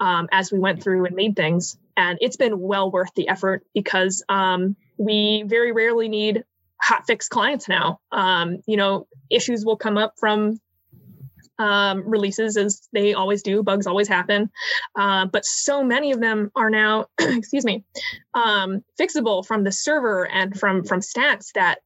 um, 0.00 0.28
as 0.32 0.50
we 0.50 0.58
went 0.58 0.82
through 0.82 1.04
and 1.04 1.14
made 1.14 1.36
things. 1.36 1.78
And 1.96 2.18
it's 2.20 2.36
been 2.36 2.58
well 2.58 2.90
worth 2.90 3.14
the 3.14 3.28
effort 3.28 3.64
because 3.74 4.24
um, 4.28 4.74
we 4.96 5.44
very 5.46 5.72
rarely 5.72 6.08
need 6.08 6.44
hot 6.82 7.06
fix 7.06 7.28
clients 7.28 7.68
now. 7.68 8.00
Um, 8.12 8.58
you 8.66 8.76
know, 8.76 9.06
issues 9.30 9.64
will 9.64 9.76
come 9.76 9.96
up 9.96 10.14
from 10.18 10.60
um, 11.58 12.08
releases 12.08 12.56
as 12.56 12.88
they 12.92 13.12
always 13.12 13.42
do. 13.42 13.62
Bugs 13.62 13.86
always 13.86 14.08
happen, 14.08 14.50
uh, 14.96 15.26
but 15.26 15.44
so 15.44 15.84
many 15.84 16.10
of 16.12 16.20
them 16.20 16.50
are 16.56 16.70
now, 16.70 17.06
excuse 17.18 17.64
me, 17.64 17.84
um, 18.34 18.82
fixable 18.98 19.44
from 19.44 19.64
the 19.64 19.72
server 19.72 20.26
and 20.26 20.58
from 20.58 20.84
from 20.84 21.00
stats 21.00 21.52
that 21.54 21.80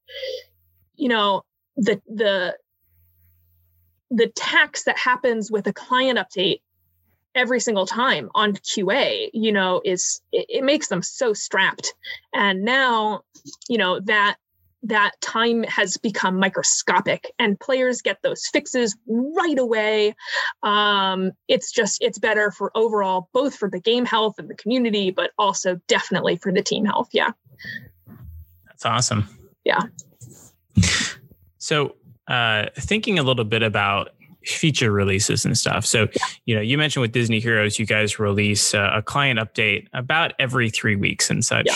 you 0.94 1.08
know 1.08 1.42
the 1.76 2.00
the 2.06 2.56
the 4.10 4.28
tax 4.28 4.84
that 4.84 4.96
happens 4.96 5.50
with 5.50 5.66
a 5.66 5.72
client 5.72 6.18
update 6.18 6.60
every 7.34 7.58
single 7.58 7.86
time 7.86 8.30
on 8.34 8.52
QA, 8.54 9.28
you 9.32 9.50
know, 9.50 9.80
is 9.84 10.20
it, 10.30 10.46
it, 10.48 10.64
makes 10.64 10.86
them 10.86 11.02
so 11.02 11.32
strapped. 11.32 11.92
And 12.32 12.62
now, 12.62 13.22
you 13.68 13.76
know, 13.76 13.98
that 14.00 14.36
that 14.84 15.12
time 15.20 15.62
has 15.64 15.96
become 15.96 16.38
microscopic 16.38 17.32
and 17.38 17.58
players 17.58 18.02
get 18.02 18.18
those 18.22 18.46
fixes 18.46 18.96
right 19.06 19.58
away 19.58 20.14
um, 20.62 21.32
it's 21.48 21.72
just 21.72 22.02
it's 22.02 22.18
better 22.18 22.50
for 22.50 22.70
overall 22.76 23.28
both 23.32 23.56
for 23.56 23.68
the 23.68 23.80
game 23.80 24.04
health 24.04 24.34
and 24.38 24.48
the 24.48 24.54
community 24.54 25.10
but 25.10 25.30
also 25.38 25.80
definitely 25.88 26.36
for 26.36 26.52
the 26.52 26.62
team 26.62 26.84
health 26.84 27.08
yeah 27.12 27.30
that's 28.66 28.84
awesome 28.84 29.26
yeah 29.64 29.80
so 31.58 31.96
uh, 32.28 32.66
thinking 32.76 33.18
a 33.18 33.22
little 33.22 33.44
bit 33.44 33.62
about 33.62 34.10
feature 34.44 34.92
releases 34.92 35.46
and 35.46 35.56
stuff. 35.56 35.86
So, 35.86 36.02
yeah. 36.02 36.26
you 36.44 36.54
know, 36.54 36.60
you 36.60 36.76
mentioned 36.76 37.00
with 37.00 37.12
Disney 37.12 37.40
Heroes, 37.40 37.78
you 37.78 37.86
guys 37.86 38.18
release 38.18 38.74
a, 38.74 38.96
a 38.96 39.02
client 39.02 39.40
update 39.40 39.86
about 39.94 40.34
every 40.38 40.68
three 40.68 40.96
weeks 40.96 41.30
and 41.30 41.42
such. 41.42 41.66
Yeah 41.66 41.74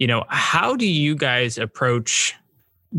you 0.00 0.08
know, 0.08 0.24
how 0.28 0.74
do 0.74 0.86
you 0.86 1.14
guys 1.14 1.58
approach 1.58 2.34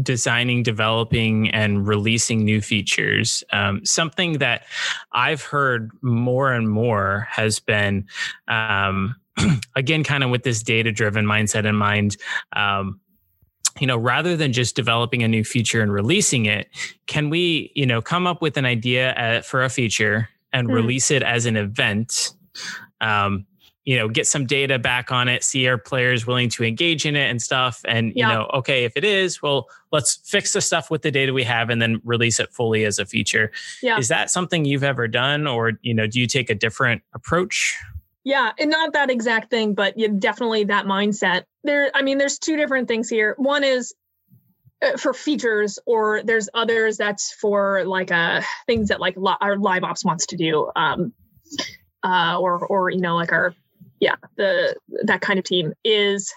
designing, 0.01 0.63
developing, 0.63 1.49
and 1.49 1.85
releasing 1.85 2.45
new 2.45 2.61
features. 2.61 3.43
Um, 3.51 3.85
something 3.85 4.37
that 4.37 4.63
I've 5.11 5.41
heard 5.43 5.91
more 6.01 6.53
and 6.53 6.69
more 6.69 7.27
has 7.29 7.59
been, 7.59 8.07
um, 8.47 9.15
again, 9.75 10.03
kind 10.03 10.23
of 10.23 10.29
with 10.29 10.43
this 10.43 10.63
data 10.63 10.91
driven 10.91 11.25
mindset 11.25 11.65
in 11.65 11.75
mind. 11.75 12.15
Um, 12.53 13.01
you 13.79 13.87
know, 13.87 13.97
rather 13.97 14.37
than 14.37 14.53
just 14.53 14.75
developing 14.75 15.23
a 15.23 15.27
new 15.27 15.43
feature 15.43 15.81
and 15.81 15.91
releasing 15.91 16.45
it, 16.45 16.69
can 17.07 17.29
we, 17.29 17.71
you 17.75 17.85
know, 17.85 18.01
come 18.01 18.27
up 18.27 18.41
with 18.41 18.57
an 18.57 18.65
idea 18.65 19.13
uh, 19.13 19.41
for 19.41 19.63
a 19.63 19.69
feature 19.69 20.29
and 20.53 20.67
mm-hmm. 20.67 20.75
release 20.75 21.11
it 21.11 21.23
as 21.23 21.45
an 21.45 21.57
event? 21.57 22.33
Um, 23.01 23.45
you 23.83 23.97
know 23.97 24.07
get 24.07 24.27
some 24.27 24.45
data 24.45 24.77
back 24.77 25.11
on 25.11 25.27
it 25.27 25.43
see 25.43 25.67
our 25.67 25.77
players 25.77 26.27
willing 26.27 26.49
to 26.49 26.63
engage 26.63 27.05
in 27.05 27.15
it 27.15 27.29
and 27.29 27.41
stuff? 27.41 27.81
And 27.87 28.13
yeah. 28.15 28.29
you 28.29 28.35
know 28.35 28.49
okay 28.53 28.83
if 28.83 28.95
it 28.95 29.03
is 29.03 29.41
well 29.41 29.67
let's 29.91 30.19
fix 30.25 30.53
the 30.53 30.61
stuff 30.61 30.89
with 30.91 31.01
the 31.01 31.11
data 31.11 31.33
we 31.33 31.43
have 31.43 31.69
and 31.69 31.81
then 31.81 32.01
release 32.03 32.39
it 32.39 32.53
fully 32.53 32.85
as 32.85 32.99
a 32.99 33.05
feature. 33.05 33.51
Yeah. 33.81 33.97
is 33.97 34.07
that 34.09 34.29
something 34.29 34.65
you've 34.65 34.83
ever 34.83 35.07
done 35.07 35.47
or 35.47 35.73
you 35.81 35.93
know 35.93 36.07
do 36.07 36.19
you 36.19 36.27
take 36.27 36.49
a 36.49 36.55
different 36.55 37.01
approach? 37.13 37.77
Yeah 38.23 38.51
and 38.59 38.69
not 38.69 38.93
that 38.93 39.09
exact 39.09 39.49
thing 39.49 39.73
but 39.73 39.95
definitely 40.19 40.65
that 40.65 40.85
mindset. 40.85 41.43
There 41.63 41.91
i 41.93 42.01
mean 42.01 42.17
there's 42.17 42.39
two 42.39 42.57
different 42.57 42.87
things 42.87 43.09
here. 43.09 43.35
One 43.37 43.63
is 43.63 43.93
uh, 44.81 44.97
for 44.97 45.13
features 45.13 45.77
or 45.85 46.23
there's 46.23 46.49
others 46.53 46.97
that's 46.97 47.31
for 47.33 47.83
like 47.85 48.11
uh 48.11 48.41
things 48.65 48.89
that 48.89 48.99
like 48.99 49.15
li- 49.15 49.37
our 49.39 49.57
live 49.57 49.83
ops 49.83 50.03
wants 50.03 50.25
to 50.25 50.37
do 50.37 50.71
um 50.75 51.13
uh 52.03 52.37
or 52.39 52.65
or 52.65 52.89
you 52.89 52.99
know 52.99 53.15
like 53.15 53.31
our 53.31 53.53
yeah, 54.01 54.15
the 54.35 54.75
that 55.03 55.21
kind 55.21 55.39
of 55.39 55.45
team 55.45 55.73
is 55.85 56.33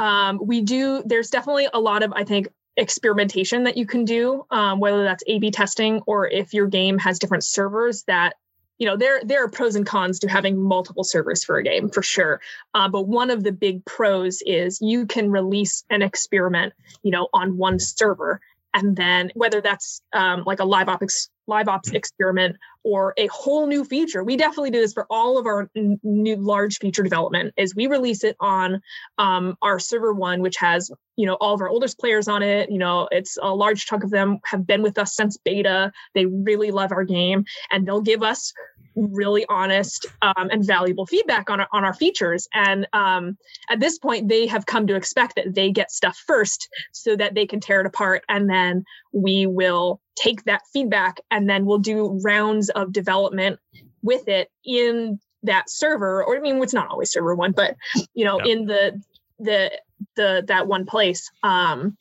um, 0.00 0.40
we 0.42 0.62
do. 0.62 1.02
There's 1.06 1.30
definitely 1.30 1.68
a 1.72 1.78
lot 1.78 2.02
of 2.02 2.12
I 2.16 2.24
think 2.24 2.48
experimentation 2.76 3.64
that 3.64 3.76
you 3.76 3.86
can 3.86 4.04
do, 4.04 4.44
um, 4.50 4.80
whether 4.80 5.04
that's 5.04 5.22
A/B 5.28 5.52
testing 5.52 6.00
or 6.06 6.26
if 6.26 6.52
your 6.52 6.66
game 6.66 6.98
has 6.98 7.20
different 7.20 7.44
servers 7.44 8.02
that 8.04 8.34
you 8.78 8.86
know 8.86 8.96
there 8.96 9.20
there 9.24 9.44
are 9.44 9.48
pros 9.48 9.76
and 9.76 9.86
cons 9.86 10.18
to 10.20 10.28
having 10.28 10.58
multiple 10.58 11.04
servers 11.04 11.44
for 11.44 11.56
a 11.58 11.62
game 11.62 11.88
for 11.88 12.02
sure 12.02 12.40
uh, 12.74 12.88
but 12.88 13.06
one 13.06 13.30
of 13.30 13.44
the 13.44 13.52
big 13.52 13.84
pros 13.84 14.42
is 14.44 14.80
you 14.80 15.06
can 15.06 15.30
release 15.30 15.84
an 15.90 16.02
experiment 16.02 16.72
you 17.04 17.12
know 17.12 17.28
on 17.32 17.56
one 17.58 17.78
server 17.78 18.40
and 18.74 18.96
then 18.96 19.30
whether 19.34 19.60
that's 19.60 20.02
um, 20.14 20.42
like 20.46 20.58
a 20.58 20.64
live 20.64 20.88
ops 20.88 21.28
live 21.46 21.68
ops 21.68 21.90
experiment 21.90 22.56
or 22.84 23.14
a 23.16 23.26
whole 23.28 23.66
new 23.66 23.84
feature 23.84 24.24
we 24.24 24.36
definitely 24.36 24.70
do 24.70 24.80
this 24.80 24.92
for 24.92 25.06
all 25.10 25.38
of 25.38 25.46
our 25.46 25.70
n- 25.76 26.00
new 26.02 26.36
large 26.36 26.78
feature 26.78 27.02
development 27.02 27.52
is 27.56 27.74
we 27.74 27.86
release 27.86 28.24
it 28.24 28.36
on 28.40 28.80
um, 29.18 29.56
our 29.62 29.78
server 29.78 30.12
one 30.12 30.40
which 30.40 30.56
has 30.56 30.90
you 31.16 31.26
know 31.26 31.34
all 31.34 31.54
of 31.54 31.60
our 31.60 31.68
oldest 31.68 31.98
players 31.98 32.28
on 32.28 32.42
it 32.42 32.70
you 32.70 32.78
know 32.78 33.08
it's 33.10 33.38
a 33.42 33.54
large 33.54 33.86
chunk 33.86 34.04
of 34.04 34.10
them 34.10 34.38
have 34.44 34.66
been 34.66 34.82
with 34.82 34.98
us 34.98 35.14
since 35.14 35.36
beta 35.44 35.92
they 36.14 36.26
really 36.26 36.70
love 36.70 36.92
our 36.92 37.04
game 37.04 37.44
and 37.70 37.86
they'll 37.86 38.00
give 38.00 38.22
us 38.22 38.52
really 38.94 39.44
honest 39.48 40.06
um, 40.22 40.48
and 40.50 40.66
valuable 40.66 41.06
feedback 41.06 41.50
on 41.50 41.60
our, 41.60 41.68
on 41.72 41.84
our 41.84 41.94
features. 41.94 42.48
And 42.52 42.86
um, 42.92 43.36
at 43.70 43.80
this 43.80 43.98
point, 43.98 44.28
they 44.28 44.46
have 44.46 44.66
come 44.66 44.86
to 44.86 44.94
expect 44.94 45.36
that 45.36 45.54
they 45.54 45.70
get 45.70 45.90
stuff 45.90 46.20
first 46.26 46.68
so 46.92 47.16
that 47.16 47.34
they 47.34 47.46
can 47.46 47.60
tear 47.60 47.80
it 47.80 47.86
apart. 47.86 48.24
And 48.28 48.48
then 48.48 48.84
we 49.12 49.46
will 49.46 50.00
take 50.16 50.44
that 50.44 50.62
feedback 50.72 51.20
and 51.30 51.48
then 51.48 51.64
we'll 51.64 51.78
do 51.78 52.20
rounds 52.22 52.70
of 52.74 52.92
development 52.92 53.58
with 54.02 54.28
it 54.28 54.50
in 54.64 55.18
that 55.42 55.68
server 55.68 56.24
or 56.24 56.36
i 56.36 56.40
mean 56.40 56.62
it's 56.62 56.74
not 56.74 56.88
always 56.88 57.10
server 57.10 57.34
one 57.34 57.52
but 57.52 57.76
you 58.14 58.24
know 58.24 58.40
yeah. 58.40 58.52
in 58.52 58.66
the 58.66 59.02
the 59.38 59.70
the 60.16 60.44
that 60.46 60.66
one 60.66 60.86
place 60.86 61.30
um 61.42 61.96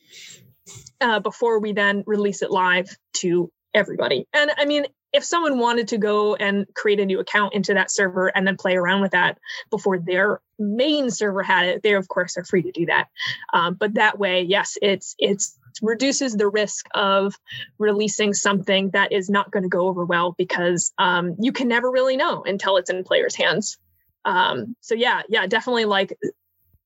uh, 1.00 1.20
before 1.20 1.60
we 1.60 1.74
then 1.74 2.04
release 2.06 2.42
it 2.42 2.52
live 2.52 2.90
to 3.14 3.52
everybody 3.74 4.28
and 4.34 4.52
i 4.58 4.66
mean 4.66 4.86
if 5.14 5.24
someone 5.24 5.60
wanted 5.60 5.90
to 5.90 5.98
go 5.98 6.36
and 6.36 6.66
create 6.74 7.00
a 7.00 7.06
new 7.06 7.20
account 7.20 7.54
into 7.54 7.74
that 7.74 7.92
server 7.92 8.28
and 8.28 8.48
then 8.48 8.56
play 8.56 8.76
around 8.76 9.02
with 9.02 9.12
that 9.12 9.38
before 9.70 10.00
their 10.00 10.40
main 10.58 11.12
server 11.12 11.44
had 11.44 11.66
it, 11.66 11.84
they 11.84 11.94
of 11.94 12.08
course 12.08 12.38
are 12.38 12.46
free 12.46 12.62
to 12.62 12.72
do 12.72 12.86
that. 12.86 13.08
Um, 13.54 13.74
but 13.74 13.96
that 13.96 14.18
way, 14.18 14.44
yes, 14.44 14.78
it's 14.82 15.16
it's 15.20 15.58
reduces 15.82 16.36
the 16.36 16.48
risk 16.48 16.86
of 16.94 17.36
releasing 17.78 18.34
something 18.34 18.92
that 18.92 19.12
is 19.12 19.30
not 19.30 19.52
going 19.52 19.64
to 19.64 19.70
go 19.70 19.88
over 19.88 20.06
well 20.06 20.34
because 20.38 20.92
um, 20.98 21.36
you 21.40 21.52
can 21.52 21.68
never 21.68 21.90
really 21.90 22.18
know 22.18 22.44
until 22.44 22.78
it's 22.78 22.90
in 22.90 23.04
players' 23.04 23.36
hands. 23.36 23.78
Um, 24.26 24.76
so 24.82 24.96
yeah, 24.96 25.22
yeah, 25.30 25.48
definitely 25.48 25.86
like 25.86 26.18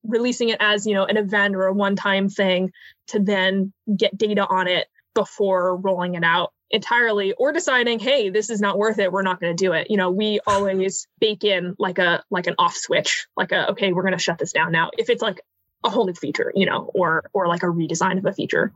releasing 0.04 0.48
it 0.50 0.58
as 0.60 0.86
you 0.86 0.94
know 0.94 1.04
an 1.04 1.16
event 1.16 1.56
or 1.56 1.66
a 1.66 1.72
one-time 1.72 2.28
thing 2.28 2.72
to 3.08 3.20
then 3.20 3.72
get 3.96 4.16
data 4.16 4.46
on 4.46 4.68
it 4.68 4.86
before 5.14 5.76
rolling 5.76 6.14
it 6.14 6.24
out 6.24 6.52
entirely 6.70 7.32
or 7.32 7.52
deciding 7.52 7.98
hey 7.98 8.28
this 8.28 8.50
is 8.50 8.60
not 8.60 8.76
worth 8.76 8.98
it 8.98 9.12
we're 9.12 9.22
not 9.22 9.40
going 9.40 9.56
to 9.56 9.64
do 9.64 9.72
it 9.72 9.88
you 9.88 9.96
know 9.96 10.10
we 10.10 10.40
always 10.46 11.06
bake 11.20 11.44
in 11.44 11.74
like 11.78 11.98
a 11.98 12.22
like 12.28 12.48
an 12.48 12.56
off 12.58 12.74
switch 12.74 13.26
like 13.36 13.52
a 13.52 13.70
okay 13.70 13.92
we're 13.92 14.02
going 14.02 14.12
to 14.12 14.18
shut 14.18 14.38
this 14.38 14.52
down 14.52 14.72
now 14.72 14.90
if 14.98 15.08
it's 15.08 15.22
like 15.22 15.40
a 15.86 15.90
whole 15.90 16.06
new 16.06 16.14
feature 16.14 16.52
you 16.54 16.66
know 16.66 16.90
or 16.94 17.30
or 17.32 17.48
like 17.48 17.62
a 17.62 17.66
redesign 17.66 18.18
of 18.18 18.26
a 18.26 18.32
feature. 18.32 18.72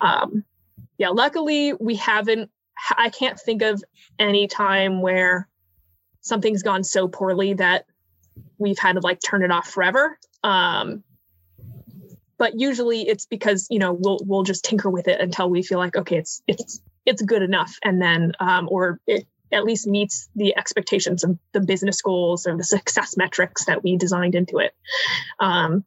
Um 0.00 0.44
yeah 0.98 1.08
luckily 1.08 1.72
we 1.74 1.96
haven't 1.96 2.50
i 2.96 3.08
can't 3.08 3.38
think 3.38 3.62
of 3.62 3.82
any 4.18 4.46
time 4.46 5.00
where 5.00 5.48
something's 6.20 6.62
gone 6.62 6.84
so 6.84 7.08
poorly 7.08 7.54
that 7.54 7.86
we've 8.58 8.78
had 8.78 8.94
to 8.94 9.00
like 9.00 9.20
turn 9.20 9.42
it 9.42 9.50
off 9.50 9.68
forever. 9.68 10.18
Um 10.42 11.02
but 12.38 12.58
usually 12.58 13.02
it's 13.08 13.26
because 13.26 13.66
you 13.70 13.78
know 13.78 13.92
we'll 13.92 14.18
we'll 14.24 14.42
just 14.42 14.64
tinker 14.64 14.90
with 14.90 15.08
it 15.08 15.20
until 15.20 15.48
we 15.48 15.62
feel 15.62 15.78
like 15.78 15.96
okay 15.96 16.16
it's 16.16 16.42
it's 16.46 16.80
it's 17.06 17.22
good 17.22 17.42
enough. 17.42 17.78
And 17.82 18.00
then 18.00 18.32
um, 18.40 18.68
or 18.70 19.00
it 19.06 19.26
at 19.52 19.64
least 19.64 19.86
meets 19.86 20.28
the 20.34 20.56
expectations 20.56 21.24
of 21.24 21.38
the 21.52 21.60
business 21.60 22.00
goals 22.00 22.46
or 22.46 22.56
the 22.56 22.64
success 22.64 23.16
metrics 23.16 23.66
that 23.66 23.82
we 23.82 23.96
designed 23.96 24.34
into 24.34 24.58
it 24.58 24.74
um, 25.40 25.84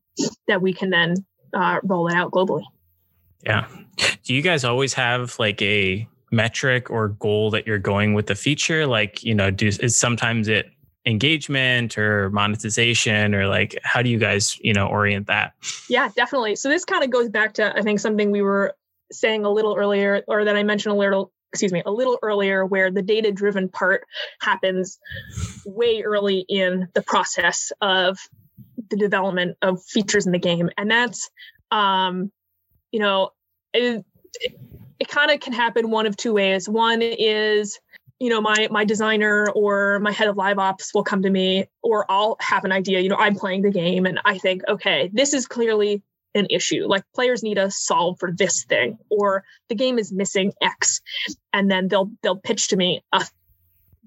that 0.47 0.61
we 0.61 0.73
can 0.73 0.89
then 0.89 1.15
uh, 1.53 1.79
roll 1.83 2.07
it 2.07 2.13
out 2.13 2.31
globally. 2.31 2.63
Yeah. 3.43 3.67
Do 4.23 4.33
you 4.33 4.41
guys 4.41 4.63
always 4.63 4.93
have 4.93 5.37
like 5.39 5.61
a 5.61 6.07
metric 6.31 6.89
or 6.89 7.09
goal 7.09 7.51
that 7.51 7.67
you're 7.67 7.77
going 7.79 8.13
with 8.13 8.27
the 8.27 8.35
feature? 8.35 8.87
Like 8.87 9.23
you 9.23 9.35
know 9.35 9.51
do 9.51 9.67
is 9.67 9.97
sometimes 9.97 10.47
it 10.47 10.69
engagement 11.07 11.99
or 11.99 12.31
monetization 12.31 13.35
or 13.35 13.47
like 13.47 13.77
how 13.83 14.01
do 14.01 14.09
you 14.09 14.17
guys 14.17 14.57
you 14.61 14.73
know 14.73 14.87
orient 14.87 15.27
that? 15.27 15.53
Yeah 15.89 16.09
definitely. 16.15 16.55
So 16.55 16.69
this 16.69 16.85
kind 16.85 17.03
of 17.03 17.11
goes 17.11 17.29
back 17.29 17.53
to 17.55 17.77
i 17.77 17.81
think 17.81 17.99
something 17.99 18.31
we 18.31 18.41
were 18.41 18.75
saying 19.11 19.45
a 19.45 19.49
little 19.49 19.75
earlier, 19.75 20.23
or 20.27 20.45
that 20.45 20.55
I 20.55 20.63
mentioned 20.63 20.93
a 20.93 20.97
little, 20.97 21.31
excuse 21.55 21.71
me, 21.71 21.81
a 21.85 21.91
little 21.91 22.19
earlier, 22.21 22.65
where 22.65 22.91
the 22.91 23.01
data 23.01 23.31
driven 23.31 23.69
part 23.69 24.05
happens 24.41 24.99
way 25.65 26.03
early 26.03 26.45
in 26.49 26.89
the 26.93 27.01
process 27.01 27.71
of 27.81 28.19
the 28.89 28.97
development 28.97 29.57
of 29.61 29.81
features 29.83 30.25
in 30.25 30.33
the 30.33 30.39
game. 30.39 30.69
And 30.77 30.91
that's, 30.91 31.29
um, 31.71 32.31
you 32.91 32.99
know, 32.99 33.29
it, 33.73 34.05
it, 34.41 34.59
it 34.99 35.07
kind 35.07 35.31
of 35.31 35.39
can 35.39 35.53
happen 35.53 35.89
one 35.89 36.05
of 36.05 36.17
two 36.17 36.33
ways. 36.33 36.67
One 36.67 37.01
is, 37.01 37.79
you 38.19 38.29
know, 38.29 38.41
my 38.41 38.67
my 38.69 38.85
designer 38.85 39.49
or 39.49 39.99
my 39.99 40.11
head 40.11 40.27
of 40.27 40.37
live 40.37 40.59
ops 40.59 40.93
will 40.93 41.03
come 41.03 41.21
to 41.21 41.29
me, 41.29 41.65
or 41.81 42.05
I'll 42.09 42.37
have 42.41 42.65
an 42.65 42.71
idea. 42.71 42.99
You 42.99 43.09
know, 43.09 43.17
I'm 43.17 43.35
playing 43.35 43.61
the 43.61 43.71
game 43.71 44.05
and 44.05 44.19
I 44.25 44.37
think, 44.37 44.61
okay, 44.67 45.09
this 45.13 45.33
is 45.33 45.47
clearly 45.47 46.01
an 46.35 46.47
issue. 46.49 46.85
Like 46.85 47.03
players 47.13 47.41
need 47.41 47.55
to 47.55 47.71
solve 47.71 48.19
for 48.19 48.31
this 48.31 48.65
thing, 48.65 48.97
or 49.09 49.43
the 49.69 49.75
game 49.75 49.97
is 49.97 50.11
missing 50.11 50.53
X, 50.61 51.01
and 51.53 51.71
then 51.71 51.87
they'll 51.87 52.11
they'll 52.21 52.37
pitch 52.37 52.67
to 52.69 52.77
me 52.77 53.03
a, 53.11 53.25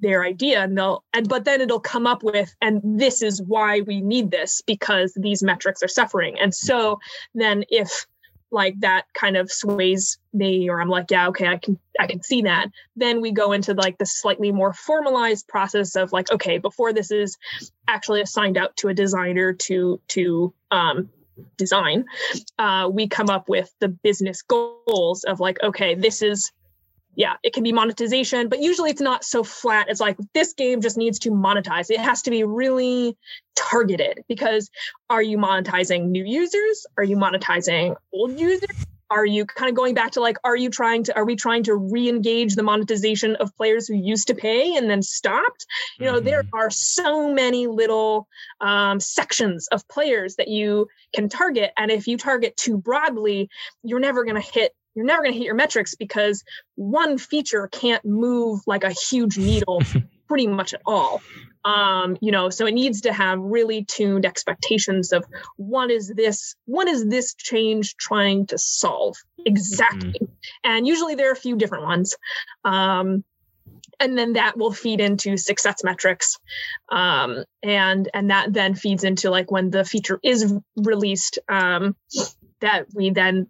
their 0.00 0.24
idea, 0.24 0.62
and 0.62 0.76
they'll 0.76 1.02
and 1.12 1.28
but 1.28 1.44
then 1.44 1.60
it'll 1.60 1.80
come 1.80 2.06
up 2.06 2.22
with, 2.22 2.54
and 2.60 2.80
this 2.84 3.22
is 3.22 3.42
why 3.42 3.80
we 3.80 4.00
need 4.00 4.30
this 4.30 4.62
because 4.66 5.12
these 5.16 5.42
metrics 5.42 5.82
are 5.82 5.88
suffering. 5.88 6.38
And 6.38 6.54
so 6.54 7.00
then 7.34 7.64
if 7.70 8.06
like 8.50 8.78
that 8.80 9.04
kind 9.14 9.36
of 9.36 9.50
sways 9.50 10.18
me 10.32 10.70
or 10.70 10.80
i'm 10.80 10.88
like 10.88 11.10
yeah 11.10 11.28
okay 11.28 11.46
i 11.46 11.58
can 11.58 11.78
i 12.00 12.06
can 12.06 12.22
see 12.22 12.42
that 12.42 12.68
then 12.96 13.20
we 13.20 13.30
go 13.30 13.52
into 13.52 13.74
like 13.74 13.98
the 13.98 14.06
slightly 14.06 14.50
more 14.50 14.72
formalized 14.72 15.46
process 15.48 15.96
of 15.96 16.12
like 16.12 16.30
okay 16.32 16.56
before 16.56 16.92
this 16.92 17.10
is 17.10 17.36
actually 17.88 18.22
assigned 18.22 18.56
out 18.56 18.74
to 18.76 18.88
a 18.88 18.94
designer 18.94 19.52
to 19.52 20.00
to 20.08 20.54
um 20.70 21.10
design, 21.56 22.04
uh, 22.58 22.88
we 22.92 23.08
come 23.08 23.30
up 23.30 23.48
with 23.48 23.72
the 23.80 23.88
business 23.88 24.42
goals 24.42 25.24
of 25.24 25.40
like, 25.40 25.62
okay, 25.62 25.94
this 25.94 26.22
is, 26.22 26.52
yeah, 27.14 27.34
it 27.42 27.52
can 27.52 27.62
be 27.64 27.72
monetization, 27.72 28.48
but 28.48 28.60
usually 28.60 28.90
it's 28.90 29.00
not 29.00 29.24
so 29.24 29.42
flat. 29.42 29.88
It's 29.88 30.00
like 30.00 30.16
this 30.34 30.52
game 30.52 30.80
just 30.80 30.96
needs 30.96 31.18
to 31.20 31.30
monetize. 31.30 31.90
It 31.90 32.00
has 32.00 32.22
to 32.22 32.30
be 32.30 32.44
really 32.44 33.16
targeted 33.56 34.22
because 34.28 34.70
are 35.10 35.22
you 35.22 35.38
monetizing 35.38 36.08
new 36.08 36.24
users? 36.24 36.86
Are 36.96 37.04
you 37.04 37.16
monetizing 37.16 37.96
old 38.12 38.38
users? 38.38 38.86
Are 39.10 39.24
you 39.24 39.44
kind 39.46 39.68
of 39.68 39.76
going 39.76 39.94
back 39.94 40.12
to 40.12 40.20
like 40.20 40.36
are 40.44 40.56
you 40.56 40.70
trying 40.70 41.02
to 41.02 41.16
are 41.16 41.24
we 41.24 41.36
trying 41.36 41.62
to 41.62 41.74
re-engage 41.74 42.54
the 42.54 42.62
monetization 42.62 43.36
of 43.36 43.54
players 43.56 43.88
who 43.88 43.94
used 43.94 44.26
to 44.26 44.34
pay 44.34 44.76
and 44.76 44.90
then 44.90 45.02
stopped 45.02 45.66
you 45.98 46.06
know 46.06 46.14
mm-hmm. 46.14 46.26
there 46.26 46.42
are 46.52 46.70
so 46.70 47.32
many 47.32 47.66
little 47.66 48.28
um, 48.60 49.00
sections 49.00 49.68
of 49.68 49.86
players 49.88 50.36
that 50.36 50.48
you 50.48 50.88
can 51.14 51.28
target 51.28 51.72
and 51.76 51.90
if 51.90 52.06
you 52.06 52.16
target 52.16 52.56
too 52.56 52.76
broadly 52.76 53.48
you're 53.82 54.00
never 54.00 54.24
going 54.24 54.40
to 54.40 54.52
hit 54.52 54.72
you're 54.94 55.06
never 55.06 55.22
going 55.22 55.32
to 55.32 55.38
hit 55.38 55.46
your 55.46 55.54
metrics 55.54 55.94
because 55.94 56.42
one 56.74 57.18
feature 57.18 57.68
can't 57.68 58.04
move 58.04 58.60
like 58.66 58.84
a 58.84 58.90
huge 58.90 59.38
needle 59.38 59.82
pretty 60.28 60.46
much 60.46 60.74
at 60.74 60.82
all. 60.86 61.22
Um, 61.64 62.16
you 62.20 62.30
know 62.30 62.50
so 62.50 62.66
it 62.66 62.72
needs 62.72 63.02
to 63.02 63.12
have 63.12 63.38
really 63.40 63.84
tuned 63.84 64.24
expectations 64.24 65.12
of 65.12 65.24
what 65.56 65.90
is 65.90 66.08
this 66.08 66.54
what 66.66 66.86
is 66.88 67.06
this 67.06 67.34
change 67.34 67.96
trying 67.96 68.46
to 68.46 68.58
solve 68.58 69.16
exactly? 69.44 70.12
Mm-hmm. 70.12 70.24
and 70.64 70.86
usually 70.86 71.14
there 71.16 71.28
are 71.28 71.32
a 71.32 71.36
few 71.36 71.56
different 71.56 71.84
ones. 71.84 72.16
Um, 72.64 73.24
and 74.00 74.16
then 74.16 74.34
that 74.34 74.56
will 74.56 74.72
feed 74.72 75.00
into 75.00 75.36
success 75.36 75.82
metrics. 75.82 76.38
Um, 76.88 77.44
and 77.62 78.08
and 78.14 78.30
that 78.30 78.52
then 78.52 78.74
feeds 78.74 79.04
into 79.04 79.30
like 79.30 79.50
when 79.50 79.70
the 79.70 79.84
feature 79.84 80.20
is 80.22 80.54
released 80.76 81.38
um, 81.48 81.96
that 82.60 82.86
we 82.94 83.10
then 83.10 83.48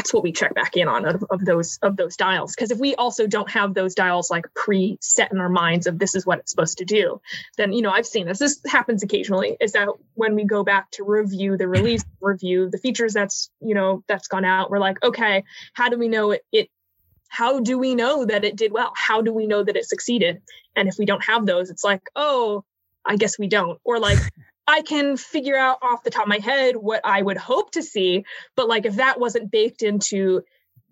that's 0.00 0.14
what 0.14 0.22
we 0.22 0.32
check 0.32 0.54
back 0.54 0.78
in 0.78 0.88
on 0.88 1.04
of, 1.04 1.22
of 1.28 1.44
those 1.44 1.78
of 1.82 1.94
those 1.94 2.16
dials. 2.16 2.54
Because 2.54 2.70
if 2.70 2.78
we 2.78 2.94
also 2.94 3.26
don't 3.26 3.50
have 3.50 3.74
those 3.74 3.94
dials 3.94 4.30
like 4.30 4.46
pre-set 4.54 5.30
in 5.30 5.38
our 5.38 5.50
minds 5.50 5.86
of 5.86 5.98
this 5.98 6.14
is 6.14 6.24
what 6.24 6.38
it's 6.38 6.50
supposed 6.50 6.78
to 6.78 6.86
do 6.86 7.20
then 7.58 7.70
you 7.74 7.82
know 7.82 7.90
i've 7.90 8.06
seen 8.06 8.26
this. 8.26 8.38
This 8.38 8.60
happens 8.66 9.02
occasionally 9.02 9.58
is 9.60 9.72
that 9.72 9.88
when 10.14 10.34
we 10.34 10.44
go 10.44 10.64
back 10.64 10.90
to 10.92 11.04
review 11.04 11.58
the 11.58 11.68
release 11.68 12.02
review 12.22 12.70
the 12.70 12.78
features 12.78 13.12
that's 13.12 13.50
you 13.60 13.74
know 13.74 14.02
that's 14.08 14.26
gone 14.26 14.46
out 14.46 14.70
we're 14.70 14.78
like 14.78 15.02
okay 15.02 15.44
how 15.74 15.90
do 15.90 15.98
we 15.98 16.08
know 16.08 16.30
it, 16.30 16.42
it 16.50 16.70
how 17.28 17.60
do 17.60 17.78
we 17.78 17.94
know 17.94 18.24
that 18.24 18.44
it 18.44 18.56
did 18.56 18.72
well? 18.72 18.92
How 18.96 19.22
do 19.22 19.32
we 19.32 19.46
know 19.46 19.62
that 19.62 19.76
it 19.76 19.84
succeeded? 19.84 20.42
And 20.74 20.88
if 20.88 20.96
we 20.98 21.04
don't 21.04 21.22
have 21.24 21.44
those 21.44 21.68
it's 21.68 21.84
like 21.84 22.02
oh 22.16 22.64
i 23.04 23.16
guess 23.16 23.38
we 23.38 23.48
don't. 23.48 23.78
Or 23.84 23.98
like 23.98 24.18
I 24.70 24.82
can 24.82 25.16
figure 25.16 25.56
out 25.56 25.78
off 25.82 26.04
the 26.04 26.10
top 26.10 26.22
of 26.22 26.28
my 26.28 26.38
head 26.38 26.76
what 26.76 27.00
I 27.02 27.20
would 27.20 27.36
hope 27.36 27.72
to 27.72 27.82
see. 27.82 28.24
But 28.54 28.68
like 28.68 28.86
if 28.86 28.96
that 28.96 29.18
wasn't 29.18 29.50
baked 29.50 29.82
into 29.82 30.42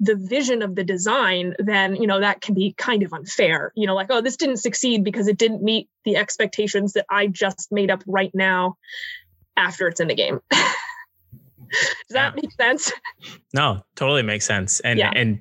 the 0.00 0.16
vision 0.16 0.62
of 0.62 0.74
the 0.74 0.82
design, 0.82 1.54
then 1.60 1.94
you 1.94 2.08
know 2.08 2.18
that 2.18 2.40
can 2.40 2.56
be 2.56 2.74
kind 2.76 3.04
of 3.04 3.12
unfair. 3.12 3.72
You 3.76 3.86
know, 3.86 3.94
like, 3.94 4.08
oh, 4.10 4.20
this 4.20 4.36
didn't 4.36 4.56
succeed 4.56 5.04
because 5.04 5.28
it 5.28 5.38
didn't 5.38 5.62
meet 5.62 5.88
the 6.04 6.16
expectations 6.16 6.94
that 6.94 7.06
I 7.08 7.28
just 7.28 7.70
made 7.70 7.90
up 7.90 8.02
right 8.06 8.32
now 8.34 8.76
after 9.56 9.86
it's 9.86 10.00
in 10.00 10.08
the 10.08 10.14
game. 10.16 10.40
Does 10.50 10.64
that 12.10 12.34
yeah. 12.34 12.40
make 12.42 12.52
sense? 12.52 12.92
No, 13.54 13.84
totally 13.94 14.22
makes 14.22 14.44
sense. 14.44 14.80
And 14.80 14.98
yeah. 14.98 15.12
and 15.14 15.38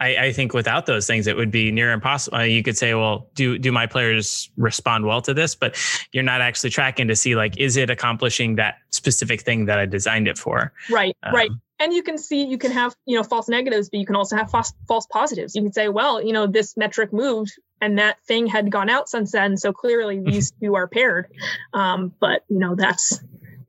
I, 0.00 0.16
I, 0.16 0.32
think 0.32 0.52
without 0.54 0.86
those 0.86 1.06
things, 1.06 1.26
it 1.26 1.36
would 1.36 1.50
be 1.50 1.72
near 1.72 1.92
impossible. 1.92 2.38
Uh, 2.38 2.42
you 2.42 2.62
could 2.62 2.76
say, 2.76 2.94
well, 2.94 3.28
do 3.34 3.58
do 3.58 3.72
my 3.72 3.86
players 3.86 4.50
respond 4.56 5.04
well 5.04 5.20
to 5.22 5.34
this? 5.34 5.54
But 5.54 5.76
you're 6.12 6.24
not 6.24 6.40
actually 6.40 6.70
tracking 6.70 7.08
to 7.08 7.16
see 7.16 7.34
like, 7.34 7.58
is 7.58 7.76
it 7.76 7.90
accomplishing 7.90 8.56
that 8.56 8.76
specific 8.90 9.42
thing 9.42 9.66
that 9.66 9.78
I 9.78 9.86
designed 9.86 10.28
it 10.28 10.38
for? 10.38 10.72
Right, 10.90 11.16
um, 11.22 11.34
right. 11.34 11.50
And 11.80 11.92
you 11.92 12.02
can 12.02 12.18
see 12.18 12.44
you 12.44 12.58
can 12.58 12.72
have 12.72 12.94
you 13.06 13.16
know 13.16 13.22
false 13.22 13.48
negatives, 13.48 13.88
but 13.90 13.98
you 14.00 14.06
can 14.06 14.16
also 14.16 14.36
have 14.36 14.50
false 14.50 14.72
false 14.86 15.06
positives. 15.06 15.54
You 15.54 15.62
can 15.62 15.72
say, 15.72 15.88
well, 15.88 16.22
you 16.22 16.32
know, 16.32 16.46
this 16.46 16.76
metric 16.76 17.12
moved 17.12 17.52
and 17.80 17.98
that 17.98 18.22
thing 18.24 18.46
had 18.46 18.70
gone 18.70 18.88
out 18.88 19.08
since 19.08 19.32
then, 19.32 19.56
so 19.56 19.72
clearly 19.72 20.20
these 20.24 20.52
two 20.62 20.74
are 20.74 20.88
paired. 20.88 21.26
Um, 21.72 22.12
but 22.20 22.44
you 22.48 22.58
know, 22.58 22.74
that's 22.74 23.20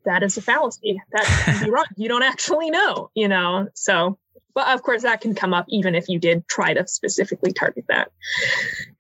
that 0.06 0.24
is 0.24 0.38
a 0.38 0.42
fallacy. 0.42 1.02
That 1.12 1.24
can 1.24 1.66
be 1.66 1.72
wrong. 1.72 1.86
You 1.96 2.10
don't 2.10 2.24
actually 2.24 2.70
know, 2.70 3.12
you 3.14 3.28
know. 3.28 3.68
So 3.74 4.18
but 4.54 4.68
of 4.70 4.84
course, 4.84 5.04
that 5.04 5.22
can 5.22 5.36
come 5.36 5.54
up 5.54 5.66
even 5.70 5.96
if 5.96 6.10
you 6.10 6.20
did 6.20 6.48
try 6.48 6.74
to 6.74 6.88
specifically 6.88 7.54
target 7.54 7.86
that. 7.88 8.12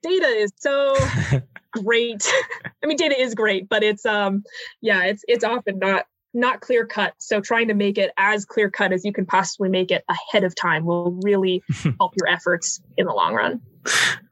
Data 0.03 0.27
is 0.27 0.51
so 0.57 0.95
great. 1.71 2.27
I 2.83 2.87
mean, 2.87 2.97
data 2.97 3.19
is 3.19 3.35
great, 3.35 3.69
but 3.69 3.83
it's 3.83 4.05
um, 4.05 4.43
yeah, 4.81 5.05
it's 5.05 5.23
it's 5.27 5.43
often 5.43 5.79
not 5.79 6.05
not 6.33 6.61
clear 6.61 6.85
cut. 6.85 7.13
So 7.17 7.41
trying 7.41 7.69
to 7.69 7.73
make 7.73 7.97
it 7.97 8.11
as 8.17 8.45
clear 8.45 8.69
cut 8.69 8.93
as 8.93 9.03
you 9.03 9.11
can 9.11 9.25
possibly 9.25 9.69
make 9.69 9.91
it 9.91 10.03
ahead 10.07 10.43
of 10.43 10.55
time 10.55 10.85
will 10.85 11.19
really 11.23 11.63
help 11.99 12.13
your 12.15 12.27
efforts 12.27 12.81
in 12.97 13.07
the 13.07 13.13
long 13.13 13.33
run. 13.33 13.61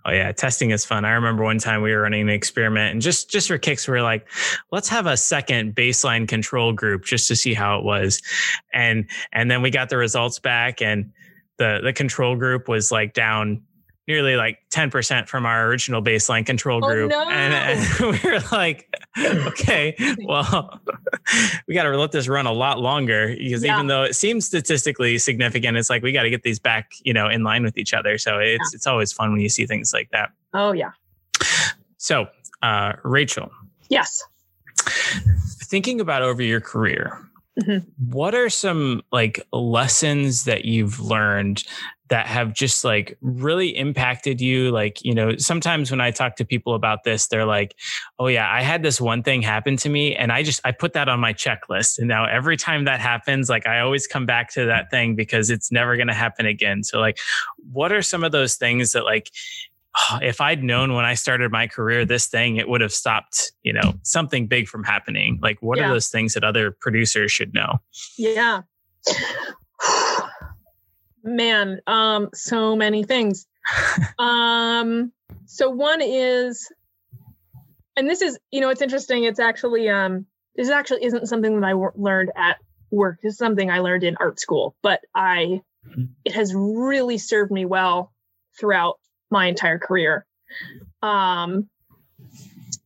Oh 0.06 0.12
yeah, 0.12 0.32
testing 0.32 0.72
is 0.72 0.86
fun. 0.86 1.04
I 1.04 1.12
remember 1.12 1.44
one 1.44 1.58
time 1.58 1.82
we 1.82 1.92
were 1.92 2.02
running 2.02 2.22
an 2.22 2.30
experiment 2.30 2.94
and 2.94 3.02
just 3.02 3.30
just 3.30 3.50
for 3.50 3.58
kicks, 3.58 3.88
we 3.88 3.92
were 3.92 4.02
like, 4.02 4.28
let's 4.72 4.88
have 4.88 5.06
a 5.06 5.18
second 5.18 5.76
baseline 5.76 6.28
control 6.28 6.72
group 6.72 7.04
just 7.04 7.28
to 7.28 7.36
see 7.36 7.54
how 7.54 7.78
it 7.78 7.84
was. 7.84 8.22
And 8.74 9.10
and 9.34 9.52
then 9.52 9.62
we 9.62 9.70
got 9.70 9.90
the 9.90 9.98
results 9.98 10.40
back 10.40 10.82
and 10.82 11.12
the 11.58 11.82
the 11.84 11.92
control 11.92 12.36
group 12.36 12.70
was 12.70 12.92
like 12.92 13.14
down 13.14 13.64
nearly 14.08 14.36
like 14.36 14.60
10% 14.72 15.28
from 15.28 15.46
our 15.46 15.68
original 15.68 16.02
baseline 16.02 16.46
control 16.46 16.84
oh, 16.84 16.88
group. 16.88 17.12
Oh, 17.14 17.24
no. 17.24 17.30
and, 17.30 17.54
and, 17.54 18.00
we 18.24 18.30
were 18.30 18.40
like, 18.52 18.94
okay, 19.18 19.96
well, 20.24 20.82
we 21.68 21.74
got 21.74 21.84
to 21.84 21.98
let 21.98 22.12
this 22.12 22.28
run 22.28 22.46
a 22.46 22.52
lot 22.52 22.80
longer 22.80 23.36
because 23.38 23.64
yeah. 23.64 23.76
even 23.76 23.88
though 23.88 24.04
it 24.04 24.16
seems 24.16 24.46
statistically 24.46 25.18
significant, 25.18 25.78
it's 25.78 25.90
like 25.90 26.04
we 26.04 26.12
got 26.12 26.24
to 26.24 26.30
get 26.30 26.44
these 26.44 26.60
back, 26.60 26.92
you 27.04 27.14
know, 27.14 27.28
in 27.28 27.44
line 27.44 27.64
with 27.64 27.78
each 27.78 27.94
other. 27.94 28.18
So 28.18 28.40
it's 28.40 28.72
yeah. 28.72 28.76
it's 28.76 28.88
always 28.88 29.12
fun 29.12 29.32
when 29.32 29.42
you 29.42 29.50
see 29.50 29.66
things 29.66 29.94
like 29.94 30.10
that. 30.12 30.30
Oh 30.54 30.72
yeah. 30.72 30.92
So, 31.98 32.28
uh, 32.62 32.94
Rachel. 33.04 33.52
Yes. 33.90 34.24
Thinking 35.64 36.00
about 36.00 36.22
over 36.22 36.42
your 36.42 36.62
career, 36.62 37.28
Mm-hmm. 37.60 38.12
What 38.12 38.36
are 38.36 38.50
some 38.50 39.02
like 39.12 39.42
lessons 39.52 40.46
that 40.46 40.66
you've 40.66 41.00
learned 41.00 41.64
that 42.10 42.28
have 42.28 42.54
just 42.54 42.84
like 42.84 43.18
really 43.22 43.76
impacted 43.76 44.42
you? 44.42 44.72
Like, 44.72 45.04
you 45.04 45.14
know, 45.14 45.38
sometimes 45.38 45.92
when 45.92 46.02
I 46.02 46.12
talk 46.12 46.36
to 46.38 46.46
people 46.46 46.76
about 46.76 47.04
this, 47.04 47.28
they're 47.28 47.46
like, 47.46 47.76
oh, 48.20 48.28
yeah, 48.28 48.50
I 48.52 48.62
had 48.62 48.84
this 48.84 49.00
one 49.02 49.24
thing 49.24 49.42
happen 49.42 49.78
to 49.78 49.90
me 49.90 50.16
and 50.16 50.32
I 50.32 50.44
just, 50.44 50.62
I 50.64 50.72
put 50.72 50.94
that 50.94 51.10
on 51.10 51.20
my 51.20 51.34
checklist. 51.34 52.00
And 52.00 52.08
now 52.08 52.26
every 52.26 52.58
time 52.58 52.86
that 52.86 53.00
happens, 53.00 53.50
like 53.50 53.68
I 53.68 53.80
always 53.80 54.08
come 54.08 54.26
back 54.26 54.52
to 54.54 54.66
that 54.66 54.90
thing 54.90 55.16
because 55.16 55.50
it's 55.50 55.72
never 55.72 55.96
going 55.96 56.08
to 56.08 56.14
happen 56.14 56.46
again. 56.46 56.84
So, 56.84 57.00
like, 57.00 57.20
what 57.72 57.92
are 57.92 58.02
some 58.02 58.24
of 58.24 58.32
those 58.32 58.56
things 58.56 58.94
that 58.94 59.04
like 59.04 59.32
oh, 59.98 60.20
if 60.22 60.42
I'd 60.42 60.64
known 60.64 60.94
when 60.94 61.06
I 61.06 61.14
started 61.16 61.52
my 61.52 61.68
career 61.68 62.06
this 62.06 62.28
thing, 62.28 62.58
it 62.58 62.68
would 62.68 62.82
have 62.82 62.94
stopped, 62.94 63.52
you 63.64 63.74
know, 63.74 63.94
something 64.04 64.48
big 64.48 64.68
from 64.68 64.84
happening. 64.84 65.40
Like, 65.42 65.62
what 65.62 65.78
yeah. 65.78 65.90
are 65.90 65.94
those 65.94 66.10
things 66.10 66.34
that 66.34 66.44
other 66.44 66.72
producers 66.72 67.32
should 67.32 67.54
know? 67.54 67.80
Yeah. 68.18 68.62
Man, 71.28 71.82
um, 71.88 72.30
so 72.34 72.74
many 72.78 73.04
things. 73.04 73.48
um, 74.20 75.12
so 75.46 75.70
one 75.70 76.00
is, 76.02 76.72
and 77.98 78.10
this 78.10 78.22
is, 78.22 78.40
you 78.50 78.62
know, 78.62 78.70
it's 78.70 78.82
interesting. 78.82 79.26
It's 79.26 79.40
actually, 79.40 79.90
um, 79.90 80.26
this 80.56 80.70
actually 80.70 81.04
isn't 81.04 81.28
something 81.28 81.60
that 81.60 81.68
I 81.68 81.72
w- 81.72 81.92
learned 81.96 82.32
at 82.38 82.60
work. 82.92 83.20
This 83.22 83.34
is 83.34 83.38
something 83.38 83.70
I 83.70 83.80
learned 83.80 84.06
in 84.06 84.16
art 84.22 84.40
school, 84.40 84.78
but 84.82 85.02
I, 85.14 85.62
it 86.24 86.34
has 86.34 86.56
really 86.56 87.18
served 87.18 87.52
me 87.52 87.66
well 87.66 88.14
throughout 88.58 88.98
my 89.30 89.48
entire 89.48 89.80
career 89.80 90.26
um, 91.02 91.68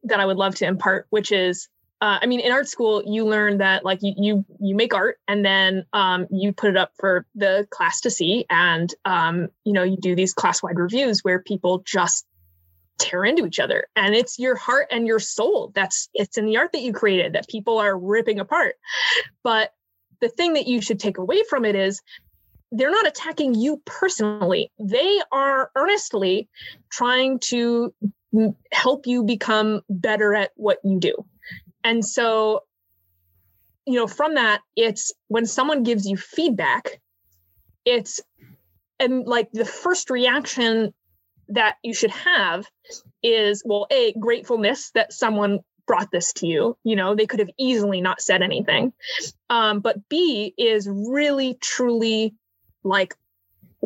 that 0.04 0.20
I 0.20 0.26
would 0.26 0.38
love 0.38 0.56
to 0.56 0.66
impart, 0.66 1.06
which 1.12 1.32
is, 1.32 1.70
uh, 2.02 2.18
I 2.20 2.26
mean, 2.26 2.39
in 2.39 2.52
art 2.52 2.68
school, 2.68 3.04
you 3.06 3.26
learn 3.26 3.60
that 3.60 3.86
like 3.86 3.99
you 4.02 4.14
you, 4.18 4.45
you 4.60 4.76
make 4.76 4.93
art 4.93 5.20
and 5.28 5.45
then 5.45 5.86
um, 5.93 6.26
you 6.32 6.52
put 6.52 6.72
it 6.72 6.78
up 6.78 6.91
for 6.99 7.28
the 7.36 7.68
class 7.70 8.02
to 8.02 8.10
see, 8.10 8.45
and 8.49 8.91
um, 9.06 9.49
you 9.66 9.74
know 9.74 9.84
you 9.84 9.97
do 9.97 10.16
these 10.16 10.34
class 10.34 10.64
wide 10.64 10.80
reviews 10.80 11.24
where 11.24 11.39
people 11.39 11.84
just 11.86 12.26
tear 12.97 13.24
into 13.24 13.45
each 13.45 13.60
other, 13.60 13.88
and 13.95 14.16
it's 14.16 14.39
your 14.39 14.56
heart 14.56 14.88
and 14.89 15.06
your 15.06 15.20
soul 15.20 15.72
that's 15.76 16.10
it's 16.16 16.39
in 16.39 16.45
the 16.47 16.58
art 16.58 16.72
that 16.72 16.82
you 16.82 16.91
created 16.91 17.34
that 17.34 17.47
people 17.47 17.78
are 17.78 17.95
ripping 17.95 18.39
apart. 18.39 18.76
But 19.43 19.72
the 20.22 20.30
thing 20.30 20.54
that 20.54 20.66
you 20.66 20.82
should 20.82 20.99
take 20.99 21.20
away 21.20 21.43
from 21.49 21.66
it 21.66 21.76
is 21.76 22.02
they're 22.72 22.89
not 22.89 23.08
attacking 23.08 23.54
you 23.54 23.80
personally. 23.86 24.72
They 24.80 25.20
are 25.32 25.70
earnestly 25.76 26.49
trying 26.89 27.39
to 27.49 27.93
help 28.72 29.06
you 29.06 29.24
become 29.24 29.82
better 29.89 30.34
at 30.34 30.52
what 30.56 30.80
you 30.84 30.99
do. 30.99 31.14
And 31.84 32.06
so, 32.06 32.64
you 33.86 33.96
know, 33.96 34.08
from 34.08 34.36
that, 34.36 34.62
it's 34.76 35.12
when 35.28 35.46
someone 35.46 35.84
gives 35.84 36.08
you 36.08 36.18
feedback, 36.18 37.02
it's 37.86 38.22
and 39.00 39.26
like 39.26 39.52
the 39.52 39.66
first 39.66 40.10
reaction 40.10 40.94
that 41.50 41.76
you 41.84 41.94
should 41.94 42.12
have 42.12 42.66
is 43.24 43.64
well, 43.66 43.88
A, 43.92 44.14
gratefulness 44.14 44.92
that 44.92 45.12
someone 45.12 45.60
brought 45.88 46.12
this 46.12 46.34
to 46.34 46.48
you. 46.48 46.78
You 46.84 46.96
know, 46.96 47.16
they 47.16 47.26
could 47.26 47.40
have 47.40 47.50
easily 47.58 48.02
not 48.02 48.22
said 48.22 48.42
anything. 48.42 48.94
Um, 49.50 49.80
but 49.80 50.08
B 50.08 50.54
is 50.58 50.88
really, 50.90 51.56
truly 51.56 52.36
like 52.84 53.16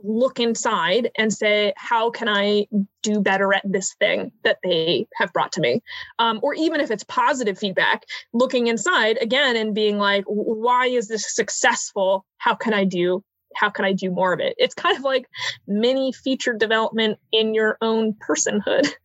look 0.06 0.40
inside 0.40 1.12
and 1.18 1.34
say 1.34 1.74
how 1.76 2.10
can 2.10 2.30
i 2.30 2.66
do 3.02 3.20
better 3.20 3.54
at 3.54 3.64
this 3.66 3.96
thing 4.00 4.32
that 4.44 4.58
they 4.64 5.08
have 5.16 5.32
brought 5.34 5.52
to 5.54 5.62
me? 5.62 5.82
Um, 6.20 6.40
or 6.42 6.54
even 6.54 6.80
if 6.80 6.92
it's 6.92 7.04
positive 7.04 7.58
feedback 7.58 8.04
looking 8.34 8.68
inside 8.68 9.18
again 9.22 9.56
and 9.56 9.74
being 9.74 9.98
like 9.98 10.24
why 10.28 10.88
is 10.88 11.08
this 11.08 11.36
successful? 11.36 12.26
How 12.38 12.56
can 12.56 12.74
i 12.74 12.84
do 12.84 13.24
how 13.56 13.70
can 13.70 13.86
i 13.86 13.94
do 13.94 14.12
more 14.12 14.34
of 14.34 14.40
it? 14.40 14.56
It's 14.58 14.76
kind 14.76 14.98
of 14.98 15.04
like 15.04 15.28
mini 15.68 16.12
feature 16.12 16.54
development 16.54 17.20
in 17.32 17.54
your 17.54 17.78
own 17.82 18.14
personhood. 18.14 18.88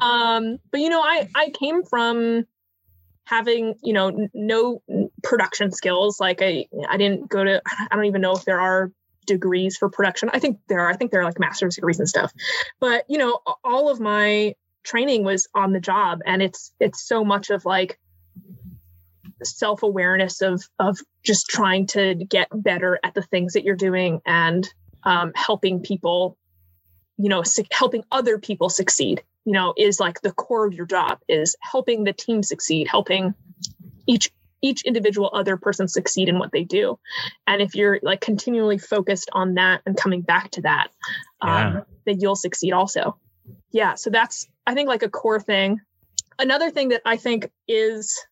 Um, 0.00 0.58
but 0.70 0.80
you 0.80 0.88
know 0.88 1.00
i 1.02 1.28
i 1.34 1.50
came 1.50 1.82
from 1.82 2.46
having 3.24 3.74
you 3.82 3.92
know 3.92 4.28
no 4.32 4.82
production 5.24 5.72
skills. 5.72 6.20
Like 6.20 6.40
i 6.42 6.66
i 6.88 6.96
didn't 6.96 7.28
go 7.28 7.42
to 7.42 7.60
i 7.66 7.96
don't 7.96 8.04
even 8.04 8.20
know 8.20 8.34
if 8.36 8.44
there 8.44 8.60
are 8.60 8.92
degrees 9.26 9.76
for 9.76 9.88
production. 9.88 10.30
I 10.32 10.38
think 10.38 10.58
there 10.68 10.80
are, 10.80 10.90
I 10.90 10.96
think 10.96 11.10
there 11.10 11.20
are 11.20 11.24
like 11.24 11.38
master's 11.38 11.76
degrees 11.76 11.98
and 11.98 12.08
stuff. 12.08 12.32
But, 12.80 13.04
you 13.08 13.18
know, 13.18 13.40
all 13.64 13.90
of 13.90 14.00
my 14.00 14.54
training 14.82 15.24
was 15.24 15.48
on 15.54 15.72
the 15.72 15.80
job 15.80 16.20
and 16.26 16.42
it's 16.42 16.72
it's 16.80 17.06
so 17.06 17.24
much 17.24 17.50
of 17.50 17.64
like 17.64 17.98
self-awareness 19.42 20.40
of 20.42 20.62
of 20.78 20.98
just 21.22 21.46
trying 21.48 21.86
to 21.86 22.14
get 22.14 22.48
better 22.52 22.98
at 23.04 23.14
the 23.14 23.22
things 23.22 23.52
that 23.52 23.64
you're 23.64 23.76
doing 23.76 24.20
and 24.26 24.68
um, 25.04 25.32
helping 25.34 25.80
people 25.80 26.36
you 27.16 27.28
know 27.28 27.42
su- 27.42 27.64
helping 27.70 28.04
other 28.10 28.38
people 28.38 28.68
succeed 28.68 29.22
you 29.44 29.52
know 29.52 29.74
is 29.76 30.00
like 30.00 30.20
the 30.20 30.32
core 30.32 30.66
of 30.66 30.74
your 30.74 30.86
job 30.86 31.18
is 31.28 31.56
helping 31.60 32.04
the 32.04 32.12
team 32.12 32.42
succeed 32.42 32.86
helping 32.88 33.34
each 34.06 34.30
each 34.62 34.82
individual 34.84 35.30
other 35.32 35.56
person 35.56 35.88
succeed 35.88 36.28
in 36.28 36.38
what 36.38 36.52
they 36.52 36.64
do. 36.64 36.98
And 37.46 37.60
if 37.60 37.74
you're 37.74 37.98
like 38.02 38.20
continually 38.20 38.78
focused 38.78 39.28
on 39.32 39.54
that 39.54 39.82
and 39.84 39.96
coming 39.96 40.22
back 40.22 40.50
to 40.52 40.62
that 40.62 40.88
yeah. 41.42 41.68
um, 41.68 41.82
then 42.06 42.20
you'll 42.20 42.36
succeed 42.36 42.72
also. 42.72 43.18
Yeah 43.72 43.94
so 43.94 44.10
that's 44.10 44.46
i 44.66 44.74
think 44.74 44.88
like 44.88 45.02
a 45.02 45.08
core 45.08 45.40
thing. 45.40 45.80
Another 46.38 46.70
thing 46.70 46.88
that 46.90 47.02
i 47.04 47.16
think 47.16 47.50
is 47.68 48.24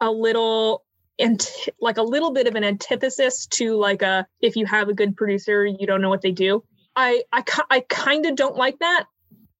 a 0.00 0.10
little 0.10 0.84
and 1.18 1.44
like 1.80 1.96
a 1.96 2.02
little 2.02 2.32
bit 2.32 2.46
of 2.46 2.54
an 2.54 2.64
antithesis 2.64 3.46
to 3.46 3.74
like 3.74 4.02
a 4.02 4.26
if 4.40 4.54
you 4.56 4.66
have 4.66 4.88
a 4.88 4.94
good 4.94 5.16
producer 5.16 5.66
you 5.66 5.86
don't 5.86 6.00
know 6.00 6.10
what 6.10 6.22
they 6.22 6.32
do. 6.32 6.64
I 6.96 7.22
i, 7.32 7.44
I 7.70 7.80
kind 7.88 8.26
of 8.26 8.36
don't 8.36 8.56
like 8.56 8.78
that 8.80 9.06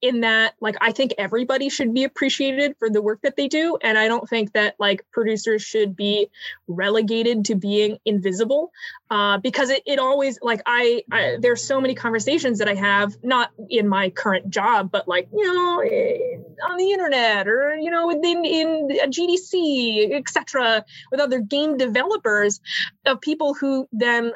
in 0.00 0.20
that 0.20 0.54
like 0.60 0.76
i 0.80 0.92
think 0.92 1.12
everybody 1.18 1.68
should 1.68 1.92
be 1.92 2.04
appreciated 2.04 2.74
for 2.78 2.88
the 2.88 3.02
work 3.02 3.20
that 3.22 3.36
they 3.36 3.48
do. 3.48 3.76
And 3.82 3.98
i 3.98 4.08
don't 4.08 4.28
think 4.28 4.52
that 4.52 4.76
like 4.78 5.04
producers 5.12 5.62
should 5.62 5.96
be 5.96 6.28
relegated 6.66 7.46
to 7.46 7.54
being 7.54 7.98
invisible 8.04 8.70
uh, 9.10 9.38
because 9.38 9.70
it, 9.70 9.82
it 9.86 9.98
always 9.98 10.38
like 10.42 10.62
I, 10.66 11.02
I 11.10 11.38
there's 11.40 11.64
so 11.64 11.80
many 11.80 11.94
conversations 11.94 12.58
that 12.58 12.68
i 12.68 12.74
have 12.74 13.16
not 13.22 13.50
in 13.68 13.88
my 13.88 14.10
current 14.10 14.50
job 14.50 14.90
but 14.90 15.08
like 15.08 15.28
you 15.32 15.52
know 15.52 15.80
eh, 15.80 16.38
on 16.68 16.76
the 16.76 16.90
internet 16.92 17.48
or 17.48 17.76
you 17.76 17.90
know 17.90 18.06
within 18.06 18.44
in 18.44 18.98
a 19.02 19.08
gdc 19.08 20.14
etc 20.14 20.84
with 21.10 21.20
other 21.20 21.40
game 21.40 21.76
developers 21.76 22.60
of 23.06 23.20
people 23.20 23.54
who 23.54 23.88
then 23.92 24.32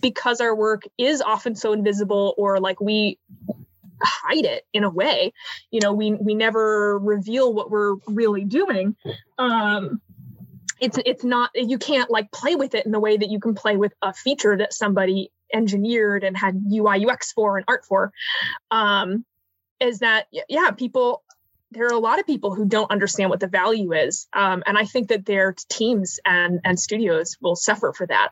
because 0.00 0.40
our 0.40 0.54
work 0.54 0.82
is 0.98 1.20
often 1.20 1.54
so 1.54 1.72
invisible 1.72 2.34
or 2.38 2.60
like 2.60 2.80
we 2.80 3.18
hide 4.02 4.44
it 4.44 4.66
in 4.72 4.84
a 4.84 4.90
way. 4.90 5.32
You 5.70 5.80
know 5.80 5.92
we 5.92 6.12
we 6.12 6.34
never 6.34 6.98
reveal 6.98 7.52
what 7.52 7.70
we're 7.70 7.96
really 8.06 8.44
doing. 8.44 8.96
Um 9.38 10.00
it's 10.80 10.98
it's 11.04 11.24
not 11.24 11.50
you 11.54 11.78
can't 11.78 12.10
like 12.10 12.30
play 12.32 12.54
with 12.54 12.74
it 12.74 12.86
in 12.86 12.92
the 12.92 13.00
way 13.00 13.16
that 13.16 13.30
you 13.30 13.40
can 13.40 13.54
play 13.54 13.76
with 13.76 13.92
a 14.02 14.12
feature 14.12 14.56
that 14.56 14.72
somebody 14.72 15.30
engineered 15.52 16.24
and 16.24 16.36
had 16.36 16.62
UI 16.72 17.06
UX 17.06 17.32
for 17.32 17.56
and 17.56 17.64
art 17.68 17.84
for. 17.84 18.12
Um 18.70 19.24
is 19.80 20.00
that 20.00 20.26
yeah 20.48 20.70
people 20.70 21.22
there 21.72 21.86
are 21.86 21.92
a 21.92 21.98
lot 21.98 22.18
of 22.18 22.26
people 22.26 22.52
who 22.52 22.66
don't 22.66 22.90
understand 22.90 23.30
what 23.30 23.38
the 23.38 23.46
value 23.46 23.92
is. 23.92 24.26
Um, 24.32 24.62
and 24.66 24.76
i 24.76 24.84
think 24.84 25.08
that 25.08 25.24
their 25.24 25.54
teams 25.68 26.18
and 26.24 26.60
and 26.64 26.78
studios 26.78 27.36
will 27.40 27.56
suffer 27.56 27.92
for 27.92 28.06
that 28.06 28.30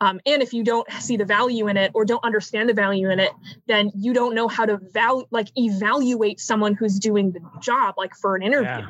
um, 0.00 0.20
and 0.26 0.42
if 0.42 0.52
you 0.52 0.64
don't 0.64 0.90
see 0.92 1.16
the 1.16 1.24
value 1.24 1.68
in 1.68 1.76
it 1.76 1.90
or 1.94 2.04
don't 2.04 2.24
understand 2.24 2.68
the 2.68 2.74
value 2.74 3.10
in 3.10 3.20
it 3.20 3.32
then 3.66 3.90
you 3.94 4.12
don't 4.12 4.34
know 4.34 4.48
how 4.48 4.64
to 4.64 4.78
value 4.92 5.24
like 5.30 5.48
evaluate 5.56 6.40
someone 6.40 6.74
who's 6.74 6.98
doing 6.98 7.32
the 7.32 7.40
job 7.60 7.94
like 7.96 8.14
for 8.14 8.36
an 8.36 8.42
interview. 8.42 8.66
Yeah. 8.66 8.86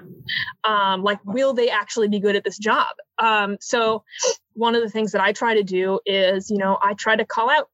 um, 0.64 1.02
like 1.02 1.18
will 1.24 1.54
they 1.54 1.70
actually 1.70 2.08
be 2.08 2.20
good 2.20 2.36
at 2.36 2.44
this 2.44 2.58
job? 2.58 2.86
Um, 3.18 3.58
so 3.60 4.04
one 4.54 4.74
of 4.74 4.82
the 4.82 4.90
things 4.90 5.12
that 5.12 5.20
I 5.20 5.32
try 5.32 5.54
to 5.54 5.62
do 5.62 6.00
is, 6.04 6.50
you 6.50 6.58
know, 6.58 6.78
I 6.82 6.94
try 6.94 7.16
to 7.16 7.24
call 7.24 7.50
out 7.50 7.70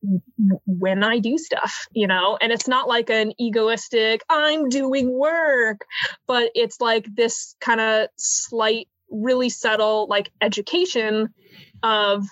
when 0.66 1.02
I 1.02 1.18
do 1.18 1.38
stuff, 1.38 1.86
you 1.92 2.06
know, 2.06 2.38
and 2.40 2.52
it's 2.52 2.68
not 2.68 2.88
like 2.88 3.10
an 3.10 3.32
egoistic, 3.40 4.22
I'm 4.28 4.68
doing 4.68 5.10
work, 5.12 5.86
but 6.26 6.50
it's 6.54 6.80
like 6.80 7.06
this 7.14 7.56
kind 7.60 7.80
of 7.80 8.08
slight, 8.16 8.88
really 9.10 9.48
subtle, 9.48 10.06
like 10.08 10.30
education 10.40 11.28
of 11.82 12.24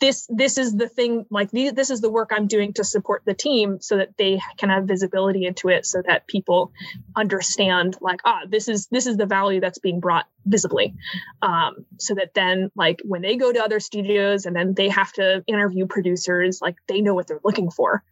this 0.00 0.26
this 0.28 0.58
is 0.58 0.74
the 0.76 0.88
thing 0.88 1.24
like 1.30 1.50
this 1.50 1.88
is 1.88 2.02
the 2.02 2.10
work 2.10 2.30
i'm 2.34 2.46
doing 2.46 2.74
to 2.74 2.84
support 2.84 3.22
the 3.24 3.32
team 3.32 3.80
so 3.80 3.96
that 3.96 4.14
they 4.18 4.38
can 4.58 4.68
have 4.68 4.84
visibility 4.84 5.46
into 5.46 5.68
it 5.70 5.86
so 5.86 6.02
that 6.06 6.26
people 6.26 6.72
understand 7.16 7.96
like 8.02 8.20
ah 8.26 8.40
this 8.48 8.68
is 8.68 8.86
this 8.88 9.06
is 9.06 9.16
the 9.16 9.24
value 9.24 9.60
that's 9.60 9.78
being 9.78 10.00
brought 10.00 10.26
visibly. 10.46 10.94
Um, 11.40 11.86
so 11.98 12.14
that 12.14 12.34
then 12.34 12.70
like 12.76 13.00
when 13.04 13.22
they 13.22 13.36
go 13.36 13.52
to 13.52 13.62
other 13.62 13.80
studios 13.80 14.46
and 14.46 14.54
then 14.54 14.74
they 14.74 14.88
have 14.88 15.12
to 15.14 15.42
interview 15.46 15.86
producers 15.86 16.60
like 16.60 16.76
they 16.88 17.00
know 17.00 17.14
what 17.14 17.26
they're 17.26 17.40
looking 17.44 17.70
for. 17.70 18.02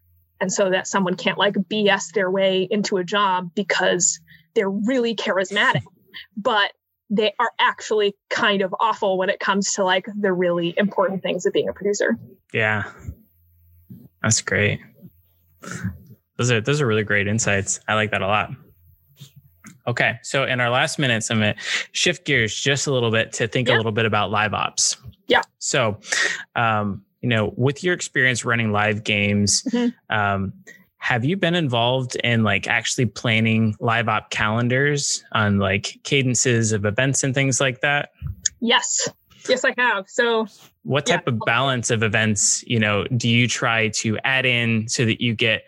And 0.40 0.52
so 0.52 0.70
that 0.70 0.86
someone 0.86 1.16
can't 1.16 1.38
like 1.38 1.54
bs 1.54 2.12
their 2.12 2.30
way 2.30 2.66
into 2.70 2.96
a 2.96 3.04
job 3.04 3.50
because 3.54 4.20
they're 4.54 4.70
really 4.70 5.14
charismatic. 5.14 5.82
But 6.36 6.72
they 7.10 7.34
are 7.38 7.50
actually 7.58 8.14
kind 8.28 8.62
of 8.62 8.74
awful 8.78 9.18
when 9.18 9.28
it 9.28 9.40
comes 9.40 9.74
to 9.74 9.84
like 9.84 10.06
the 10.18 10.32
really 10.32 10.72
important 10.76 11.22
things 11.22 11.44
of 11.44 11.52
being 11.52 11.68
a 11.68 11.72
producer. 11.72 12.18
Yeah. 12.52 12.84
That's 14.22 14.40
great. 14.40 14.80
Those 16.36 16.50
are 16.50 16.60
those 16.60 16.80
are 16.80 16.86
really 16.86 17.04
great 17.04 17.26
insights. 17.26 17.80
I 17.88 17.94
like 17.94 18.12
that 18.12 18.22
a 18.22 18.26
lot. 18.26 18.50
Okay, 19.86 20.18
so 20.22 20.44
in 20.44 20.60
our 20.60 20.70
last 20.70 20.98
minutes, 20.98 21.30
I'm 21.30 21.38
gonna 21.38 21.54
shift 21.92 22.24
gears 22.24 22.54
just 22.54 22.86
a 22.86 22.92
little 22.92 23.10
bit 23.10 23.32
to 23.34 23.48
think 23.48 23.68
yeah. 23.68 23.74
a 23.74 23.76
little 23.76 23.92
bit 23.92 24.06
about 24.06 24.30
live 24.30 24.54
ops. 24.54 24.96
Yeah. 25.26 25.42
So, 25.58 25.98
um, 26.56 27.02
you 27.20 27.28
know, 27.28 27.52
with 27.56 27.82
your 27.84 27.94
experience 27.94 28.44
running 28.44 28.72
live 28.72 29.04
games, 29.04 29.62
mm-hmm. 29.64 30.14
um, 30.14 30.52
have 31.00 31.24
you 31.24 31.36
been 31.36 31.54
involved 31.54 32.14
in 32.16 32.44
like 32.44 32.68
actually 32.68 33.06
planning 33.06 33.74
live 33.80 34.08
op 34.08 34.30
calendars 34.30 35.24
on 35.32 35.58
like 35.58 35.98
cadences 36.04 36.72
of 36.72 36.84
events 36.84 37.24
and 37.24 37.34
things 37.34 37.60
like 37.60 37.80
that? 37.80 38.10
Yes. 38.60 39.08
Yes, 39.48 39.64
I 39.64 39.74
have. 39.78 40.08
So, 40.08 40.46
what 40.82 41.06
type 41.06 41.22
yeah. 41.26 41.32
of 41.32 41.40
balance 41.46 41.90
of 41.90 42.02
events, 42.02 42.62
you 42.66 42.78
know, 42.78 43.04
do 43.16 43.28
you 43.28 43.48
try 43.48 43.88
to 43.88 44.18
add 44.24 44.44
in 44.44 44.86
so 44.88 45.06
that 45.06 45.22
you 45.22 45.34
get 45.34 45.62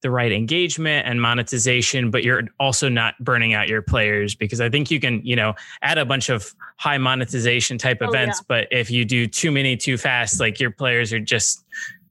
the 0.00 0.10
right 0.10 0.32
engagement 0.32 1.06
and 1.06 1.20
monetization, 1.20 2.10
but 2.10 2.24
you're 2.24 2.44
also 2.58 2.88
not 2.88 3.14
burning 3.22 3.52
out 3.52 3.68
your 3.68 3.82
players? 3.82 4.34
Because 4.34 4.62
I 4.62 4.70
think 4.70 4.90
you 4.90 4.98
can, 4.98 5.20
you 5.22 5.36
know, 5.36 5.54
add 5.82 5.98
a 5.98 6.06
bunch 6.06 6.30
of 6.30 6.54
high 6.78 6.96
monetization 6.96 7.76
type 7.76 7.98
oh, 8.00 8.08
events, 8.08 8.38
yeah. 8.38 8.44
but 8.48 8.68
if 8.70 8.90
you 8.90 9.04
do 9.04 9.26
too 9.26 9.52
many 9.52 9.76
too 9.76 9.98
fast, 9.98 10.40
like 10.40 10.58
your 10.58 10.70
players 10.70 11.12
are 11.12 11.20
just 11.20 11.62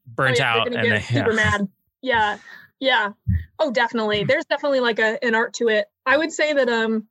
burnt 0.06 0.38
oh, 0.40 0.44
yeah, 0.44 0.54
out 0.54 0.68
and 0.68 0.92
they, 0.92 1.02
super 1.02 1.32
yeah. 1.32 1.36
mad. 1.36 1.68
Yeah. 2.08 2.38
Yeah. 2.80 3.12
Oh, 3.60 3.72
definitely. 3.72 4.24
There's 4.24 4.45
definitely 4.45 4.80
like 4.80 4.99
a, 4.99 5.22
an 5.24 5.36
art 5.36 5.55
to 5.55 5.68
it. 5.68 5.88
I 6.05 6.16
would 6.16 6.32
say 6.32 6.53
that 6.53 6.70
um 6.70 7.08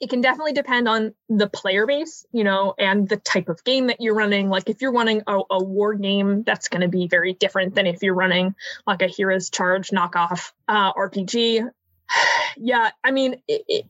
it 0.00 0.10
can 0.10 0.20
definitely 0.20 0.52
depend 0.52 0.88
on 0.88 1.14
the 1.28 1.48
player 1.48 1.86
base, 1.86 2.26
you 2.32 2.44
know, 2.44 2.74
and 2.78 3.08
the 3.08 3.16
type 3.16 3.48
of 3.48 3.62
game 3.64 3.86
that 3.86 4.00
you're 4.00 4.14
running. 4.14 4.48
Like 4.48 4.68
if 4.68 4.80
you're 4.82 4.92
running 4.92 5.22
a, 5.26 5.40
a 5.50 5.62
war 5.62 5.94
game, 5.94 6.42
that's 6.44 6.68
going 6.68 6.82
to 6.82 6.88
be 6.88 7.08
very 7.08 7.32
different 7.32 7.74
than 7.74 7.86
if 7.86 8.02
you're 8.02 8.14
running 8.14 8.54
like 8.86 9.00
a 9.00 9.06
Heroes 9.06 9.48
Charge 9.48 9.88
knockoff 9.88 10.52
uh, 10.68 10.92
RPG. 10.92 11.70
yeah, 12.58 12.90
I 13.02 13.10
mean, 13.10 13.40
it, 13.48 13.62
it, 13.68 13.86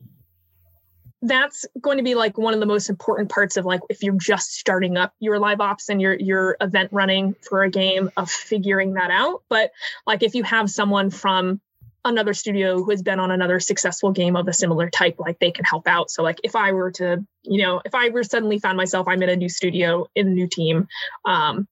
that's 1.21 1.65
going 1.81 1.97
to 1.97 2.03
be 2.03 2.15
like 2.15 2.37
one 2.37 2.53
of 2.53 2.59
the 2.59 2.65
most 2.65 2.89
important 2.89 3.29
parts 3.29 3.57
of 3.57 3.65
like 3.65 3.81
if 3.89 4.03
you're 4.03 4.17
just 4.17 4.53
starting 4.53 4.97
up 4.97 5.13
your 5.19 5.39
live 5.39 5.61
ops 5.61 5.89
and 5.89 6.01
your 6.01 6.13
your 6.13 6.57
event 6.61 6.89
running 6.91 7.35
for 7.41 7.63
a 7.63 7.69
game 7.69 8.11
of 8.17 8.29
figuring 8.29 8.93
that 8.93 9.09
out. 9.09 9.43
But 9.49 9.71
like 10.05 10.21
if 10.21 10.35
you 10.35 10.43
have 10.43 10.69
someone 10.69 11.09
from 11.09 11.59
another 12.05 12.33
studio 12.33 12.77
who 12.77 12.91
has 12.91 13.01
been 13.01 13.19
on 13.19 13.31
another 13.31 13.59
successful 13.59 14.11
game 14.11 14.35
of 14.35 14.47
a 14.47 14.53
similar 14.53 14.89
type 14.89 15.15
like 15.17 15.39
they 15.39 15.51
can 15.51 15.65
help 15.65 15.87
out. 15.87 16.11
So 16.11 16.21
like 16.23 16.39
if 16.43 16.55
i 16.55 16.71
were 16.71 16.91
to 16.91 17.25
you 17.43 17.61
know 17.63 17.81
if 17.83 17.95
i 17.95 18.09
were 18.09 18.23
suddenly 18.23 18.59
found 18.59 18.77
myself 18.77 19.07
i'm 19.07 19.21
in 19.23 19.29
a 19.29 19.35
new 19.35 19.49
studio 19.49 20.07
in 20.15 20.27
a 20.27 20.31
new 20.31 20.47
team 20.47 20.87
um 21.25 21.67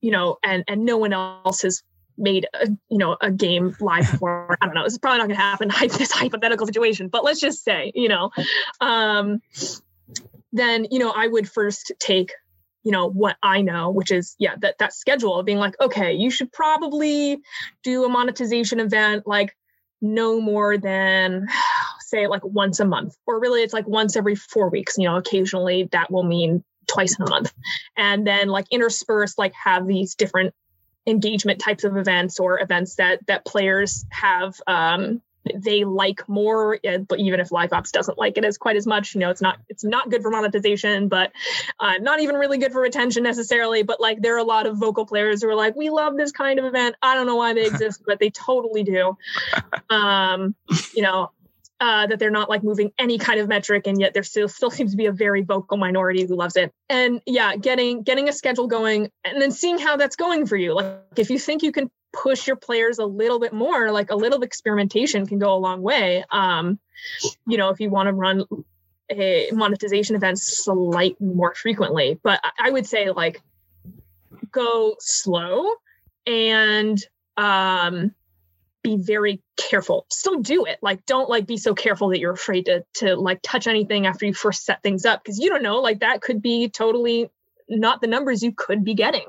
you 0.00 0.10
know 0.10 0.38
and 0.42 0.64
and 0.66 0.84
no 0.84 0.98
one 0.98 1.12
else 1.12 1.62
has 1.62 1.82
made 2.22 2.46
a 2.54 2.68
you 2.88 2.98
know 2.98 3.16
a 3.20 3.30
game 3.30 3.76
live 3.80 4.08
for 4.18 4.56
I 4.60 4.66
don't 4.66 4.74
know. 4.74 4.84
This 4.84 4.94
is 4.94 4.98
probably 4.98 5.18
not 5.18 5.28
going 5.28 5.36
to 5.36 5.42
happen. 5.42 5.70
This 5.98 6.12
hypothetical 6.12 6.66
situation, 6.66 7.08
but 7.08 7.24
let's 7.24 7.40
just 7.40 7.64
say 7.64 7.92
you 7.94 8.08
know, 8.08 8.30
um, 8.80 9.42
then 10.52 10.86
you 10.90 10.98
know 10.98 11.10
I 11.10 11.26
would 11.26 11.48
first 11.48 11.92
take 11.98 12.32
you 12.84 12.92
know 12.92 13.08
what 13.08 13.36
I 13.42 13.62
know, 13.62 13.90
which 13.90 14.10
is 14.10 14.34
yeah 14.38 14.54
that 14.60 14.78
that 14.78 14.94
schedule 14.94 15.38
of 15.38 15.46
being 15.46 15.58
like 15.58 15.74
okay, 15.80 16.12
you 16.12 16.30
should 16.30 16.52
probably 16.52 17.38
do 17.82 18.04
a 18.04 18.08
monetization 18.08 18.80
event 18.80 19.26
like 19.26 19.54
no 20.00 20.40
more 20.40 20.76
than 20.76 21.46
say 22.00 22.26
like 22.26 22.44
once 22.44 22.80
a 22.80 22.84
month 22.84 23.16
or 23.26 23.40
really 23.40 23.62
it's 23.62 23.72
like 23.72 23.86
once 23.86 24.16
every 24.16 24.34
four 24.34 24.68
weeks 24.68 24.98
you 24.98 25.08
know 25.08 25.16
occasionally 25.16 25.88
that 25.92 26.10
will 26.10 26.24
mean 26.24 26.62
twice 26.92 27.16
in 27.18 27.26
a 27.26 27.30
month 27.30 27.52
and 27.96 28.26
then 28.26 28.48
like 28.48 28.66
intersperse 28.70 29.38
like 29.38 29.54
have 29.54 29.86
these 29.86 30.14
different 30.14 30.52
engagement 31.06 31.60
types 31.60 31.84
of 31.84 31.96
events 31.96 32.38
or 32.38 32.60
events 32.60 32.96
that 32.96 33.26
that 33.26 33.44
players 33.44 34.04
have 34.10 34.54
um, 34.66 35.20
they 35.54 35.84
like 35.84 36.28
more 36.28 36.78
but 37.08 37.18
even 37.18 37.40
if 37.40 37.50
live 37.50 37.72
ops 37.72 37.90
doesn't 37.90 38.18
like 38.18 38.38
it 38.38 38.44
as 38.44 38.58
quite 38.58 38.76
as 38.76 38.86
much 38.86 39.14
you 39.14 39.20
know 39.20 39.30
it's 39.30 39.42
not 39.42 39.58
it's 39.68 39.84
not 39.84 40.08
good 40.10 40.22
for 40.22 40.30
monetization 40.30 41.08
but 41.08 41.32
uh, 41.80 41.94
not 42.00 42.20
even 42.20 42.36
really 42.36 42.58
good 42.58 42.72
for 42.72 42.80
retention 42.80 43.22
necessarily 43.22 43.82
but 43.82 44.00
like 44.00 44.20
there 44.22 44.34
are 44.34 44.38
a 44.38 44.44
lot 44.44 44.66
of 44.66 44.76
vocal 44.76 45.04
players 45.04 45.42
who 45.42 45.48
are 45.48 45.54
like 45.54 45.74
we 45.74 45.90
love 45.90 46.16
this 46.16 46.32
kind 46.32 46.58
of 46.58 46.64
event. 46.64 46.94
I 47.02 47.14
don't 47.14 47.26
know 47.26 47.36
why 47.36 47.54
they 47.54 47.66
exist 47.66 48.02
but 48.06 48.20
they 48.20 48.30
totally 48.30 48.84
do. 48.84 49.16
Um 49.90 50.54
you 50.94 51.02
know 51.02 51.30
uh, 51.82 52.06
that 52.06 52.20
they're 52.20 52.30
not 52.30 52.48
like 52.48 52.62
moving 52.62 52.92
any 52.96 53.18
kind 53.18 53.40
of 53.40 53.48
metric 53.48 53.88
and 53.88 54.00
yet 54.00 54.14
there 54.14 54.22
still 54.22 54.48
still 54.48 54.70
seems 54.70 54.92
to 54.92 54.96
be 54.96 55.06
a 55.06 55.12
very 55.12 55.42
vocal 55.42 55.76
minority 55.76 56.24
who 56.24 56.36
loves 56.36 56.56
it. 56.56 56.72
And 56.88 57.20
yeah 57.26 57.56
getting 57.56 58.04
getting 58.04 58.28
a 58.28 58.32
schedule 58.32 58.68
going 58.68 59.10
and 59.24 59.42
then 59.42 59.50
seeing 59.50 59.78
how 59.78 59.96
that's 59.96 60.14
going 60.14 60.46
for 60.46 60.56
you. 60.56 60.74
Like 60.74 61.00
if 61.16 61.28
you 61.28 61.40
think 61.40 61.64
you 61.64 61.72
can 61.72 61.90
push 62.12 62.46
your 62.46 62.54
players 62.54 62.98
a 63.00 63.04
little 63.04 63.40
bit 63.40 63.52
more 63.52 63.90
like 63.90 64.12
a 64.12 64.14
little 64.14 64.42
experimentation 64.42 65.26
can 65.26 65.40
go 65.40 65.52
a 65.52 65.58
long 65.58 65.82
way. 65.82 66.24
Um 66.30 66.78
you 67.48 67.58
know 67.58 67.70
if 67.70 67.80
you 67.80 67.90
want 67.90 68.06
to 68.06 68.12
run 68.12 68.44
a 69.10 69.50
monetization 69.52 70.14
events 70.14 70.64
slightly 70.64 71.16
more 71.18 71.52
frequently. 71.56 72.20
But 72.22 72.40
i 72.60 72.70
would 72.70 72.86
say 72.86 73.10
like 73.10 73.42
go 74.52 74.94
slow 75.00 75.68
and 76.28 77.04
um 77.36 78.14
be 78.82 78.96
very 78.96 79.42
careful. 79.56 80.06
Still 80.10 80.40
do 80.40 80.64
it. 80.64 80.78
Like 80.82 81.04
don't 81.06 81.28
like 81.28 81.46
be 81.46 81.56
so 81.56 81.74
careful 81.74 82.08
that 82.08 82.20
you're 82.20 82.32
afraid 82.32 82.66
to 82.66 82.84
to 82.96 83.16
like 83.16 83.40
touch 83.42 83.66
anything 83.66 84.06
after 84.06 84.26
you 84.26 84.34
first 84.34 84.64
set 84.64 84.82
things 84.82 85.04
up 85.04 85.22
because 85.22 85.38
you 85.38 85.48
don't 85.48 85.62
know 85.62 85.80
like 85.80 86.00
that 86.00 86.20
could 86.20 86.42
be 86.42 86.68
totally 86.68 87.30
not 87.68 88.00
the 88.00 88.06
numbers 88.06 88.42
you 88.42 88.52
could 88.52 88.84
be 88.84 88.94
getting. 88.94 89.24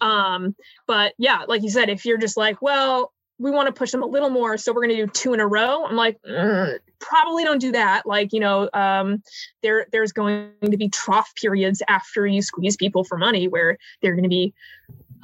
Um 0.00 0.54
but 0.86 1.14
yeah 1.18 1.44
like 1.48 1.62
you 1.62 1.70
said 1.70 1.88
if 1.88 2.04
you're 2.04 2.18
just 2.18 2.36
like 2.36 2.60
well 2.62 3.12
we 3.40 3.52
want 3.52 3.66
to 3.66 3.72
push 3.72 3.92
them 3.92 4.02
a 4.02 4.06
little 4.06 4.30
more 4.30 4.56
so 4.56 4.72
we're 4.72 4.82
going 4.82 4.96
to 4.96 5.06
do 5.06 5.12
two 5.12 5.32
in 5.32 5.38
a 5.38 5.46
row 5.46 5.86
i'm 5.86 5.94
like 5.94 6.18
mm, 6.28 6.76
probably 6.98 7.44
don't 7.44 7.60
do 7.60 7.72
that. 7.72 8.06
Like 8.06 8.32
you 8.32 8.40
know 8.40 8.68
um, 8.72 9.22
there 9.62 9.86
there's 9.92 10.12
going 10.12 10.50
to 10.62 10.76
be 10.76 10.88
trough 10.88 11.32
periods 11.40 11.82
after 11.88 12.26
you 12.26 12.42
squeeze 12.42 12.76
people 12.76 13.04
for 13.04 13.18
money 13.18 13.48
where 13.48 13.78
they're 14.02 14.14
going 14.14 14.24
to 14.24 14.28
be 14.28 14.54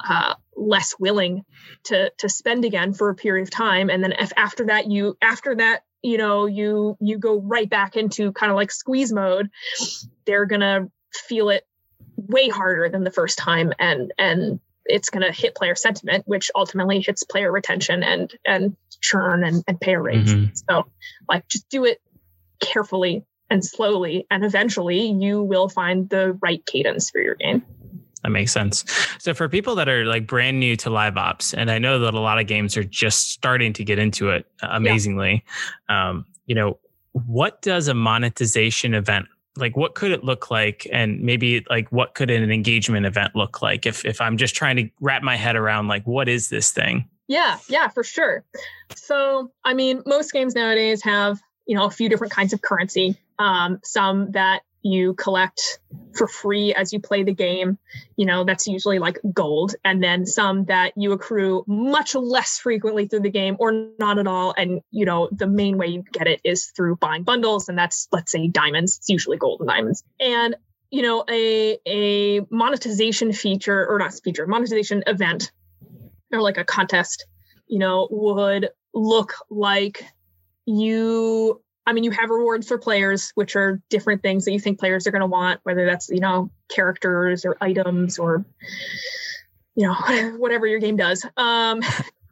uh, 0.07 0.35
less 0.55 0.95
willing 0.99 1.43
to 1.83 2.11
to 2.17 2.29
spend 2.29 2.65
again 2.65 2.93
for 2.93 3.09
a 3.09 3.15
period 3.15 3.43
of 3.43 3.49
time 3.49 3.89
and 3.89 4.03
then 4.03 4.13
if 4.13 4.31
after 4.37 4.65
that 4.65 4.89
you 4.89 5.17
after 5.21 5.55
that 5.55 5.83
you 6.01 6.17
know 6.17 6.45
you 6.45 6.97
you 7.01 7.17
go 7.17 7.39
right 7.39 7.69
back 7.69 7.95
into 7.95 8.31
kind 8.31 8.51
of 8.51 8.55
like 8.55 8.71
squeeze 8.71 9.11
mode 9.11 9.49
they're 10.25 10.45
gonna 10.45 10.89
feel 11.13 11.49
it 11.49 11.65
way 12.15 12.47
harder 12.47 12.89
than 12.89 13.03
the 13.03 13.11
first 13.11 13.37
time 13.37 13.73
and 13.79 14.13
and 14.17 14.59
it's 14.85 15.09
going 15.09 15.25
to 15.25 15.31
hit 15.31 15.55
player 15.55 15.75
sentiment, 15.75 16.27
which 16.27 16.51
ultimately 16.55 17.01
hits 17.01 17.23
player 17.23 17.51
retention 17.51 18.03
and 18.03 18.31
and 18.45 18.75
churn 19.01 19.43
and, 19.43 19.63
and 19.67 19.79
payer 19.79 20.01
rates. 20.01 20.31
Mm-hmm. 20.31 20.53
So, 20.53 20.85
like, 21.27 21.47
just 21.47 21.67
do 21.69 21.85
it 21.85 21.99
carefully 22.59 23.25
and 23.49 23.63
slowly, 23.63 24.27
and 24.29 24.45
eventually 24.45 25.07
you 25.07 25.41
will 25.41 25.69
find 25.69 26.09
the 26.09 26.33
right 26.41 26.65
cadence 26.65 27.09
for 27.09 27.19
your 27.19 27.35
game. 27.35 27.63
That 28.25 28.31
makes 28.31 28.51
sense. 28.51 28.83
So 29.19 29.35
for 29.35 29.47
people 29.47 29.75
that 29.75 29.87
are 29.87 30.03
like 30.03 30.25
brand 30.25 30.59
new 30.59 30.75
to 30.77 30.89
live 30.89 31.15
ops, 31.15 31.53
and 31.53 31.69
I 31.69 31.77
know 31.77 31.99
that 31.99 32.15
a 32.15 32.19
lot 32.19 32.39
of 32.39 32.47
games 32.47 32.75
are 32.75 32.83
just 32.83 33.29
starting 33.29 33.71
to 33.73 33.83
get 33.83 33.99
into 33.99 34.31
it 34.31 34.47
amazingly, 34.63 35.45
yeah. 35.87 36.09
um, 36.09 36.25
you 36.47 36.55
know, 36.55 36.79
what 37.11 37.61
does 37.61 37.87
a 37.87 37.93
monetization 37.93 38.95
event 38.95 39.27
like 39.57 39.77
what 39.77 39.93
could 39.93 40.09
it 40.09 40.23
look 40.23 40.49
like 40.49 40.87
and 40.91 41.21
maybe 41.21 41.63
like 41.69 41.87
what 41.91 42.15
could 42.15 42.31
an 42.31 42.51
engagement 42.51 43.05
event 43.05 43.35
look 43.35 43.61
like 43.61 43.85
if 43.85 44.03
if 44.03 44.19
i'm 44.19 44.35
just 44.35 44.53
trying 44.53 44.75
to 44.75 44.89
wrap 44.99 45.23
my 45.23 45.37
head 45.37 45.55
around 45.55 45.87
like 45.87 46.03
what 46.05 46.27
is 46.27 46.49
this 46.49 46.71
thing 46.71 47.07
yeah 47.29 47.57
yeah 47.69 47.87
for 47.87 48.03
sure 48.03 48.43
so 48.95 49.49
i 49.63 49.73
mean 49.73 50.03
most 50.05 50.33
games 50.33 50.55
nowadays 50.55 51.01
have 51.01 51.39
you 51.67 51.73
know 51.73 51.85
a 51.85 51.89
few 51.89 52.09
different 52.09 52.33
kinds 52.33 52.51
of 52.51 52.61
currency 52.61 53.15
um, 53.39 53.79
some 53.83 54.31
that 54.31 54.63
you 54.85 55.15
collect 55.15 55.79
for 56.13 56.27
free 56.27 56.71
as 56.71 56.93
you 56.93 56.99
play 56.99 57.23
the 57.23 57.33
game. 57.33 57.79
You 58.17 58.27
know, 58.27 58.43
that's 58.43 58.67
usually 58.67 58.99
like 58.99 59.17
gold. 59.33 59.73
And 59.83 60.01
then 60.01 60.27
some 60.27 60.65
that 60.65 60.93
you 60.95 61.11
accrue 61.11 61.63
much 61.65 62.13
less 62.13 62.59
frequently 62.59 63.07
through 63.07 63.21
the 63.21 63.31
game 63.31 63.57
or 63.59 63.89
not 63.97 64.19
at 64.19 64.27
all. 64.27 64.53
And, 64.55 64.81
you 64.91 65.05
know, 65.05 65.27
the 65.31 65.47
main 65.47 65.79
way 65.79 65.87
you 65.87 66.03
get 66.13 66.27
it 66.27 66.39
is 66.43 66.67
through 66.67 66.97
buying 66.97 67.23
bundles. 67.23 67.67
And 67.67 67.75
that's, 67.75 68.07
let's 68.11 68.31
say, 68.31 68.47
diamonds. 68.47 68.97
It's 68.97 69.09
usually 69.09 69.37
gold 69.37 69.61
and 69.61 69.67
diamonds. 69.67 70.03
And, 70.19 70.55
you 70.91 71.01
know, 71.01 71.25
a, 71.27 71.79
a 71.87 72.45
monetization 72.51 73.33
feature 73.33 73.87
or 73.87 73.97
not 73.97 74.13
feature, 74.23 74.45
monetization 74.45 75.03
event 75.07 75.51
or 76.31 76.43
like 76.43 76.59
a 76.59 76.63
contest, 76.63 77.25
you 77.65 77.79
know, 77.79 78.07
would 78.11 78.69
look 78.93 79.33
like 79.49 80.05
you 80.67 81.59
I 81.85 81.93
mean, 81.93 82.03
you 82.03 82.11
have 82.11 82.29
rewards 82.29 82.67
for 82.67 82.77
players, 82.77 83.31
which 83.35 83.55
are 83.55 83.81
different 83.89 84.23
things 84.23 84.45
that 84.45 84.51
you 84.51 84.59
think 84.59 84.79
players 84.79 85.05
are 85.05 85.11
going 85.11 85.21
to 85.21 85.27
want, 85.27 85.59
whether 85.63 85.85
that's, 85.85 86.09
you 86.09 86.19
know, 86.19 86.49
characters 86.67 87.45
or 87.45 87.57
items 87.61 88.17
or, 88.17 88.43
you 89.75 89.87
know, 89.87 89.93
whatever 90.37 90.65
your 90.65 90.79
game 90.79 90.97
does. 90.97 91.25
Um, 91.37 91.81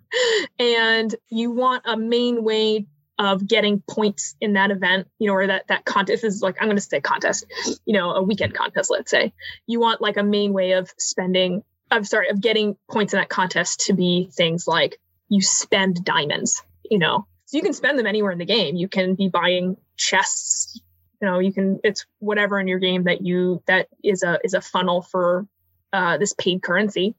and 0.60 1.14
you 1.30 1.52
want 1.52 1.84
a 1.86 1.98
main 1.98 2.44
way 2.44 2.88
of 3.20 3.48
getting 3.48 3.82
points 3.88 4.36
in 4.42 4.54
that 4.54 4.72
event, 4.72 5.08
you 5.20 5.28
know, 5.28 5.36
or 5.36 5.48
that 5.48 5.68
that 5.68 5.86
contest 5.86 6.24
is 6.24 6.42
like 6.42 6.56
I'm 6.60 6.68
going 6.68 6.78
to 6.78 6.82
say 6.82 7.00
contest, 7.00 7.46
you 7.86 7.94
know, 7.94 8.12
a 8.12 8.24
weekend 8.24 8.56
contest, 8.56 8.90
let's 8.90 9.12
say. 9.12 9.34
You 9.68 9.80
want 9.80 10.02
like 10.02 10.18
a 10.18 10.24
main 10.24 10.52
way 10.52 10.72
of 10.72 10.92
spending. 10.98 11.64
I'm 11.92 12.06
sorry, 12.06 12.30
of 12.30 12.42
getting 12.42 12.76
points 12.90 13.14
in 13.14 13.20
that 13.20 13.30
contest 13.30 13.82
to 13.86 13.94
be 13.94 14.30
things 14.34 14.68
like 14.68 15.00
you 15.30 15.42
spend 15.42 16.04
diamonds, 16.04 16.64
you 16.90 16.98
know, 16.98 17.28
so 17.54 17.58
you 17.58 17.64
can 17.64 17.74
spend 17.74 18.00
them 18.00 18.08
anywhere 18.08 18.32
in 18.32 18.40
the 18.40 18.46
game. 18.46 18.76
You 18.76 18.88
can 18.88 19.14
be 19.14 19.30
buying 19.30 19.78
chests. 19.96 20.82
You 21.22 21.28
know, 21.28 21.38
you 21.38 21.54
can. 21.54 21.80
It's 21.84 22.04
whatever 22.18 22.60
in 22.60 22.68
your 22.68 22.80
game 22.80 23.04
that 23.04 23.22
you 23.22 23.62
that 23.68 23.90
is 24.04 24.24
a 24.24 24.40
is 24.44 24.56
a 24.56 24.62
funnel 24.62 25.04
for 25.04 25.46
uh, 25.94 26.18
this 26.18 26.34
paid 26.34 26.64
currency. 26.64 27.14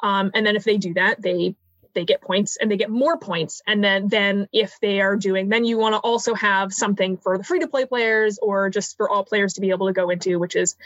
Um, 0.00 0.32
and 0.34 0.44
then 0.44 0.56
if 0.56 0.64
they 0.64 0.76
do 0.76 0.94
that, 0.94 1.22
they 1.22 1.54
they 1.94 2.04
get 2.04 2.20
points 2.20 2.56
and 2.60 2.68
they 2.68 2.76
get 2.76 2.90
more 2.90 3.16
points 3.16 3.62
and 3.66 3.82
then 3.82 4.08
then 4.08 4.48
if 4.52 4.78
they 4.82 5.00
are 5.00 5.16
doing 5.16 5.48
then 5.48 5.64
you 5.64 5.78
want 5.78 5.94
to 5.94 5.98
also 6.00 6.34
have 6.34 6.70
something 6.70 7.16
for 7.16 7.38
the 7.38 7.44
free 7.44 7.60
to 7.60 7.68
play 7.68 7.86
players 7.86 8.38
or 8.42 8.68
just 8.68 8.98
for 8.98 9.08
all 9.08 9.24
players 9.24 9.54
to 9.54 9.62
be 9.62 9.70
able 9.70 9.86
to 9.86 9.94
go 9.94 10.10
into 10.10 10.38
which 10.38 10.56
is 10.56 10.76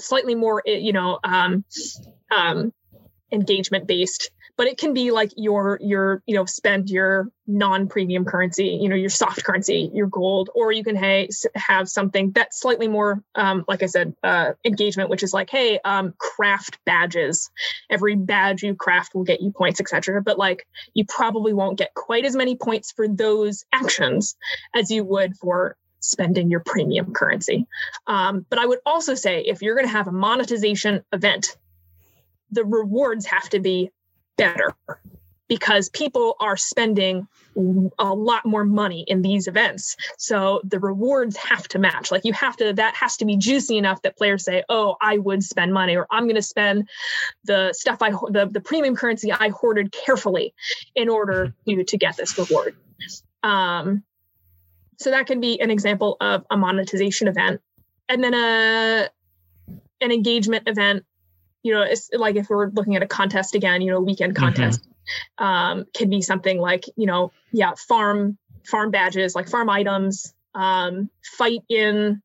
slightly 0.00 0.34
more 0.34 0.60
you 0.66 0.92
know 0.92 1.20
um, 1.22 1.64
um, 2.36 2.72
engagement 3.30 3.86
based 3.86 4.32
but 4.56 4.66
it 4.66 4.78
can 4.78 4.94
be 4.94 5.10
like 5.10 5.32
your 5.36 5.78
your 5.82 6.22
you 6.26 6.34
know 6.34 6.44
spend 6.44 6.88
your 6.88 7.28
non-premium 7.46 8.24
currency 8.24 8.78
you 8.80 8.88
know 8.88 8.96
your 8.96 9.10
soft 9.10 9.44
currency 9.44 9.90
your 9.92 10.06
gold 10.06 10.50
or 10.54 10.72
you 10.72 10.82
can 10.82 10.96
hey, 10.96 11.28
have 11.54 11.88
something 11.88 12.30
that's 12.32 12.60
slightly 12.60 12.88
more 12.88 13.22
um, 13.34 13.64
like 13.68 13.82
i 13.82 13.86
said 13.86 14.14
uh, 14.22 14.52
engagement 14.64 15.10
which 15.10 15.22
is 15.22 15.32
like 15.32 15.50
hey 15.50 15.78
um, 15.84 16.14
craft 16.18 16.78
badges. 16.84 17.50
Every 17.90 18.16
badge 18.16 18.62
you 18.62 18.74
craft 18.74 19.14
will 19.14 19.24
get 19.24 19.40
you 19.40 19.50
points 19.50 19.80
etc 19.80 20.22
but 20.22 20.38
like 20.38 20.66
you 20.94 21.04
probably 21.04 21.52
won't 21.52 21.78
get 21.78 21.94
quite 21.94 22.24
as 22.24 22.36
many 22.36 22.56
points 22.56 22.92
for 22.92 23.08
those 23.08 23.64
actions 23.72 24.36
as 24.74 24.90
you 24.90 25.04
would 25.04 25.36
for 25.36 25.76
spending 26.00 26.50
your 26.50 26.60
premium 26.60 27.12
currency. 27.12 27.66
Um, 28.06 28.46
but 28.48 28.58
i 28.58 28.66
would 28.66 28.80
also 28.86 29.14
say 29.14 29.40
if 29.42 29.62
you're 29.62 29.74
going 29.74 29.86
to 29.86 29.92
have 29.92 30.08
a 30.08 30.12
monetization 30.12 31.02
event 31.12 31.56
the 32.50 32.64
rewards 32.64 33.26
have 33.26 33.48
to 33.50 33.58
be 33.58 33.90
better 34.36 34.74
because 35.48 35.88
people 35.90 36.36
are 36.40 36.56
spending 36.56 37.28
a 37.98 38.14
lot 38.14 38.44
more 38.44 38.64
money 38.64 39.04
in 39.06 39.22
these 39.22 39.46
events. 39.46 39.96
So 40.16 40.60
the 40.64 40.80
rewards 40.80 41.36
have 41.36 41.68
to 41.68 41.78
match. 41.78 42.10
Like 42.10 42.24
you 42.24 42.32
have 42.32 42.56
to, 42.56 42.72
that 42.72 42.94
has 42.96 43.16
to 43.18 43.24
be 43.24 43.36
juicy 43.36 43.76
enough 43.76 44.02
that 44.02 44.16
players 44.16 44.44
say, 44.44 44.64
oh, 44.68 44.96
I 45.00 45.18
would 45.18 45.42
spend 45.42 45.72
money 45.72 45.96
or 45.96 46.06
I'm 46.10 46.24
going 46.24 46.34
to 46.36 46.42
spend 46.42 46.88
the 47.44 47.72
stuff 47.72 47.98
I, 48.00 48.10
the, 48.10 48.48
the 48.50 48.60
premium 48.60 48.96
currency 48.96 49.30
I 49.30 49.50
hoarded 49.50 49.92
carefully 49.92 50.54
in 50.94 51.08
order 51.08 51.54
mm-hmm. 51.68 51.78
to, 51.78 51.84
to 51.84 51.98
get 51.98 52.16
this 52.16 52.36
reward. 52.38 52.74
Um, 53.42 54.02
so 54.98 55.10
that 55.10 55.26
can 55.26 55.40
be 55.40 55.60
an 55.60 55.70
example 55.70 56.16
of 56.20 56.44
a 56.50 56.56
monetization 56.56 57.28
event. 57.28 57.60
And 58.08 58.24
then 58.24 58.34
a, 58.34 59.08
an 60.00 60.10
engagement 60.10 60.68
event 60.68 61.04
you 61.64 61.72
know, 61.72 61.82
it's 61.82 62.10
like 62.12 62.36
if 62.36 62.48
we're 62.48 62.68
looking 62.68 62.94
at 62.94 63.02
a 63.02 63.06
contest 63.06 63.56
again, 63.56 63.80
you 63.80 63.90
know, 63.90 64.00
weekend 64.00 64.34
mm-hmm. 64.34 64.44
contest 64.44 64.82
mm-hmm. 64.82 65.44
um, 65.44 65.86
can 65.94 66.10
be 66.10 66.20
something 66.20 66.58
like, 66.58 66.84
you 66.94 67.06
know, 67.06 67.32
yeah, 67.50 67.72
farm 67.88 68.38
farm 68.64 68.90
badges, 68.90 69.34
like 69.34 69.48
farm 69.48 69.68
items, 69.68 70.32
um, 70.54 71.10
fight 71.22 71.60
in 71.68 72.22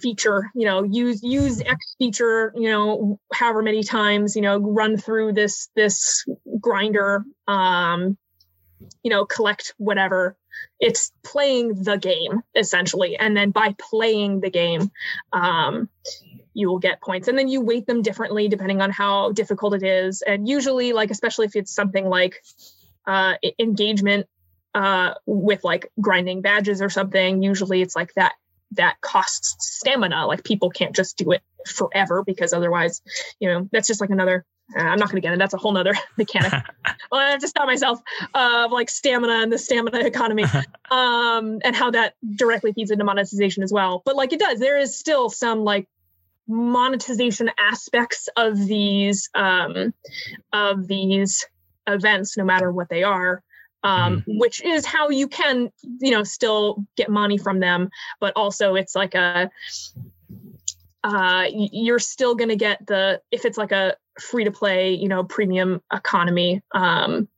feature, 0.00 0.50
you 0.54 0.64
know, 0.64 0.84
use 0.84 1.22
use 1.22 1.60
X 1.60 1.96
feature, 1.98 2.52
you 2.56 2.70
know, 2.70 3.18
however 3.32 3.60
many 3.60 3.82
times, 3.82 4.36
you 4.36 4.42
know, 4.42 4.58
run 4.58 4.96
through 4.96 5.32
this 5.32 5.68
this 5.74 6.24
grinder, 6.60 7.24
um, 7.48 8.16
you 9.02 9.10
know, 9.10 9.24
collect 9.24 9.74
whatever. 9.78 10.36
It's 10.78 11.12
playing 11.24 11.82
the 11.82 11.96
game 11.96 12.42
essentially, 12.54 13.16
and 13.16 13.36
then 13.36 13.50
by 13.50 13.74
playing 13.78 14.40
the 14.40 14.50
game, 14.50 14.92
um, 15.32 15.88
you 16.54 16.68
will 16.68 16.78
get 16.78 17.00
points 17.00 17.28
and 17.28 17.38
then 17.38 17.48
you 17.48 17.60
weight 17.60 17.86
them 17.86 18.02
differently 18.02 18.48
depending 18.48 18.80
on 18.80 18.90
how 18.90 19.32
difficult 19.32 19.74
it 19.74 19.82
is. 19.82 20.22
And 20.22 20.48
usually 20.48 20.92
like 20.92 21.10
especially 21.10 21.46
if 21.46 21.56
it's 21.56 21.74
something 21.74 22.06
like 22.06 22.42
uh, 23.06 23.34
engagement 23.58 24.26
uh, 24.74 25.14
with 25.26 25.64
like 25.64 25.90
grinding 26.00 26.40
badges 26.40 26.80
or 26.80 26.88
something 26.88 27.42
usually 27.42 27.82
it's 27.82 27.96
like 27.96 28.12
that 28.14 28.32
that 28.72 29.00
costs 29.02 29.56
stamina. 29.58 30.26
Like 30.26 30.44
people 30.44 30.70
can't 30.70 30.96
just 30.96 31.18
do 31.18 31.32
it 31.32 31.42
forever 31.66 32.22
because 32.24 32.52
otherwise 32.52 33.02
you 33.40 33.48
know 33.48 33.68
that's 33.72 33.86
just 33.86 34.00
like 34.00 34.10
another 34.10 34.44
uh, 34.76 34.82
i'm 34.82 34.98
not 34.98 35.08
going 35.08 35.20
to 35.20 35.20
get 35.20 35.32
it 35.32 35.38
that's 35.38 35.54
a 35.54 35.58
whole 35.58 35.72
nother 35.72 35.94
mechanic. 36.18 36.52
Well 37.10 37.20
i 37.20 37.30
have 37.30 37.40
to 37.40 37.48
stop 37.48 37.66
myself 37.66 38.00
of 38.32 38.34
uh, 38.34 38.68
like 38.70 38.88
stamina 38.88 39.42
and 39.42 39.52
the 39.52 39.58
stamina 39.58 39.98
economy 40.00 40.44
um 40.90 41.60
and 41.62 41.76
how 41.76 41.90
that 41.90 42.14
directly 42.36 42.72
feeds 42.72 42.90
into 42.90 43.04
monetization 43.04 43.62
as 43.62 43.72
well. 43.72 44.02
But 44.04 44.16
like 44.16 44.32
it 44.32 44.40
does 44.40 44.58
there 44.58 44.78
is 44.78 44.98
still 44.98 45.28
some 45.28 45.64
like 45.64 45.88
monetization 46.52 47.50
aspects 47.58 48.28
of 48.36 48.56
these 48.56 49.28
um, 49.34 49.94
of 50.52 50.86
these 50.86 51.44
events, 51.86 52.36
no 52.36 52.44
matter 52.44 52.70
what 52.70 52.88
they 52.88 53.02
are, 53.02 53.42
um, 53.82 54.18
mm-hmm. 54.18 54.38
which 54.38 54.62
is 54.62 54.86
how 54.86 55.08
you 55.08 55.26
can, 55.26 55.70
you 56.00 56.10
know, 56.10 56.22
still 56.22 56.84
get 56.96 57.10
money 57.10 57.38
from 57.38 57.60
them, 57.60 57.88
but 58.20 58.32
also 58.36 58.74
it's 58.74 58.94
like 58.94 59.14
a 59.14 59.50
uh, 61.04 61.46
you're 61.52 61.98
still 61.98 62.34
going 62.34 62.50
to 62.50 62.56
get 62.56 62.86
the 62.86 63.20
if 63.30 63.44
it's 63.44 63.58
like 63.58 63.72
a 63.72 63.96
free 64.20 64.44
to 64.44 64.52
play, 64.52 64.94
you 64.94 65.08
know, 65.08 65.24
premium 65.24 65.80
economy. 65.92 66.62
Um, 66.72 67.28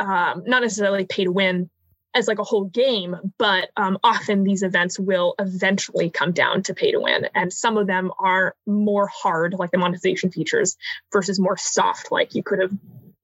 um, 0.00 0.42
not 0.46 0.62
necessarily 0.62 1.06
pay 1.06 1.24
to 1.24 1.30
win, 1.30 1.70
as 2.14 2.28
like 2.28 2.38
a 2.38 2.44
whole 2.44 2.64
game, 2.64 3.16
but 3.38 3.70
um, 3.76 3.98
often 4.04 4.44
these 4.44 4.62
events 4.62 4.98
will 4.98 5.34
eventually 5.38 6.10
come 6.10 6.32
down 6.32 6.62
to 6.64 6.74
pay 6.74 6.92
to 6.92 7.00
win. 7.00 7.28
And 7.34 7.52
some 7.52 7.78
of 7.78 7.86
them 7.86 8.10
are 8.18 8.54
more 8.66 9.08
hard, 9.08 9.54
like 9.54 9.70
the 9.70 9.78
monetization 9.78 10.30
features, 10.30 10.76
versus 11.12 11.40
more 11.40 11.56
soft, 11.56 12.12
like 12.12 12.34
you 12.34 12.42
could 12.42 12.60
have. 12.60 12.72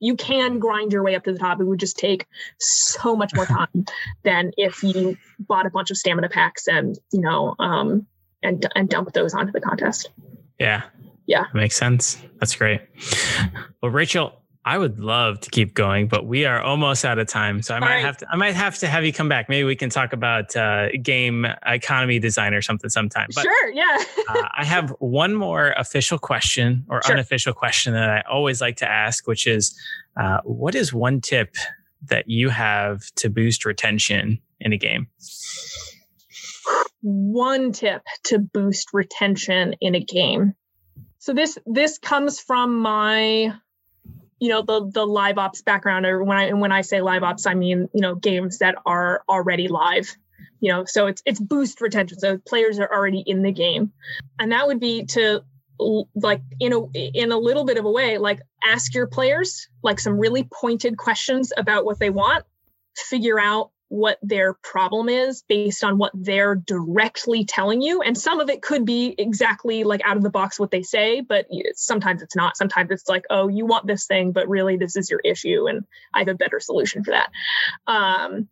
You 0.00 0.14
can 0.14 0.60
grind 0.60 0.92
your 0.92 1.02
way 1.02 1.16
up 1.16 1.24
to 1.24 1.32
the 1.32 1.38
top. 1.38 1.60
It 1.60 1.64
would 1.64 1.80
just 1.80 1.98
take 1.98 2.26
so 2.58 3.16
much 3.16 3.34
more 3.34 3.46
time 3.46 3.84
than 4.22 4.52
if 4.56 4.82
you 4.82 5.16
bought 5.40 5.66
a 5.66 5.70
bunch 5.70 5.90
of 5.90 5.96
stamina 5.96 6.28
packs 6.28 6.68
and 6.68 6.96
you 7.12 7.20
know 7.20 7.56
um, 7.58 8.06
and 8.42 8.64
and 8.74 8.88
dump 8.88 9.12
those 9.12 9.34
onto 9.34 9.52
the 9.52 9.60
contest. 9.60 10.10
Yeah, 10.58 10.84
yeah, 11.26 11.44
makes 11.52 11.76
sense. 11.76 12.16
That's 12.38 12.54
great. 12.54 12.80
Well, 13.82 13.90
Rachel, 13.90 14.40
I 14.68 14.76
would 14.76 15.00
love 15.00 15.40
to 15.40 15.50
keep 15.50 15.72
going, 15.72 16.08
but 16.08 16.26
we 16.26 16.44
are 16.44 16.60
almost 16.60 17.02
out 17.06 17.18
of 17.18 17.26
time. 17.26 17.62
So 17.62 17.74
I 17.74 17.78
might 17.78 17.86
right. 17.86 18.04
have 18.04 18.18
to 18.18 18.26
I 18.30 18.36
might 18.36 18.54
have 18.54 18.76
to 18.80 18.86
have 18.86 19.02
you 19.02 19.14
come 19.14 19.26
back. 19.26 19.48
Maybe 19.48 19.64
we 19.64 19.74
can 19.74 19.88
talk 19.88 20.12
about 20.12 20.54
uh, 20.54 20.90
game 21.00 21.46
economy 21.64 22.18
design 22.18 22.52
or 22.52 22.60
something 22.60 22.90
sometime. 22.90 23.28
But, 23.34 23.44
sure, 23.44 23.70
yeah. 23.70 23.96
uh, 24.28 24.48
I 24.58 24.66
have 24.66 24.90
one 24.98 25.34
more 25.34 25.70
official 25.78 26.18
question 26.18 26.84
or 26.90 27.00
sure. 27.02 27.14
unofficial 27.14 27.54
question 27.54 27.94
that 27.94 28.10
I 28.10 28.20
always 28.30 28.60
like 28.60 28.76
to 28.76 28.86
ask, 28.86 29.26
which 29.26 29.46
is 29.46 29.74
uh, 30.18 30.40
what 30.44 30.74
is 30.74 30.92
one 30.92 31.22
tip 31.22 31.54
that 32.02 32.28
you 32.28 32.50
have 32.50 33.00
to 33.14 33.30
boost 33.30 33.64
retention 33.64 34.38
in 34.60 34.74
a 34.74 34.76
game? 34.76 35.06
One 37.00 37.72
tip 37.72 38.02
to 38.24 38.38
boost 38.38 38.90
retention 38.92 39.76
in 39.80 39.94
a 39.94 40.00
game. 40.00 40.52
So 41.20 41.32
this 41.32 41.56
this 41.64 41.96
comes 41.96 42.38
from 42.38 42.80
my 42.80 43.54
you 44.40 44.48
know 44.48 44.62
the 44.62 44.90
the 44.92 45.06
live 45.06 45.38
ops 45.38 45.62
background 45.62 46.06
or 46.06 46.22
when 46.22 46.36
i 46.38 46.52
when 46.52 46.72
i 46.72 46.80
say 46.80 47.00
live 47.00 47.22
ops 47.22 47.46
i 47.46 47.54
mean 47.54 47.88
you 47.92 48.00
know 48.00 48.14
games 48.14 48.58
that 48.58 48.76
are 48.86 49.22
already 49.28 49.68
live 49.68 50.16
you 50.60 50.72
know 50.72 50.84
so 50.84 51.06
it's 51.06 51.22
it's 51.24 51.40
boost 51.40 51.80
retention. 51.80 52.18
So 52.18 52.38
players 52.38 52.78
are 52.78 52.92
already 52.92 53.22
in 53.26 53.42
the 53.42 53.52
game. 53.52 53.92
And 54.38 54.52
that 54.52 54.66
would 54.66 54.80
be 54.80 55.04
to 55.06 55.42
like 56.14 56.42
in 56.58 56.72
a 56.72 56.84
in 56.92 57.30
a 57.30 57.38
little 57.38 57.64
bit 57.64 57.78
of 57.78 57.84
a 57.84 57.90
way 57.90 58.18
like 58.18 58.40
ask 58.64 58.94
your 58.94 59.06
players 59.06 59.68
like 59.84 60.00
some 60.00 60.18
really 60.18 60.42
pointed 60.42 60.96
questions 60.96 61.52
about 61.56 61.84
what 61.84 62.00
they 62.00 62.10
want 62.10 62.44
figure 62.96 63.38
out 63.38 63.70
what 63.88 64.18
their 64.22 64.52
problem 64.52 65.08
is 65.08 65.42
based 65.48 65.82
on 65.82 65.96
what 65.96 66.12
they're 66.14 66.54
directly 66.54 67.44
telling 67.44 67.80
you. 67.80 68.02
And 68.02 68.16
some 68.16 68.38
of 68.38 68.50
it 68.50 68.60
could 68.60 68.84
be 68.84 69.14
exactly 69.16 69.84
like 69.84 70.02
out 70.04 70.16
of 70.16 70.22
the 70.22 70.30
box 70.30 70.60
what 70.60 70.70
they 70.70 70.82
say, 70.82 71.22
but 71.22 71.46
sometimes 71.74 72.22
it's 72.22 72.36
not. 72.36 72.56
Sometimes 72.56 72.90
it's 72.90 73.08
like, 73.08 73.24
oh, 73.30 73.48
you 73.48 73.64
want 73.66 73.86
this 73.86 74.06
thing, 74.06 74.32
but 74.32 74.48
really 74.48 74.76
this 74.76 74.96
is 74.96 75.10
your 75.10 75.20
issue, 75.24 75.66
and 75.68 75.84
I 76.12 76.20
have 76.20 76.28
a 76.28 76.34
better 76.34 76.60
solution 76.60 77.02
for 77.02 77.12
that. 77.12 77.30
Um, 77.86 78.48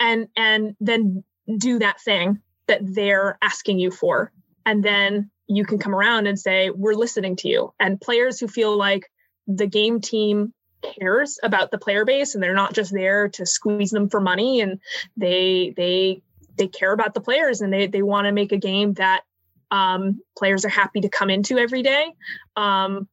and 0.00 0.28
and 0.36 0.74
then 0.80 1.22
do 1.58 1.78
that 1.80 2.00
thing 2.00 2.40
that 2.66 2.80
they're 2.82 3.38
asking 3.42 3.78
you 3.78 3.90
for, 3.90 4.32
and 4.64 4.82
then 4.82 5.30
you 5.48 5.66
can 5.66 5.78
come 5.78 5.94
around 5.94 6.26
and 6.26 6.38
say, 6.38 6.70
we're 6.70 6.94
listening 6.94 7.36
to 7.36 7.48
you. 7.48 7.74
And 7.78 8.00
players 8.00 8.40
who 8.40 8.48
feel 8.48 8.76
like 8.76 9.10
the 9.46 9.66
game 9.66 10.00
team 10.00 10.54
cares 10.82 11.38
about 11.42 11.70
the 11.70 11.78
player 11.78 12.04
base 12.04 12.34
and 12.34 12.42
they're 12.42 12.54
not 12.54 12.74
just 12.74 12.92
there 12.92 13.28
to 13.28 13.46
squeeze 13.46 13.90
them 13.90 14.08
for 14.08 14.20
money 14.20 14.60
and 14.60 14.80
they 15.16 15.72
they 15.76 16.22
they 16.56 16.68
care 16.68 16.92
about 16.92 17.14
the 17.14 17.20
players 17.20 17.60
and 17.60 17.72
they 17.72 17.86
they 17.86 18.02
want 18.02 18.26
to 18.26 18.32
make 18.32 18.52
a 18.52 18.58
game 18.58 18.94
that 18.94 19.22
um, 19.70 20.20
players 20.36 20.66
are 20.66 20.70
happy 20.70 21.00
to 21.00 21.08
come 21.08 21.30
into 21.30 21.58
every 21.58 21.82
day 21.82 22.12
um, 22.56 23.08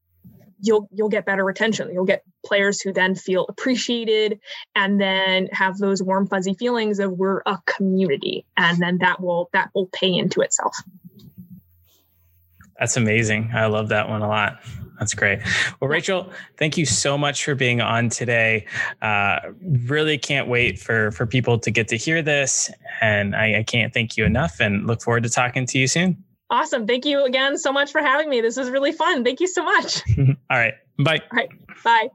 you'll 0.61 0.89
you'll 0.91 1.09
get 1.09 1.25
better 1.25 1.43
retention. 1.43 1.91
You'll 1.91 2.05
get 2.05 2.23
players 2.45 2.81
who 2.81 2.93
then 2.93 3.15
feel 3.15 3.45
appreciated 3.47 4.39
and 4.75 4.99
then 4.99 5.47
have 5.51 5.77
those 5.77 6.01
warm 6.01 6.27
fuzzy 6.27 6.53
feelings 6.53 6.99
of 6.99 7.11
we're 7.11 7.41
a 7.45 7.57
community 7.65 8.45
and 8.57 8.81
then 8.81 8.99
that 8.99 9.21
will 9.21 9.49
that 9.53 9.69
will 9.73 9.87
pay 9.87 10.13
into 10.13 10.41
itself. 10.41 10.75
That's 12.77 12.97
amazing. 12.97 13.51
I 13.53 13.65
love 13.65 13.89
that 13.89 14.07
one 14.07 14.21
a 14.21 14.27
lot 14.27 14.59
that's 14.99 15.13
great. 15.13 15.39
Well, 15.79 15.89
Rachel, 15.89 16.31
thank 16.57 16.77
you 16.77 16.85
so 16.85 17.17
much 17.17 17.43
for 17.43 17.55
being 17.55 17.81
on 17.81 18.09
today. 18.09 18.65
Uh, 19.01 19.39
really 19.63 20.17
can't 20.17 20.47
wait 20.47 20.79
for 20.79 21.11
for 21.11 21.25
people 21.25 21.57
to 21.59 21.71
get 21.71 21.87
to 21.89 21.97
hear 21.97 22.21
this, 22.21 22.69
and 23.01 23.35
I, 23.35 23.59
I 23.59 23.63
can't 23.63 23.93
thank 23.93 24.17
you 24.17 24.25
enough. 24.25 24.59
And 24.59 24.85
look 24.85 25.01
forward 25.01 25.23
to 25.23 25.29
talking 25.29 25.65
to 25.67 25.79
you 25.79 25.87
soon. 25.87 26.23
Awesome. 26.51 26.87
Thank 26.87 27.05
you 27.05 27.23
again 27.25 27.57
so 27.57 27.71
much 27.71 27.91
for 27.91 28.01
having 28.01 28.29
me. 28.29 28.41
This 28.41 28.57
was 28.57 28.69
really 28.69 28.91
fun. 28.91 29.23
Thank 29.23 29.39
you 29.39 29.47
so 29.47 29.63
much. 29.63 30.01
All 30.17 30.57
right. 30.57 30.73
Bye. 30.97 31.21
All 31.31 31.37
right. 31.37 31.49
Bye. 31.83 32.09